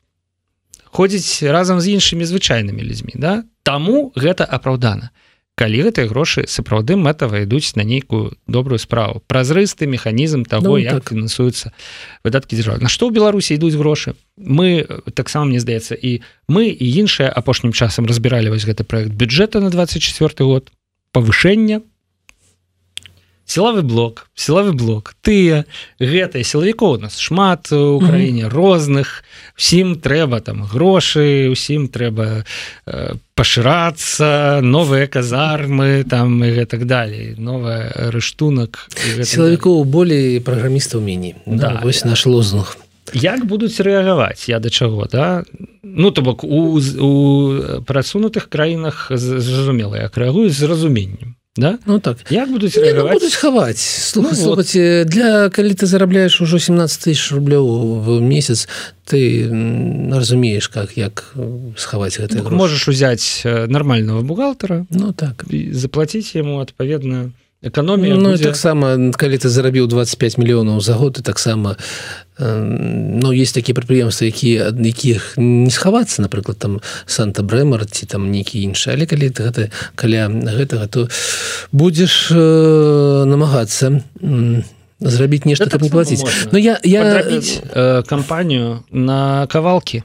ходзіць 0.93 1.49
разам 1.49 1.81
з 1.81 1.97
іншымі 1.97 2.29
звычайнымі 2.29 2.85
людзьмі 2.85 3.17
да? 3.17 3.43
Таму 3.65 4.13
гэта 4.15 4.45
апраўдана 4.45 5.11
калі 5.55 5.85
гэтыя 5.85 6.09
грошы 6.09 6.49
сапраўды 6.49 6.97
мэтава 6.97 7.45
ідуць 7.45 7.77
на 7.77 7.85
нейкую 7.85 8.37
добрую 8.49 8.81
справу. 8.81 9.23
Празрысты 9.29 9.87
механізм 9.87 10.45
того 10.49 10.77
ну, 10.77 10.77
як 10.81 11.05
так. 11.05 11.13
фінансуюцца 11.13 11.73
выдаткі 12.25 12.57
дзяржавы. 12.57 12.81
На 12.81 12.89
што 12.89 13.09
ў 13.09 13.15
беларусі 13.15 13.55
ідуць 13.61 13.77
грошы? 13.77 14.17
Мы 14.41 14.89
таксама 15.13 15.53
мне 15.53 15.61
здаецца 15.61 15.93
і 15.95 16.25
мы 16.49 16.73
і 16.73 16.87
іншыя 17.05 17.29
апошнім 17.29 17.77
часам 17.77 18.09
разбіралі 18.09 18.49
вось 18.49 18.65
гэты 18.65 18.85
проект 18.89 19.13
бюджэта 19.13 19.61
на 19.61 19.69
24 19.69 20.33
год 20.41 20.73
павышэння 21.13 21.85
сілавы 23.53 23.83
блок 23.85 24.27
сілавы 24.35 24.73
блок 24.73 25.13
тыя 25.21 25.65
гэтыя 26.01 26.41
сілавікоў 26.41 26.97
у 26.97 27.01
нас 27.05 27.21
шмат 27.21 27.73
у 27.73 28.01
краіне 28.01 28.45
mm 28.45 28.51
-hmm. 28.51 28.57
розных. 28.57 29.25
Усім 29.59 29.95
трэба 29.95 30.41
там 30.41 30.65
грошы 30.65 31.51
усім 31.53 31.89
трэба 31.89 32.45
э, 32.87 33.15
пашырацца 33.37 34.61
новыя 34.63 35.07
казармы 35.07 36.05
там 36.09 36.45
і 36.45 36.51
гэтак 36.51 36.85
далей 36.85 37.35
новая 37.39 37.93
рыштунак 38.11 38.89
сілавікоў 39.23 39.85
болей 39.85 40.41
праграмістаў 40.41 41.01
міні 41.01 41.35
да, 41.47 41.81
вось 41.85 42.05
наш 42.05 42.27
лозунг. 42.27 42.77
Як 43.13 43.45
будуць 43.45 43.81
рэагаваць 43.81 44.49
я 44.49 44.59
да 44.59 44.71
чаго 44.71 45.07
да? 45.13 45.45
Ну 45.83 46.11
то 46.11 46.23
бок 46.23 46.45
у, 46.45 46.81
у 46.81 47.11
прасунутых 47.85 48.49
краінах 48.49 49.13
зразумела 49.15 49.97
як 49.97 50.17
рэагуюць 50.17 50.57
з 50.57 50.63
разуменнем 50.63 51.37
да? 51.57 51.79
Ну 51.87 51.99
так. 52.01 52.17
Як 52.31 52.51
будуць 52.51 52.77
ну, 52.77 53.09
будуць 53.09 53.35
хаваць 53.35 53.81
слухай, 53.81 54.31
ну, 54.31 54.37
слухаць, 54.37 54.75
вот. 54.75 55.07
для 55.09 55.51
калі 55.51 55.75
ты 55.75 55.87
зарабляеш 55.87 56.41
ужо 56.41 56.59
17 56.59 57.05
тысяч 57.05 57.33
рублёў 57.33 58.01
в 58.01 58.21
месяц 58.21 58.69
ты 59.05 59.49
разумееш 60.13 60.69
как 60.69 60.97
як 60.97 61.35
схаваць 61.77 62.17
гэта 62.19 62.41
ну, 62.43 62.57
можаш 62.57 62.89
узяць 62.89 63.43
нармального 63.45 64.23
бухгалтера 64.23 64.87
ну 64.91 65.13
так. 65.13 65.45
заплатіць 65.73 66.35
яму 66.35 66.61
адпаведна 66.61 67.31
эканомія 67.63 68.17
ну, 68.17 68.37
таксама 68.39 68.99
калі 69.15 69.39
ты 69.39 69.49
зарабіў 69.49 69.87
25 69.87 70.39
мільёнаў 70.39 70.81
за 70.81 70.95
год 70.95 71.19
і 71.19 71.23
таксама 71.23 71.77
Ну 72.39 73.31
есть 73.31 73.55
такія 73.55 73.75
прадпрыемствы 73.77 74.27
якія 74.27 74.73
ад 74.73 74.81
якіх 74.81 75.37
не 75.37 75.71
схавацца 75.71 76.23
напрыклад 76.23 76.59
там 76.59 76.81
санта 77.07 77.43
брэмар 77.43 77.87
ці 77.87 78.07
там 78.07 78.33
нейкі 78.33 78.59
іншы 78.67 78.91
але 78.91 79.07
калі 79.07 79.31
ты 79.31 79.47
гэта 79.47 79.71
каля 79.95 80.27
гэтага 80.27 80.89
то 80.89 81.09
будзеш 81.71 82.33
э, 82.35 83.25
намагацца 83.31 84.03
зрабіць 84.99 85.45
нешта 85.47 85.71
каб 85.71 85.83
не 85.83 85.91
плаціць 85.91 86.25
Ну 86.51 86.59
я 86.59 86.81
я 86.83 87.23
э, 87.23 88.03
кампанію 88.03 88.83
на 88.91 89.47
кавалкі 89.47 90.03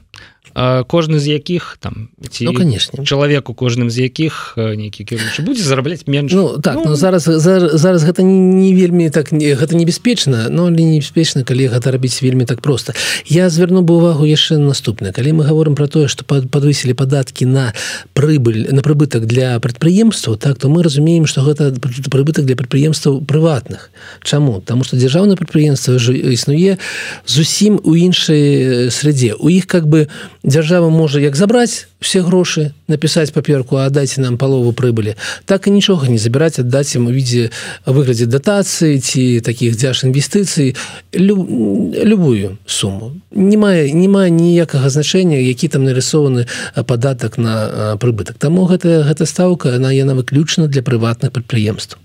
кожны 0.88 1.18
з 1.18 1.28
якіх 1.28 1.78
там 1.80 2.08
ці 2.30 2.44
ну, 2.44 2.54
конечно. 2.54 3.04
чалавек 3.04 3.50
у 3.50 3.54
кожным 3.54 3.90
з 3.90 3.98
якіх 3.98 4.54
нейкі 4.56 5.04
кіруючы 5.04 5.42
будзе 5.42 5.62
зарабляць 5.62 6.06
менш. 6.06 6.32
Ну, 6.32 6.58
так 6.58 6.74
ну, 6.74 6.82
ну 6.90 6.94
зараз 6.96 7.22
зараз, 7.24 7.80
зараз 7.80 8.02
гэта 8.02 8.22
не, 8.22 8.34
не 8.34 8.74
вельмі 8.74 9.10
так 9.10 9.32
не, 9.32 9.54
гэта 9.54 9.76
небяспечна 9.76 10.48
но 10.50 10.70
не 10.70 10.84
небяспечна 10.84 11.44
калі 11.44 11.68
гэта 11.68 11.90
рабіць 11.90 12.22
вельмі 12.22 12.44
так 12.44 12.60
просто 12.60 12.92
я 13.26 13.50
звярну 13.50 13.82
бы 13.82 13.94
увагу 14.02 14.26
яшчэ 14.26 14.58
наступна 14.58 15.12
калі 15.12 15.32
мы 15.32 15.44
говорим 15.46 15.74
про 15.74 15.86
тое 15.86 16.08
что 16.08 16.24
подвысілі 16.24 16.94
падаткі 16.94 17.46
на 17.46 17.72
прыбыль 18.14 18.66
на 18.72 18.82
прыбытак 18.82 19.26
для 19.26 19.60
прадпрыемстваў 19.60 20.36
так 20.36 20.58
то 20.58 20.68
мы 20.68 20.82
разумеем 20.82 21.26
что 21.26 21.42
гэта 21.42 21.70
прыбытак 22.10 22.44
для 22.44 22.56
прадпрыемстваў 22.56 23.20
прыватных. 23.22 23.90
Чаму? 24.22 24.60
Потому 24.60 24.84
что 24.84 24.96
дзяржаўнае 24.96 25.36
прадпрыемства 25.36 25.94
існуе 25.94 26.78
зусім 27.26 27.80
у 27.84 27.94
іншай 27.94 28.90
срядзе 28.90 29.34
у 29.34 29.48
іх 29.48 29.66
как 29.66 29.86
бы 29.86 30.08
дзяржава 30.48 30.88
можа 30.88 31.20
як 31.20 31.36
забраць 31.36 31.86
все 32.00 32.22
грошы 32.24 32.72
напісаць 32.88 33.30
паперку 33.30 33.76
аддайце 33.76 34.20
нам 34.24 34.38
палову 34.40 34.72
прыбылі 34.72 35.14
так 35.44 35.68
і 35.68 35.70
нічога 35.70 36.08
не 36.08 36.18
забіраць 36.18 36.58
аддаць 36.58 36.96
ім 36.96 37.06
у 37.06 37.12
відзе 37.12 37.50
выглядзе 37.84 38.26
датацыі 38.26 38.98
ці 38.98 39.40
таких 39.44 39.76
дзяж 39.76 40.04
інвестыцый 40.08 40.74
люб, 41.12 41.44
любую 41.92 42.56
суму. 42.66 43.12
Не 43.30 43.56
мае 43.56 43.92
не 43.92 44.08
мае 44.08 44.30
ніякага 44.30 44.88
значэння 44.88 45.36
які 45.36 45.68
там 45.68 45.84
нарысованы 45.84 46.48
падатак 46.74 47.38
на 47.38 47.96
прыбытак. 48.00 48.40
Таму 48.40 48.64
гэта 48.64 49.04
гэта 49.04 49.26
стаўка 49.26 49.76
она 49.76 49.92
яна 49.92 50.14
выключана 50.14 50.68
для 50.68 50.82
прыватных 50.82 51.32
прадпрыемстваў. 51.32 52.00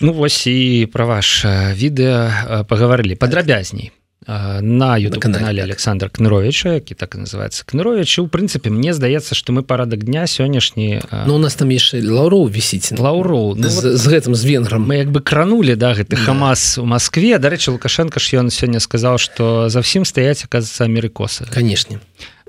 Ну 0.00 0.12
вось 0.12 0.44
і 0.46 0.86
пра 0.92 1.06
ваш 1.06 1.46
відэа 1.48 2.64
пагаварылі. 2.68 3.16
Падрабязней 3.16 3.92
на 4.26 4.96
YouTube 4.98 5.20
канале 5.20 5.62
Александр 5.62 6.10
Кныровича 6.10 6.74
які 6.74 6.94
так 6.94 7.14
называется 7.14 7.64
Кнырович 7.66 8.20
у 8.20 8.26
прынцыпе 8.26 8.70
мне 8.70 8.94
здаецца 8.94 9.34
что 9.34 9.52
мы 9.52 9.62
парадак 9.62 10.04
дня 10.04 10.26
сённяшні 10.26 11.02
Ну 11.26 11.34
у 11.34 11.38
нас 11.38 11.54
там 11.54 11.68
яшчэ 11.70 12.00
лаўроў 12.00 12.48
вісіць 12.48 12.92
лаўроў 12.98 13.54
ну, 13.56 13.68
з, 13.68 13.74
вот, 13.74 13.98
з 13.98 14.06
гэтым 14.06 14.34
з 14.34 14.44
венграм 14.44 14.82
мы 14.82 14.96
як 14.96 15.10
бы 15.10 15.20
кранули 15.20 15.74
да 15.74 15.94
гэты 15.94 16.16
хамас 16.16 16.78
у 16.78 16.84
Москве. 16.84 17.38
Дарэчы 17.38 17.70
лукашенко 17.70 18.20
ж 18.20 18.40
ён 18.40 18.50
сёння 18.50 18.80
сказал 18.80 19.18
что 19.18 19.68
за 19.68 19.80
ўсім 19.80 20.04
стаяць 20.04 20.44
аказацца 20.44 20.84
америкосы 20.84 21.44
канешне 21.50 22.00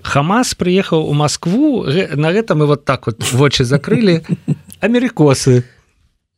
хамас 0.06 0.54
прыехаў 0.56 1.10
у 1.10 1.14
Москву. 1.14 1.84
На 2.16 2.32
гэта 2.32 2.56
мы 2.56 2.66
вот 2.68 2.86
так 2.86 3.08
вот 3.08 3.20
вочы 3.32 3.66
закрылі 3.66 4.22
америкосы 4.80 5.64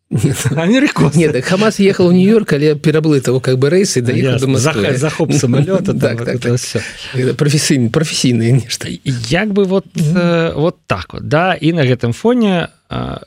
то 0.10 0.62
Америку 0.62 1.12
нет 1.16 1.32
так 1.34 1.46
хамас 1.46 1.80
ехал 1.80 2.10
в 2.10 2.14
нью-йорк 2.14 2.54
але 2.54 2.76
пераблы 2.76 3.20
того 3.22 3.40
как 3.40 3.58
бы 3.60 3.70
рейсы 3.70 4.02
да 4.02 4.94
захоп 4.98 5.34
самолета 5.34 5.94
так, 6.00 6.24
так, 6.24 6.40
так. 6.40 7.38
професійны 7.38 7.90
професійны 7.90 8.52
нешта 8.52 8.88
як 9.30 9.50
бы 9.50 9.66
вот 9.66 9.86
mm 9.96 10.02
-hmm. 10.02 10.18
э, 10.18 10.54
вот 10.54 10.78
так 10.86 11.14
вот 11.14 11.28
да 11.28 11.54
і 11.54 11.74
на 11.74 11.82
гэтым 11.84 12.14
фоне 12.14 12.68
э, 12.90 13.20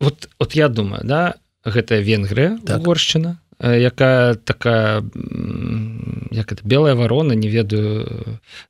вот 0.00 0.28
от 0.38 0.56
я 0.56 0.68
думаю 0.68 1.02
да 1.04 1.34
гэтая 1.64 2.02
венгрыя 2.02 2.58
так. 2.66 2.82
горшчына 2.82 3.36
э, 3.58 3.80
якая 3.80 4.34
такая 4.34 5.02
як 6.30 6.52
это 6.52 6.60
белая 6.64 6.94
ворона 6.94 7.34
не 7.34 7.48
ведаю 7.48 8.06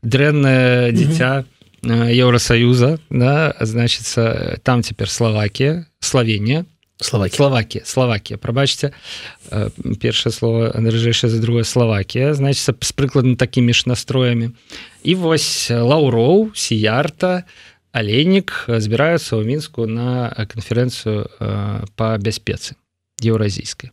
дрэнное 0.05 0.93
дзіця 0.93 1.45
mm 1.83 1.91
-hmm. 1.91 2.15
еўросоюза 2.15 2.99
да 3.11 3.55
значится 3.61 4.57
там 4.63 4.83
цяпер 4.83 5.09
словакія 5.09 5.87
славения 6.01 6.65
Словакія. 7.01 7.37
Словакія 7.37 7.85
Словакія 7.85 8.39
прабачце 8.39 8.93
э, 9.51 9.71
першае 10.01 10.33
слово 10.33 10.73
наражэйшае 10.75 11.31
за 11.31 11.41
другое 11.41 11.65
Словакія 11.65 12.35
значится 12.35 12.75
з 12.81 12.93
прыкладна 12.93 13.37
такімі 13.37 13.75
ж 13.75 13.85
настроямі 13.87 14.51
і 15.05 15.15
вось 15.15 15.71
лаўроў 15.71 16.57
сіярта 16.57 17.45
аленнік 17.93 18.65
збіраюцца 18.69 19.37
ў 19.37 19.45
мінску 19.45 19.85
на 19.85 20.33
канферэнцыю 20.49 21.29
э, 21.29 21.85
по 21.97 22.17
бяспецы 22.17 22.81
еўразійскай 23.21 23.93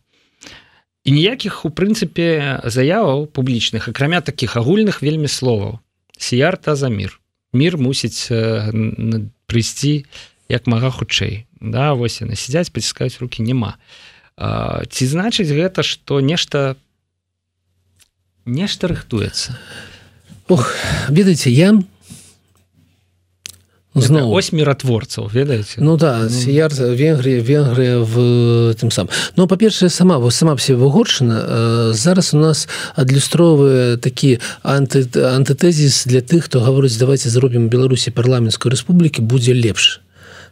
і 1.04 1.12
ніякіх 1.12 1.64
у 1.64 1.70
прынцыпе 1.70 2.60
заяваў 2.64 3.28
публічных 3.28 3.88
акрамя 3.92 4.24
таких 4.24 4.56
агульных 4.56 5.04
вельмі 5.04 5.28
словаў. 5.28 5.78
Сіярта 6.16 6.74
за 6.76 6.88
мир. 6.88 7.20
Мир 7.52 7.76
мусіць 7.76 8.32
э, 8.32 8.72
прыйсці 9.46 10.08
як 10.48 10.66
мага 10.66 10.90
хутчэй. 10.90 11.46
Да 11.60 11.94
вось 11.94 12.20
яны 12.20 12.36
сядзяць 12.36 12.72
паціскаюць 12.72 13.18
руки 13.20 13.42
няма. 13.42 13.76
А, 14.36 14.82
ці 14.90 15.06
значыць 15.06 15.48
гэта 15.48 15.82
что 15.82 16.20
нешта 16.20 16.76
нешта 18.44 18.88
рыхтуецца? 18.88 19.56
Ох 20.48 20.74
ведаеце 21.08 21.48
я 21.48 21.72
зноў 23.94 24.34
ось 24.34 24.50
міратворцаў 24.52 25.30
ведаеце? 25.30 25.78
Ну 25.78 25.96
да 25.96 26.28
сяр 26.28 26.74
венгрія 26.74 27.40
венгрыя 27.40 28.02
в 28.02 28.74
тым 28.74 28.90
сам 28.90 29.08
Ну 29.36 29.46
па-першае 29.46 29.88
сама 29.88 30.18
вось 30.18 30.34
сама 30.34 30.56
все 30.56 30.74
выгоршана 30.74 31.94
зараз 31.94 32.34
у 32.34 32.38
нас 32.38 32.68
адлюстроўвае 32.96 33.96
такі 33.96 34.40
анты 34.62 35.06
антытэзіс 35.06 36.04
для 36.10 36.20
тых 36.20 36.50
хто 36.50 36.60
гаворыць 36.60 36.98
давайте 36.98 37.30
зробім 37.30 37.68
беларусі 37.68 38.10
парламенцкую 38.10 38.74
рэспублікі 38.74 39.22
будзе 39.22 39.54
лепш 39.54 40.02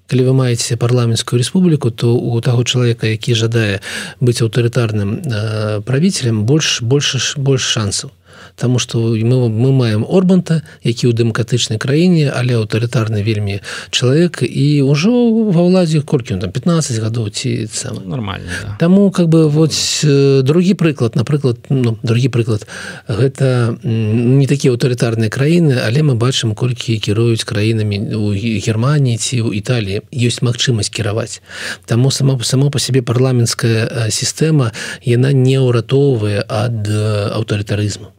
калі 0.07 0.23
вы 0.29 0.33
маеце 0.35 0.77
парламенцкую 0.77 1.39
республіку 1.39 1.91
то 1.91 2.15
у 2.15 2.41
таго 2.41 2.65
чалавека 2.65 3.07
які 3.07 3.35
жадае 3.35 3.81
быць 4.21 4.43
аўтарытарным 4.43 5.21
э, 5.23 5.81
правіцелем 5.81 6.45
больш 6.45 6.83
больше 6.83 7.21
больш 7.37 7.63
шансаў 7.63 8.11
Таму 8.57 8.79
што 8.79 8.99
мы, 9.17 9.49
мы 9.49 9.73
маем 9.73 10.05
Орбанта, 10.09 10.63
які 10.83 11.09
ў 11.09 11.17
дэмакратычнай 11.17 11.79
краіне, 11.79 12.31
але 12.31 12.57
аўтарытарны 12.61 13.23
вельмі 13.23 13.61
чалавек 13.91 14.43
і 14.43 14.83
ўжо 14.87 15.11
ва 15.53 15.63
ўладзе 15.65 16.03
колькі 16.03 16.39
там 16.39 16.53
15 16.53 16.99
гадоў 17.03 17.31
ці 17.31 17.67
сам 17.73 18.03
нормально. 18.07 18.51
Да. 18.63 18.77
Таму 18.79 19.11
как 19.11 19.29
бы 19.29 19.49
вот 19.49 19.75
другі 20.03 20.75
прыклад, 20.75 21.17
напрыклад 21.17 21.59
ну, 21.69 21.99
другі 22.03 22.29
прыклад 22.29 22.67
гэта 23.09 23.77
не 23.83 24.47
такія 24.47 24.73
аўтарытарныя 24.73 25.31
краіны, 25.31 25.79
але 25.83 26.03
мы 26.03 26.15
бачым 26.15 26.55
колькі 26.55 26.99
кіруюць 26.99 27.45
краінамі 27.45 28.15
у 28.17 28.33
Геррманіі 28.33 29.17
ці 29.17 29.43
ў 29.43 29.59
Італіі 29.59 30.03
ёсць 30.13 30.43
магчымасць 30.43 30.93
кіраваць. 30.93 31.43
Таму 31.87 32.11
сама 32.11 32.39
само 32.43 32.71
па 32.71 32.79
сябе 32.79 33.03
парламенцкая 33.03 34.09
сістэма 34.11 34.73
яна 35.03 35.33
не 35.33 35.59
ўратоўвае 35.59 36.45
ад 36.49 36.89
аўтарытарызму 37.37 38.13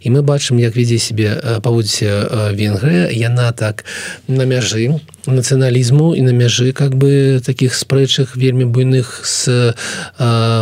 і 0.00 0.10
мы 0.10 0.22
бачым 0.22 0.58
як 0.58 0.76
вядзе 0.76 0.98
себе 0.98 1.60
паводзіце 1.62 2.52
венгрыя. 2.54 3.08
Яна 3.10 3.52
так 3.52 3.84
на 4.28 4.44
мяжы 4.44 5.00
нацыяналізму 5.26 6.14
і 6.14 6.22
на 6.22 6.32
мяжы 6.32 6.72
как 6.72 6.94
бы 6.96 7.40
таких 7.44 7.74
спрэчах 7.74 8.36
вельмі 8.36 8.64
буйных 8.64 9.22
с 9.24 9.74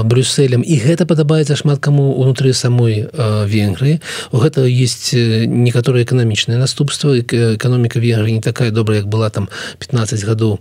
брюсселем. 0.04 0.62
І 0.62 0.76
гэта 0.78 1.06
падабаецца 1.06 1.56
шмат 1.56 1.80
каму 1.80 2.12
унутры 2.14 2.52
самой 2.52 3.08
венгрыі. 3.12 4.00
У 4.30 4.38
гэта 4.38 4.64
есть 4.66 5.12
некаторыя 5.12 6.04
эканамічныя 6.04 6.58
наступствы. 6.58 7.20
Эканоміка 7.22 7.98
венгры 7.98 8.30
не 8.30 8.40
такая 8.40 8.70
добрая 8.70 9.00
як 9.00 9.08
была 9.08 9.30
там 9.30 9.48
15 9.78 10.24
гадоў 10.24 10.58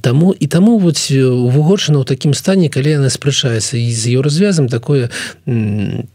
таму. 0.00 0.32
І 0.32 0.46
таму 0.46 0.78
вот 0.78 0.98
вугоршана 1.10 2.00
ў 2.00 2.04
такім 2.04 2.34
стане 2.34 2.68
калі 2.68 2.98
яна 2.98 3.10
спрачаецца 3.10 3.76
і 3.78 3.92
з 3.92 4.06
ее 4.06 4.22
развязам 4.22 4.68
такое 4.68 5.10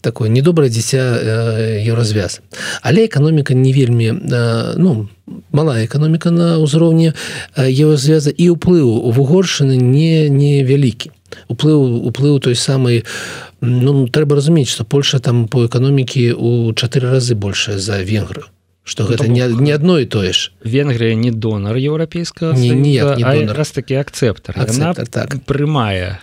такое 0.01 0.29
недобрае 0.29 0.69
дзіця 0.69 0.99
еўразвяз. 1.85 2.41
Але 2.81 3.05
эканоміка 3.05 3.53
не 3.53 3.73
вельмі 3.73 4.11
ну 4.77 5.09
малая 5.51 5.86
эканоміка 5.86 6.32
на 6.32 6.57
ўзроўні 6.59 7.13
еўразвяза 7.55 8.34
і 8.34 8.53
ўплыў 8.55 8.88
у 8.88 9.09
вугоршыны 9.15 9.77
не 9.77 10.30
невялікі. 10.30 11.11
Уплыў 11.47 12.09
уплыў 12.09 12.39
той 12.41 12.55
самай 12.55 13.03
ну 13.61 14.07
трэба 14.07 14.39
разумець 14.39 14.69
што 14.69 14.84
Польша 14.84 15.19
там 15.19 15.47
по 15.47 15.65
эканомікі 15.65 16.34
у 16.34 16.73
чатыры 16.73 17.11
разы 17.13 17.36
большая 17.36 17.77
за 17.77 18.01
венгры 18.01 18.49
что 18.89 19.03
ну, 19.03 19.09
гэта 19.09 19.27
не, 19.27 19.45
не 19.47 19.71
одно 19.71 19.99
і 19.99 20.05
тое 20.05 20.34
ж. 20.34 20.51
Венгрыя 20.63 21.13
не 21.13 21.32
донор 21.32 21.77
еўрапейскага 21.77 22.57
раз 23.53 23.71
такі 23.71 24.01
акцэптар 24.01 24.57
так. 25.05 25.38
прымае 25.45 26.17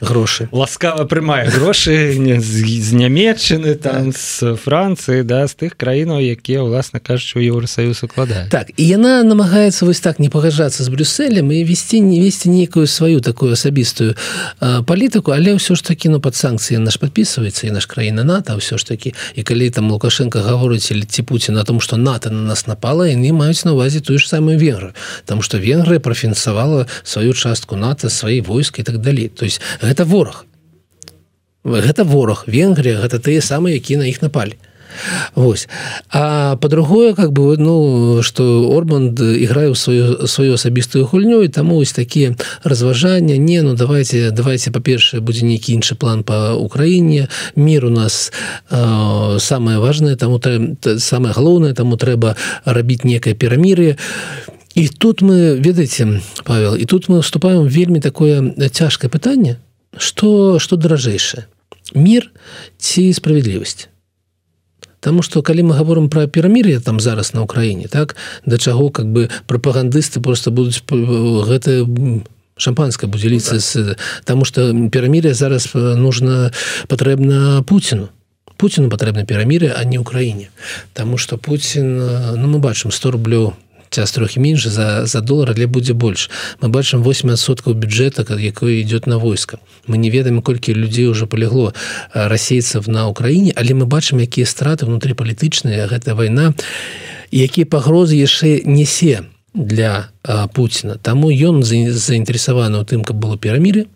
грошы 0.00 0.48
ласкава 0.52 1.04
прымае 1.10 1.50
грошы 1.50 2.14
з, 2.14 2.52
з 2.62 2.90
нямметчыны 2.94 3.74
там 3.74 4.12
з 4.12 4.54
Францыі 4.54 5.26
да 5.26 5.46
з 5.50 5.58
тых 5.58 5.74
краінаў 5.74 6.22
якія 6.22 6.62
ўласна 6.62 7.02
кажучы 7.02 7.38
у 7.38 7.42
еўросаюз 7.42 8.06
укладае 8.06 8.46
так 8.46 8.70
і 8.76 8.84
яна 8.86 9.26
намагаецца 9.26 9.82
вось 9.82 10.00
так 10.00 10.22
не 10.22 10.30
пагаджацца 10.30 10.86
з 10.86 10.88
брюсселем 10.88 11.50
і 11.50 11.64
весці 11.66 12.00
не 12.00 12.22
весці 12.22 12.54
нейкую 12.54 12.86
сваю 12.86 13.18
такую 13.20 13.58
асабістую 13.58 14.14
палітыку 14.60 15.34
але 15.34 15.58
ўсё 15.58 15.74
ж 15.74 15.82
такі 15.82 16.14
ну 16.14 16.22
под 16.22 16.38
санкцыі 16.38 16.78
наш 16.78 17.02
подписывается 17.02 17.66
і 17.66 17.74
наш 17.74 17.86
краіна 17.90 18.22
нато 18.24 18.54
ўсё 18.54 18.78
ж 18.78 18.86
такі. 18.86 19.14
І 19.34 19.42
калі 19.42 19.70
там 19.70 19.90
лукашенко 19.90 20.38
гаворыць 20.38 20.94
или 20.94 21.02
ці 21.02 21.22
Пуін 21.22 21.56
на 21.56 21.64
том 21.64 21.80
что 21.80 21.96
на 21.96 22.12
НАТО 22.12 22.30
на 22.30 22.42
нас 22.52 22.66
напала 22.66 23.08
яны 23.08 23.32
маюць 23.32 23.64
на 23.64 23.72
увазе 23.72 24.04
тую 24.04 24.20
ж 24.20 24.28
самую 24.28 24.58
венгры 24.60 24.92
там 25.24 25.40
что 25.40 25.56
венгрыя 25.56 25.96
профінансавала 25.96 26.86
сваю 27.04 27.32
частку 27.32 27.76
НАТО 27.76 28.10
свае 28.10 28.42
войскі 28.44 28.82
і 28.82 28.84
так 28.84 28.98
далей. 28.98 29.28
То 29.28 29.48
есть 29.48 29.61
гэта 29.80 30.04
вораг. 30.04 30.44
Гэта 31.64 32.04
вораг. 32.04 32.44
Венгрія 32.46 33.00
гэта 33.00 33.18
тыя 33.18 33.40
самыя 33.40 33.78
якія 33.78 33.98
на 33.98 34.06
іх 34.10 34.22
напалі. 34.22 34.58
Вось. 35.34 35.68
А 36.10 36.56
по-другое 36.56 37.14
как 37.14 37.32
бы 37.32 37.56
ну 37.56 38.22
что 38.22 38.70
Орбанд 38.76 39.20
играе 39.20 39.72
ў 39.72 39.74
сваю 39.74 40.26
сваю 40.26 40.54
асабістую 40.54 41.06
гульню 41.06 41.42
і 41.42 41.48
таму 41.48 41.76
ось 41.76 41.92
такія 41.92 42.36
разважання. 42.64 43.36
Не 43.36 43.62
ну 43.62 43.74
давайте 43.74 44.30
давайте 44.30 44.70
па-першае 44.70 45.20
будзе 45.20 45.46
нейкі 45.46 45.72
іншы 45.72 45.94
план 45.94 46.22
по 46.22 46.54
Украіне. 46.54 47.28
Мир 47.56 47.86
у 47.86 47.90
нас 47.90 48.32
э, 48.70 49.38
самое 49.38 49.78
важное 49.78 50.16
таму 50.16 50.40
самое 50.98 51.32
галоўнае 51.32 51.72
таму 51.74 51.96
трэба 51.96 52.36
рабіць 52.64 53.04
некае 53.04 53.34
перамір'е. 53.34 53.96
і 53.96 54.61
тут 54.98 55.22
мы 55.22 55.60
ведаеце 55.60 56.20
Павел 56.44 56.74
і 56.76 56.84
тут 56.84 57.08
мы 57.08 57.20
вступаем 57.20 57.66
вельмі 57.66 58.00
такое 58.00 58.54
цяжкае 58.72 59.10
пытанне 59.10 59.56
что 59.96 60.58
что 60.58 60.76
даражэйшае 60.76 61.46
мир 61.94 62.30
ці 62.78 63.12
справядлівасць 63.12 63.88
Таму 65.02 65.22
что 65.22 65.42
калі 65.42 65.62
мы 65.62 65.74
говорим 65.74 66.08
про 66.08 66.28
пірамір'я 66.28 66.80
там 66.80 67.00
зараз 67.00 67.34
на 67.34 67.42
Украіне 67.42 67.88
так 67.88 68.16
да 68.46 68.58
чаго 68.58 68.90
как 68.90 69.06
бы 69.06 69.30
прапагандысты 69.46 70.20
просто 70.20 70.50
будуць 70.50 70.82
гэта 70.88 71.84
шампанское 72.56 73.06
будзе 73.10 73.28
ліцца 73.28 73.58
з 73.58 73.96
тому 74.24 74.44
что 74.44 74.72
пірамір'я 74.88 75.34
зараз 75.34 75.74
нужно 75.74 76.50
патрэбна 76.86 77.62
Пуціну 77.62 78.08
Пуціну 78.56 78.88
патрэбна 78.88 79.24
піраміры 79.24 79.74
а 79.74 79.84
не 79.84 79.98
Украіне 79.98 80.48
Таму 80.92 81.18
что 81.18 81.36
Пуін 81.36 81.98
ну 82.38 82.46
мы 82.46 82.58
бачым 82.58 82.90
100 82.90 83.10
рублю 83.10 83.52
час 83.92 84.12
трохі 84.12 84.40
менш 84.40 84.66
за 84.66 85.06
за 85.06 85.20
долар 85.20 85.52
але 85.54 85.66
будзе 85.66 85.92
больш 85.92 86.30
мы 86.60 86.68
бачым 86.68 87.04
8соткаў 87.04 87.76
бюджэта 87.76 88.24
якое 88.40 88.80
идет 88.80 89.06
на 89.06 89.18
войска. 89.18 89.58
Мы 89.86 89.98
не 89.98 90.10
ведаем 90.10 90.42
колькі 90.42 90.74
людзей 90.74 91.06
уже 91.06 91.26
полегло 91.26 91.74
расейцев 92.14 92.88
на 92.88 93.08
Украіне 93.08 93.52
але 93.56 93.74
мы 93.74 93.84
бачым 93.84 94.18
якія 94.18 94.46
страты 94.46 94.86
внутри 94.86 95.14
палітычныя 95.14 95.86
гэта 95.86 96.14
вайна 96.14 96.54
якія 97.30 97.66
пагрозы 97.66 98.16
яшчэ 98.16 98.64
несе 98.64 99.28
для 99.54 100.08
Пуціна 100.54 100.96
таму 100.96 101.28
ён 101.28 101.62
заінтарэсаваны 101.62 102.80
ў 102.80 102.84
тым 102.88 103.04
каб 103.04 103.20
было 103.20 103.36
пераміры 103.36 103.86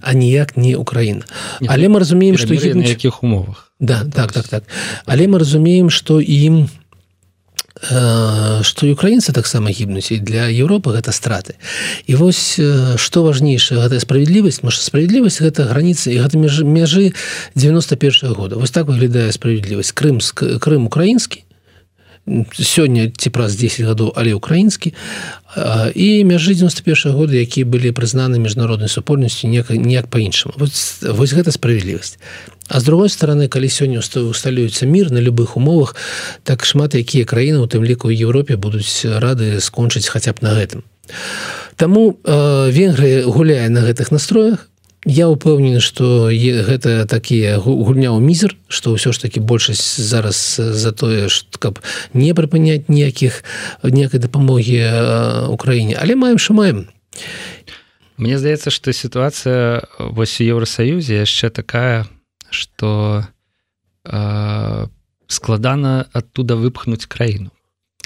а 0.00 0.14
ніяк 0.14 0.56
не 0.56 0.74
Украіна 0.74 1.28
але 1.68 1.88
мы 1.88 2.00
разумеем 2.00 2.38
что 2.38 2.54
якіх 2.54 3.22
умовах? 3.22 3.72
Да 3.80 4.04
так 4.04 4.32
так 4.32 4.48
так. 4.48 4.64
Але 5.04 5.28
мы 5.28 5.38
разумеем 5.38 5.90
что 5.90 6.20
ім 6.20 6.68
что 7.76 8.86
украінцы 8.88 9.32
таксама 9.32 9.70
гібнуць 9.70 10.10
і 10.12 10.18
для 10.18 10.48
Европы 10.48 10.96
гэта 10.96 11.12
страты. 11.12 11.60
І 12.06 12.14
вось 12.16 12.56
что 12.96 13.22
важнейшая 13.22 13.84
гэтая 13.84 14.00
справядлівасць 14.00 14.62
можа 14.62 14.80
справядлівасць 14.80 15.44
гэта 15.44 15.68
граніцы 15.68 16.16
і 16.16 16.20
гэта 16.24 16.40
межы 16.40 16.64
мяжы 16.64 17.12
91 17.54 18.32
-го 18.32 18.34
года. 18.34 18.56
Вось 18.56 18.70
так 18.70 18.86
выглядае 18.86 19.32
справядлівасць. 19.32 19.92
Крымск 19.92 20.42
Крым 20.58 20.86
украінскі 20.86 21.44
сёння 22.58 23.10
ці 23.16 23.30
праз 23.30 23.54
10 23.54 23.86
гадоў 23.86 24.12
але 24.16 24.34
украінскі 24.34 24.94
і 25.94 26.08
мяжы 26.26 26.58
91 26.58 27.12
года 27.14 27.38
якія 27.38 27.66
былі 27.66 27.94
прызнаны 27.94 28.38
міжнароднай 28.42 28.90
супольнасцю 28.90 29.46
неяк 29.46 29.70
ніяк 29.70 30.10
по-іншаму 30.10 30.54
вось, 30.58 31.02
вось 31.06 31.32
гэта 31.32 31.54
справядлівасць 31.54 32.18
А 32.68 32.80
з 32.80 32.84
другой 32.84 33.08
стороны 33.08 33.48
калі 33.48 33.70
сёння 33.70 34.02
усталюецца 34.02 34.86
мір 34.86 35.12
на 35.14 35.22
любых 35.22 35.56
умовах 35.56 35.94
так 36.42 36.66
шмат 36.66 36.94
якія 36.94 37.24
краіны 37.24 37.62
у 37.62 37.70
тым 37.70 37.86
ліку 37.86 38.10
Еўропе 38.10 38.56
будуць 38.56 39.06
рады 39.06 39.60
скончыць 39.60 40.08
хаця 40.10 40.32
б 40.34 40.42
на 40.42 40.54
гэтым. 40.58 40.82
Таму 41.76 42.18
э, 42.24 42.70
венгры 42.70 43.22
гуляе 43.22 43.68
на 43.68 43.86
гэтых 43.86 44.10
настроях. 44.10 44.68
Я 45.06 45.30
упэўнены 45.30 45.78
что 45.78 46.34
гэта 46.34 47.06
такія 47.06 47.62
гульня 47.62 48.10
ў 48.10 48.18
мізер 48.18 48.58
что 48.66 48.98
ўсё 48.98 49.14
ж 49.14 49.22
таки 49.22 49.38
большасць 49.38 50.02
зараз 50.02 50.58
за 50.58 50.90
тое 50.90 51.30
каб 51.62 51.78
не 52.10 52.34
прыпыняць 52.34 52.90
ніякіх 52.90 53.44
некай 53.86 54.18
дапамогі 54.18 54.82
Украіне. 55.54 55.94
Але 56.02 56.18
маем 56.18 56.38
що 56.42 56.54
маем. 56.54 56.90
Мне 58.18 58.38
здаецца 58.42 58.74
что 58.74 58.90
сітуацыя 58.90 59.86
вось 60.02 60.40
у 60.40 60.44
Еўросаюзе 60.44 61.22
яшчэ 61.22 61.54
такая 61.54 62.10
что 62.50 63.26
э, 64.04 64.86
складана 65.26 66.06
оттуда 66.12 66.56
выпхнуць 66.56 67.06
краіну 67.06 67.50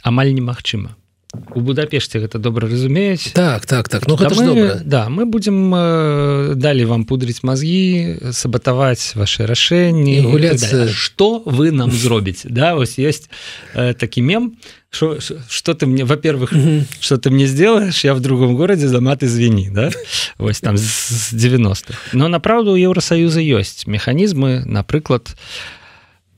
амаль 0.03 0.33
немагчыма 0.35 0.97
у 1.33 1.61
будапешце 1.61 2.19
гэта 2.19 2.39
добра 2.39 2.69
разумеюць 2.69 3.33
так 3.33 3.67
так 3.67 3.89
так. 3.89 4.07
Ну 4.07 4.17
да, 4.17 4.29
мы, 4.31 4.81
да 4.85 5.09
мы 5.09 5.25
будем 5.27 5.75
э, 5.75 6.55
далі 6.55 6.85
вам 6.85 7.05
пудрыць 7.05 7.43
мозги 7.43 8.19
сабатаваць 8.33 9.15
ваши 9.15 9.47
рашэнні 9.47 10.21
гуляться 10.27 10.89
что 10.89 11.43
вы 11.45 11.71
нам 11.71 11.91
зробіць 12.03 12.43
да 12.45 12.75
ось 12.75 12.99
есть 12.99 13.31
э, 13.75 13.95
такі 13.95 14.23
мем. 14.23 14.57
Что 14.91 15.19
что 15.21 15.75
ты 15.75 15.87
мне 15.87 16.05
во-первых 16.05 16.53
что 17.01 17.17
ты 17.17 17.31
мне 17.31 17.47
сделаешь 17.47 18.05
я 18.05 18.15
в 18.15 18.21
другом 18.21 18.57
городе 18.57 18.89
за 18.89 19.01
мат 19.01 19.23
извини 19.23 19.71
да? 19.71 19.91
Ось 20.39 20.61
там 20.61 20.77
з 20.77 21.33
90-х 21.33 21.95
но 22.13 22.27
направду 22.27 22.73
у 22.73 22.77
Еўросаюза 22.77 23.39
ёсць 23.41 23.87
механізмы 23.87 24.65
напрыклад 24.67 25.31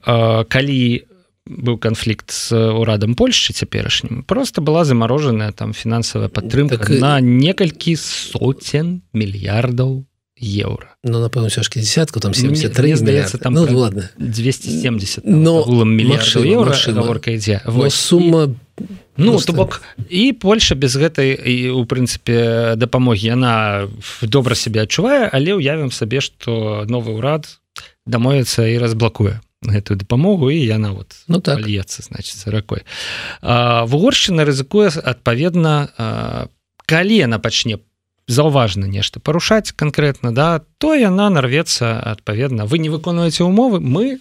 э, 0.05 0.45
калі 0.45 1.05
у 1.09 1.12
быў 1.47 1.79
канфлікт 1.79 2.31
з 2.31 2.55
урадам 2.55 3.15
Польшчы 3.15 3.53
цяперашнім 3.53 4.23
просто 4.23 4.61
была 4.63 4.85
замарожаная 4.85 5.53
там 5.53 5.73
фінансавая 5.73 6.29
падтрымка 6.29 6.79
так, 6.79 6.91
на 6.91 7.21
некалькі 7.21 7.97
соцен 7.97 9.03
мільярдаў 9.13 10.07
евро. 10.43 10.99
Ну 11.05 11.23
напэўна 11.23 11.51
ўсёшкі 11.51 11.79
десятку 11.79 12.19
там 12.19 12.35
73 12.35 12.99
здаецца 12.99 13.39
там 13.39 13.55
ну, 13.55 13.67
ладно. 13.71 14.11
270 14.19 15.25
но 15.25 15.63
мільярдка 15.85 17.31
ідзе 17.31 17.63
сума 17.91 18.55
Ну 19.17 19.39
то 19.39 19.53
бок 19.53 19.83
і 20.09 20.33
Польша 20.33 20.75
без 20.75 20.97
гэтай 20.97 21.37
і 21.37 21.71
у 21.77 21.85
прынцыпе 21.85 22.75
дапамогі 22.81 23.37
яна 23.37 23.87
добра 24.23 24.57
сябе 24.57 24.83
адчувае 24.83 25.29
але 25.29 25.55
ўявім 25.55 25.93
сабе 25.93 26.25
што 26.25 26.85
новы 26.89 27.15
ўрад 27.21 27.47
дамовіцца 28.07 28.67
і 28.67 28.81
разблакуе 28.81 29.39
гэтую 29.63 29.97
дапамогу 29.99 30.51
і 30.51 30.59
яна 30.59 30.93
вот 30.93 31.15
ну 31.29 31.41
так. 31.41 31.61
льецца 31.63 32.03
значится 32.03 32.51
ракой 32.51 32.83
вугоршчына 33.43 34.45
рызыкуе 34.45 34.91
адпаведна 34.91 36.49
калі 36.87 37.15
яна 37.17 37.39
пачне 37.39 37.79
заўважна 38.27 38.87
нешта 38.87 39.21
парушаць 39.21 39.73
конкретно 39.73 40.33
да 40.33 40.63
то 40.79 40.95
яна 40.95 41.31
нарвецца 41.31 41.99
адпаведна 42.01 42.67
вы 42.67 42.79
не 42.79 42.91
выконваеце 42.91 43.45
умовы 43.45 43.81
мы 43.81 44.21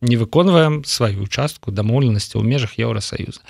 не 0.00 0.16
выконваем 0.16 0.84
сваю 0.84 1.22
участку 1.22 1.70
дамоўленасці 1.70 2.40
ў 2.40 2.44
межах 2.44 2.80
Еўросаюза 2.80 3.40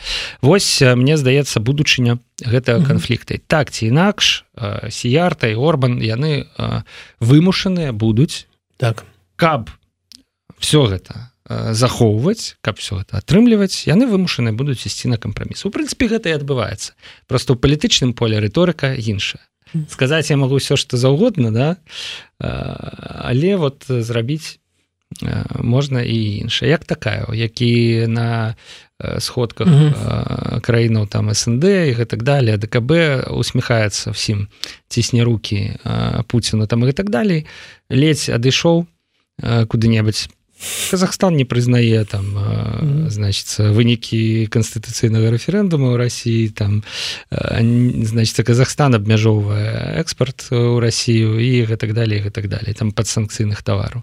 Вось 0.43 0.83
мне 0.83 1.17
здаецца 1.17 1.63
будучыня 1.63 2.19
гэтага 2.43 2.87
канфлікта 2.87 3.39
так 3.47 3.71
ці 3.71 3.87
інакш 3.91 4.45
сіярта 4.91 5.51
і 5.51 5.55
орбан 5.55 6.03
яны 6.03 6.51
вымушаныя 7.21 7.95
будуць 7.95 8.51
так. 8.77 9.05
каб 9.37 9.71
все 10.61 10.87
гэта 10.87 11.31
захоўваць 11.51 12.57
каб 12.63 12.79
все 12.79 13.01
это 13.03 13.19
атрымліваць 13.19 13.91
яны 13.91 14.07
вымушаны 14.07 14.55
будуць 14.55 14.87
ісці 14.87 15.11
на 15.11 15.19
кампраміс. 15.19 15.67
У 15.67 15.75
прынцыпе 15.75 16.07
гэта 16.07 16.31
і 16.31 16.39
адбываецца. 16.39 16.95
Просто 17.27 17.55
ў 17.55 17.59
палітычным 17.59 18.15
поле 18.15 18.39
рыторыка 18.39 18.95
іншая. 18.95 19.43
Сказаць 19.89 20.31
я 20.31 20.37
могу 20.37 20.59
все 20.59 20.77
что 20.77 20.97
заўгодна 20.97 21.51
да? 21.51 21.69
Але 22.39 23.57
вот 23.57 23.85
зрабіць 23.89 24.59
можна 25.59 26.03
і 26.03 26.47
іншая 26.47 26.71
як 26.71 26.85
такая 26.85 27.27
які 27.35 28.07
на 28.07 28.55
сходках 29.19 29.67
mm 29.67 29.93
-hmm. 29.93 30.61
краінаў 30.61 31.09
там 31.09 31.35
СНД 31.35 31.65
і 31.65 31.95
гэтак 31.99 32.23
далее 32.23 32.57
ДКБ 32.57 32.93
усміхаецца 33.31 34.11
всім 34.11 34.49
цісне 34.89 35.25
руки 35.25 35.79
Пуціна 36.27 36.67
там 36.67 36.89
і 36.89 36.93
так 36.93 37.11
далей. 37.11 37.47
Ледзь 37.91 38.29
адышоў 38.29 38.87
куды-небудзь 39.67 40.29
Казахстан 40.91 41.37
не 41.37 41.45
прызнае 41.45 42.05
там 42.05 42.27
mm 42.27 42.37
-hmm. 42.37 43.11
значится 43.11 43.73
вынікі 43.73 44.49
канстытуцыйнага 44.49 45.31
рэферэндума 45.31 45.93
ў 45.93 45.97
Росіі 45.97 46.49
там 46.49 46.83
значится 48.05 48.43
Казахстан 48.43 48.95
абмяжоўвае 48.95 50.01
экспорт 50.01 50.53
у 50.53 50.81
Росію 50.81 51.41
і 51.41 51.65
гэтак 51.65 51.93
далее 51.93 52.23
гэтак 52.23 52.49
далее 52.49 52.75
там 52.75 52.93
пад 52.93 53.07
санкцыйных 53.07 53.63
тавару 53.63 54.03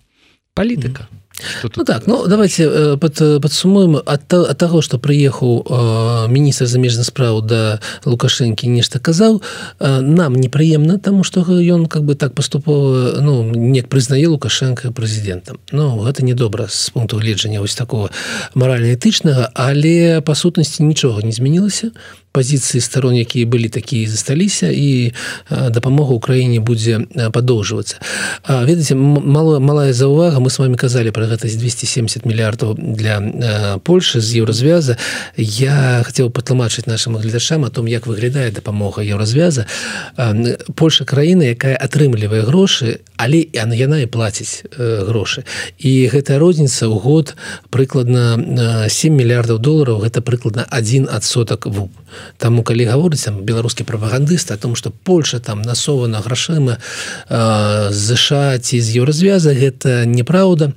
палітыка 0.53 1.03
mm 1.03 1.15
-hmm. 1.15 1.26
Ну, 1.75 1.83
так 1.83 2.07
ну 2.07 2.27
давайте 2.27 2.63
э, 2.63 2.97
под, 2.97 3.41
подсумуем 3.41 3.95
от, 4.05 4.33
от 4.33 4.57
того 4.57 4.81
что 4.81 4.97
приехал 4.97 5.65
э, 5.69 6.27
міністр 6.31 6.65
замежных 6.65 7.05
справ 7.05 7.41
да 7.45 7.79
лукашэнкі 8.05 8.67
нешта 8.67 8.99
казаў 8.99 9.41
э, 9.79 10.01
нам 10.01 10.33
непрыемна 10.33 10.97
тому 10.99 11.23
что 11.23 11.41
ён 11.41 11.85
как 11.85 12.03
бы 12.03 12.15
так 12.15 12.33
поступова 12.33 13.21
ну 13.21 13.43
не 13.43 13.81
прызнае 13.81 14.27
лукашенко 14.27 14.91
прэзідэнтам 14.91 15.59
Ну 15.71 16.01
гэта 16.01 16.23
недобра 16.23 16.67
с 16.69 16.89
пункту 16.89 17.17
гледжання 17.17 17.61
вось 17.61 17.75
такого 17.75 18.09
маральна-этычнага 18.55 19.51
але 19.53 20.21
па 20.21 20.35
сутнасці 20.35 20.83
нічога 20.83 21.21
не 21.21 21.31
змянілася 21.31 21.91
пазіцыі 22.31 22.81
сторон 22.81 23.15
якія 23.17 23.45
былі 23.49 23.69
такія 23.69 24.09
засталіся 24.09 24.69
і 24.69 25.13
дапамога 25.49 26.13
Украіне 26.13 26.59
будзе 26.59 27.09
падоўжвацца. 27.33 27.97
Ведаце 28.45 28.95
мало 28.95 29.59
малая 29.59 29.93
заўвага 29.93 30.39
мы 30.39 30.49
с 30.53 30.59
вами 30.59 30.77
казалі 30.77 31.11
про 31.11 31.25
гэта 31.25 31.49
270 31.49 32.25
мільярдаў 32.25 32.77
для 32.77 33.79
Польши 33.83 34.21
з 34.21 34.37
еўразвяза. 34.37 34.97
Я 35.37 36.03
хацеў 36.05 36.29
патлумачыць 36.29 36.85
нашим 36.85 37.17
гледачам 37.17 37.63
о 37.63 37.69
том 37.69 37.87
як 37.87 38.05
выглядае 38.05 38.51
дапамога 38.51 39.01
еўразвяза. 39.01 39.65
Польша 40.75 41.05
краіна 41.05 41.49
якая 41.57 41.75
атрымлівае 41.75 42.45
грошы 42.45 43.01
але 43.17 43.49
яна 43.53 43.73
яна 43.73 43.97
і 44.05 44.05
плаціць 44.05 44.63
грошы. 44.77 45.43
І 45.81 46.05
гэтая 46.13 46.37
розніца 46.37 46.85
ў 46.85 46.95
год 47.01 47.33
прыкладна 47.73 48.37
7 48.85 49.09
мільярдаў 49.09 49.57
долараў 49.57 50.05
гэта 50.05 50.21
прыкладна 50.21 50.69
один 50.69 51.09
адсотак 51.09 51.65
вуп 51.65 51.89
Таму 52.37 52.63
калі 52.63 52.85
гаворыць 52.85 53.23
там 53.25 53.41
беларускі 53.43 53.83
прапагандыст 53.83 54.51
о 54.51 54.57
том 54.57 54.75
что 54.75 54.91
Польша 54.91 55.39
там 55.39 55.61
насована 55.61 56.21
грашыма 56.21 56.77
ЗША 57.29 58.59
ці 58.59 58.81
з 58.81 58.87
еўразвяза 58.97 59.53
гэта 59.53 60.05
неправда 60.05 60.73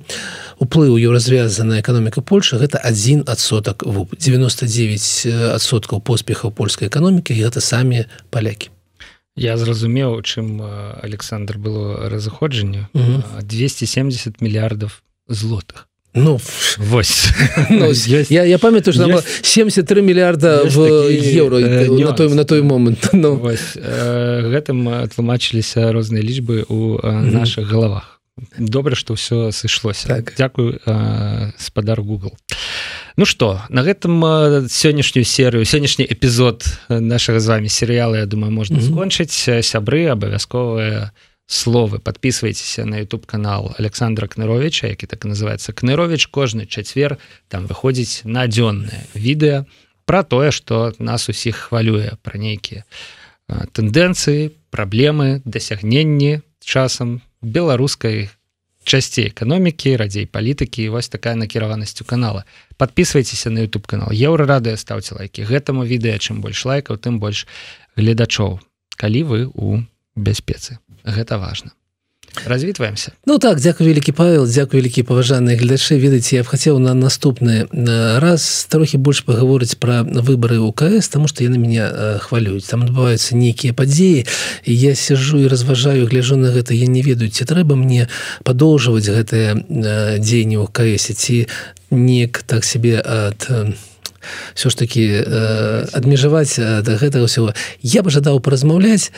уплыў 0.59 0.97
еўразвяза 0.97 1.63
на 1.63 1.81
эканоміка 1.81 2.21
Польша 2.21 2.57
гэта 2.57 2.77
один 2.77 3.23
адсотак 3.27 3.83
в 3.83 4.07
99 4.17 5.57
адсоткаў 5.57 6.01
поспехаў 6.01 6.51
польскай 6.51 6.87
эканомікі 6.87 7.33
гэта 7.33 7.61
самі 7.61 8.05
палякі. 8.29 8.69
Я 9.35 9.57
зразумеў 9.57 10.21
чым 10.21 10.61
Александр 11.01 11.57
было 11.57 12.09
разыходжанне. 12.09 12.89
270 12.93 14.41
мільярдаў 14.41 14.91
злотых 15.27 15.87
Ну 16.13 16.39
вось. 16.77 17.29
ну, 17.69 17.91
я, 18.29 18.43
я 18.43 18.57
памятаю 18.59 18.93
что 18.93 19.23
73 19.41 20.01
мільярда 20.01 20.63
в 20.63 20.79
еўро 21.09 21.57
э, 21.59 21.87
на 21.87 22.11
той 22.11 22.33
на 22.33 22.43
той 22.43 22.61
момант 22.61 23.09
ну. 23.13 23.35
вось, 23.35 23.75
э, 23.75 24.51
гэтым 24.51 25.07
тлумачыліся 25.07 25.91
розныя 25.91 26.21
лічбы 26.21 26.65
у 26.67 26.99
э, 26.99 27.11
наших 27.31 27.67
галавах. 27.67 28.19
Добра 28.57 28.95
что 28.95 29.15
все 29.15 29.51
сышлося. 29.51 30.07
Так. 30.07 30.33
Дякую 30.37 30.81
э, 30.85 31.51
спадар 31.57 32.01
Google. 32.01 32.33
Ну 33.15 33.23
что 33.23 33.61
на 33.69 33.81
гэтым 33.81 34.19
э, 34.25 34.67
сённяшнюю 34.67 35.23
серыю 35.23 35.63
сённяшні 35.63 36.03
эпізод 36.03 36.65
нашага 36.89 37.39
з 37.39 37.47
вами 37.47 37.67
серыяла 37.67 38.17
Я 38.17 38.25
думаю 38.25 38.51
можна 38.51 38.79
mm 38.79 38.81
-hmm. 38.81 38.91
скончыць. 38.91 39.63
Сябры 39.63 40.11
абавязковыя 40.11 41.11
словы. 41.51 41.99
Подписывайтеся 41.99 42.85
на 42.85 42.99
YouTube 42.99 43.25
канал 43.25 43.75
Александра 43.77 44.27
кныровича 44.27 44.87
які 44.87 45.05
так 45.05 45.25
называется 45.25 45.73
кнырович 45.73 46.27
кожны 46.27 46.65
чацвер 46.65 47.17
там 47.49 47.67
выходзіць 47.67 48.21
на 48.23 48.47
дзённое 48.47 49.03
відэа 49.13 49.65
про 50.05 50.23
тое 50.23 50.51
что 50.51 50.93
нас 50.97 51.27
усіх 51.29 51.55
хвалюе 51.55 52.15
про 52.23 52.37
нейкія 52.37 52.85
тэндэнцыі 53.49 54.51
праблемы 54.71 55.41
дасягненні 55.43 56.39
часам 56.63 57.21
беларускай 57.41 58.29
часцей 58.83 59.29
эканомікі 59.29 59.95
радзей 59.97 60.25
палітыкі. 60.25 60.89
Вось 60.89 61.09
такая 61.09 61.35
накіраванасць 61.35 62.01
у 62.01 62.05
канала. 62.05 62.45
Подписывайтеся 62.77 63.49
на 63.49 63.59
YouTube 63.59 63.85
канал 63.85 64.09
еўра 64.11 64.45
радыё 64.45 64.77
ставце 64.77 65.15
лайки 65.15 65.41
гэтаму 65.41 65.85
відэа. 65.85 66.17
Чым 66.17 66.41
больш 66.41 66.65
лайкаў 66.65 66.97
тым 66.97 67.19
больш 67.19 67.45
гледачоў. 67.95 68.59
Калі 68.97 69.23
вы 69.23 69.39
у 69.53 69.83
бяспецы. 70.21 70.79
Гэта 71.03 71.41
важно 71.41 71.73
развітваемся. 72.45 73.11
Ну 73.25 73.37
так 73.37 73.59
дзякую 73.59 73.89
вялікі 73.89 74.11
павел 74.11 74.47
дзякую 74.47 74.81
вялікі 74.81 75.03
паважаныя 75.03 75.57
глядачы 75.57 75.99
ведаеце 75.99 76.39
я 76.39 76.43
б 76.43 76.47
хацеў 76.47 76.79
на 76.79 76.93
наступны 76.93 77.67
э, 77.67 78.19
раз 78.19 78.67
трохі 78.69 78.97
больш 78.97 79.23
пагаворыць 79.27 79.75
пра 79.75 80.03
выбары 80.03 80.59
УКС 80.59 81.09
тому 81.09 81.27
что 81.27 81.43
яны 81.43 81.57
меня 81.57 81.91
э, 81.91 82.19
хвалююць. 82.19 82.67
Там 82.67 82.83
адбываюцца 82.83 83.35
нейкія 83.35 83.73
падзеі. 83.73 84.25
Я 84.65 84.95
сижу 84.95 85.39
і 85.39 85.47
разважаю 85.47 86.07
гляжу 86.07 86.35
на 86.35 86.51
гэта 86.51 86.73
я 86.73 86.87
не 86.87 87.01
ведаю 87.01 87.29
ці 87.29 87.45
трэба 87.45 87.75
мне 87.75 88.07
падоўжваць 88.43 89.11
гэтыя 89.11 89.55
э, 89.55 90.17
дзеянні 90.19 90.57
УКС 90.57 91.11
ці 91.11 91.47
неяк 91.91 92.43
так 92.47 92.63
себе 92.63 93.01
ад 93.03 93.47
все 94.53 94.69
ж 94.69 94.77
таки 94.77 95.17
адмежаваць 95.97 96.55
да 96.57 96.93
гэтага 96.95 97.25
ўсяго. 97.25 97.57
Я 97.81 98.05
бы 98.05 98.13
жадаў 98.13 98.39
паразмаўляць 98.39 99.11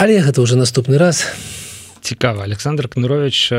але 0.00 0.24
гэта 0.24 0.40
уже 0.40 0.56
наступны 0.56 0.96
раз. 0.96 1.28
Цікава 2.00 2.48
Александр 2.48 2.88
кнырович 2.88 3.52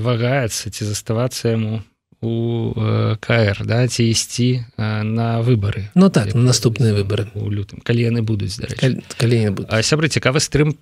вагаецца 0.00 0.72
ці 0.72 0.88
заставацца 0.88 1.52
яму 1.52 1.84
у 2.24 2.72
кр 3.20 3.60
да 3.68 3.84
ці 3.84 4.08
ісці 4.08 4.64
на 4.80 5.44
выборы 5.44 5.92
Ну 5.94 6.08
так 6.08 6.32
на 6.34 6.40
наступныя 6.40 6.96
выборы 6.96 7.28
у 7.36 7.52
лютым. 7.52 7.84
Калі 7.84 8.00
яны 8.00 8.24
будуць 8.24 8.56
калі 9.20 9.60
сябры 9.84 10.08
цікавы 10.08 10.40
стрым 10.40 10.72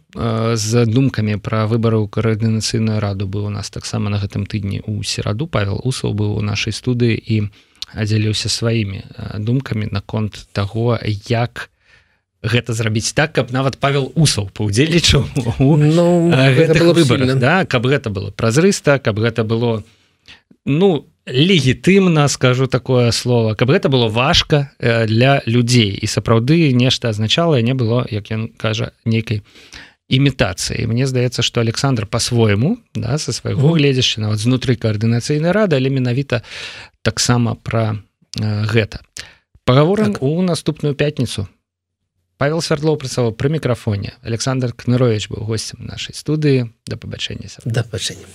з 0.54 0.86
думкамі 0.86 1.42
пра 1.42 1.66
выбары 1.66 1.98
ў 1.98 2.06
каардынацыйную 2.06 3.02
раду 3.02 3.26
быў 3.26 3.50
у 3.50 3.52
нас 3.52 3.74
таксама 3.74 4.06
на 4.06 4.22
гэтым 4.22 4.46
тыдні 4.46 4.86
у 4.86 5.02
сераду. 5.02 5.50
Павел 5.50 5.82
усаў 5.82 6.14
быў 6.14 6.38
у 6.38 6.46
нашай 6.46 6.70
студыі 6.70 7.18
і 7.18 7.50
аддзяліўся 7.90 8.46
сваімі 8.46 9.02
думкамі 9.42 9.90
наконт 9.90 10.46
таго 10.54 10.94
як 11.26 11.74
у 11.74 11.75
гэта 12.46 12.72
зрабіць 12.72 13.12
так 13.12 13.34
каб 13.34 13.50
нават 13.50 13.78
павел 13.78 14.12
усаў 14.14 14.50
паўдзельнічаў 14.54 15.26
ну, 15.58 16.30
выбор 16.94 17.26
да 17.36 17.64
каб 17.66 17.86
гэта 17.86 18.10
было 18.10 18.30
празрыста 18.30 18.98
каб 18.98 19.18
гэта 19.18 19.44
было 19.44 19.82
ну 20.64 21.06
легітымна 21.26 22.28
скажу 22.28 22.66
такое 22.66 23.10
слово 23.10 23.54
каб 23.54 23.70
гэта 23.70 23.88
было 23.88 24.08
важка 24.08 24.70
для 24.78 25.42
людзей. 25.46 25.90
І 25.90 26.06
сапраўды 26.06 26.72
нешта 26.72 27.08
азначала 27.08 27.60
не 27.60 27.74
было 27.74 28.06
як 28.10 28.30
ён 28.30 28.48
кажа 28.56 28.92
нейкай 29.04 29.42
імітацыі. 30.08 30.86
Мне 30.86 31.06
здаецца 31.06 31.42
что 31.42 31.60
Александр 31.60 32.06
по-свойму 32.06 32.78
да 32.94 33.18
со 33.18 33.32
свайго 33.32 33.74
гледзяшча 33.74 34.20
нават 34.20 34.38
знутры 34.38 34.76
каардынацыйнай 34.76 35.50
рады 35.50 35.76
але 35.76 35.90
менавіта 35.90 36.42
таксама 37.02 37.56
пра 37.58 37.98
гэта. 38.38 39.02
Паговорам 39.64 40.12
так. 40.12 40.22
у 40.22 40.42
наступную 40.42 40.94
пятніцу 40.94 41.48
Павел 42.36 42.60
Свердлоў 42.60 42.98
працаваў 43.00 43.32
пры 43.32 43.48
мікрафоне. 43.48 44.12
Александр 44.20 44.76
Кнырович 44.76 45.32
быў 45.32 45.48
гостцем 45.48 45.80
нашай 45.80 46.12
студыі. 46.12 46.68
Да 46.84 47.00
пабачэння 47.00 47.48
да 47.64 47.82
пабачэння 47.82 48.28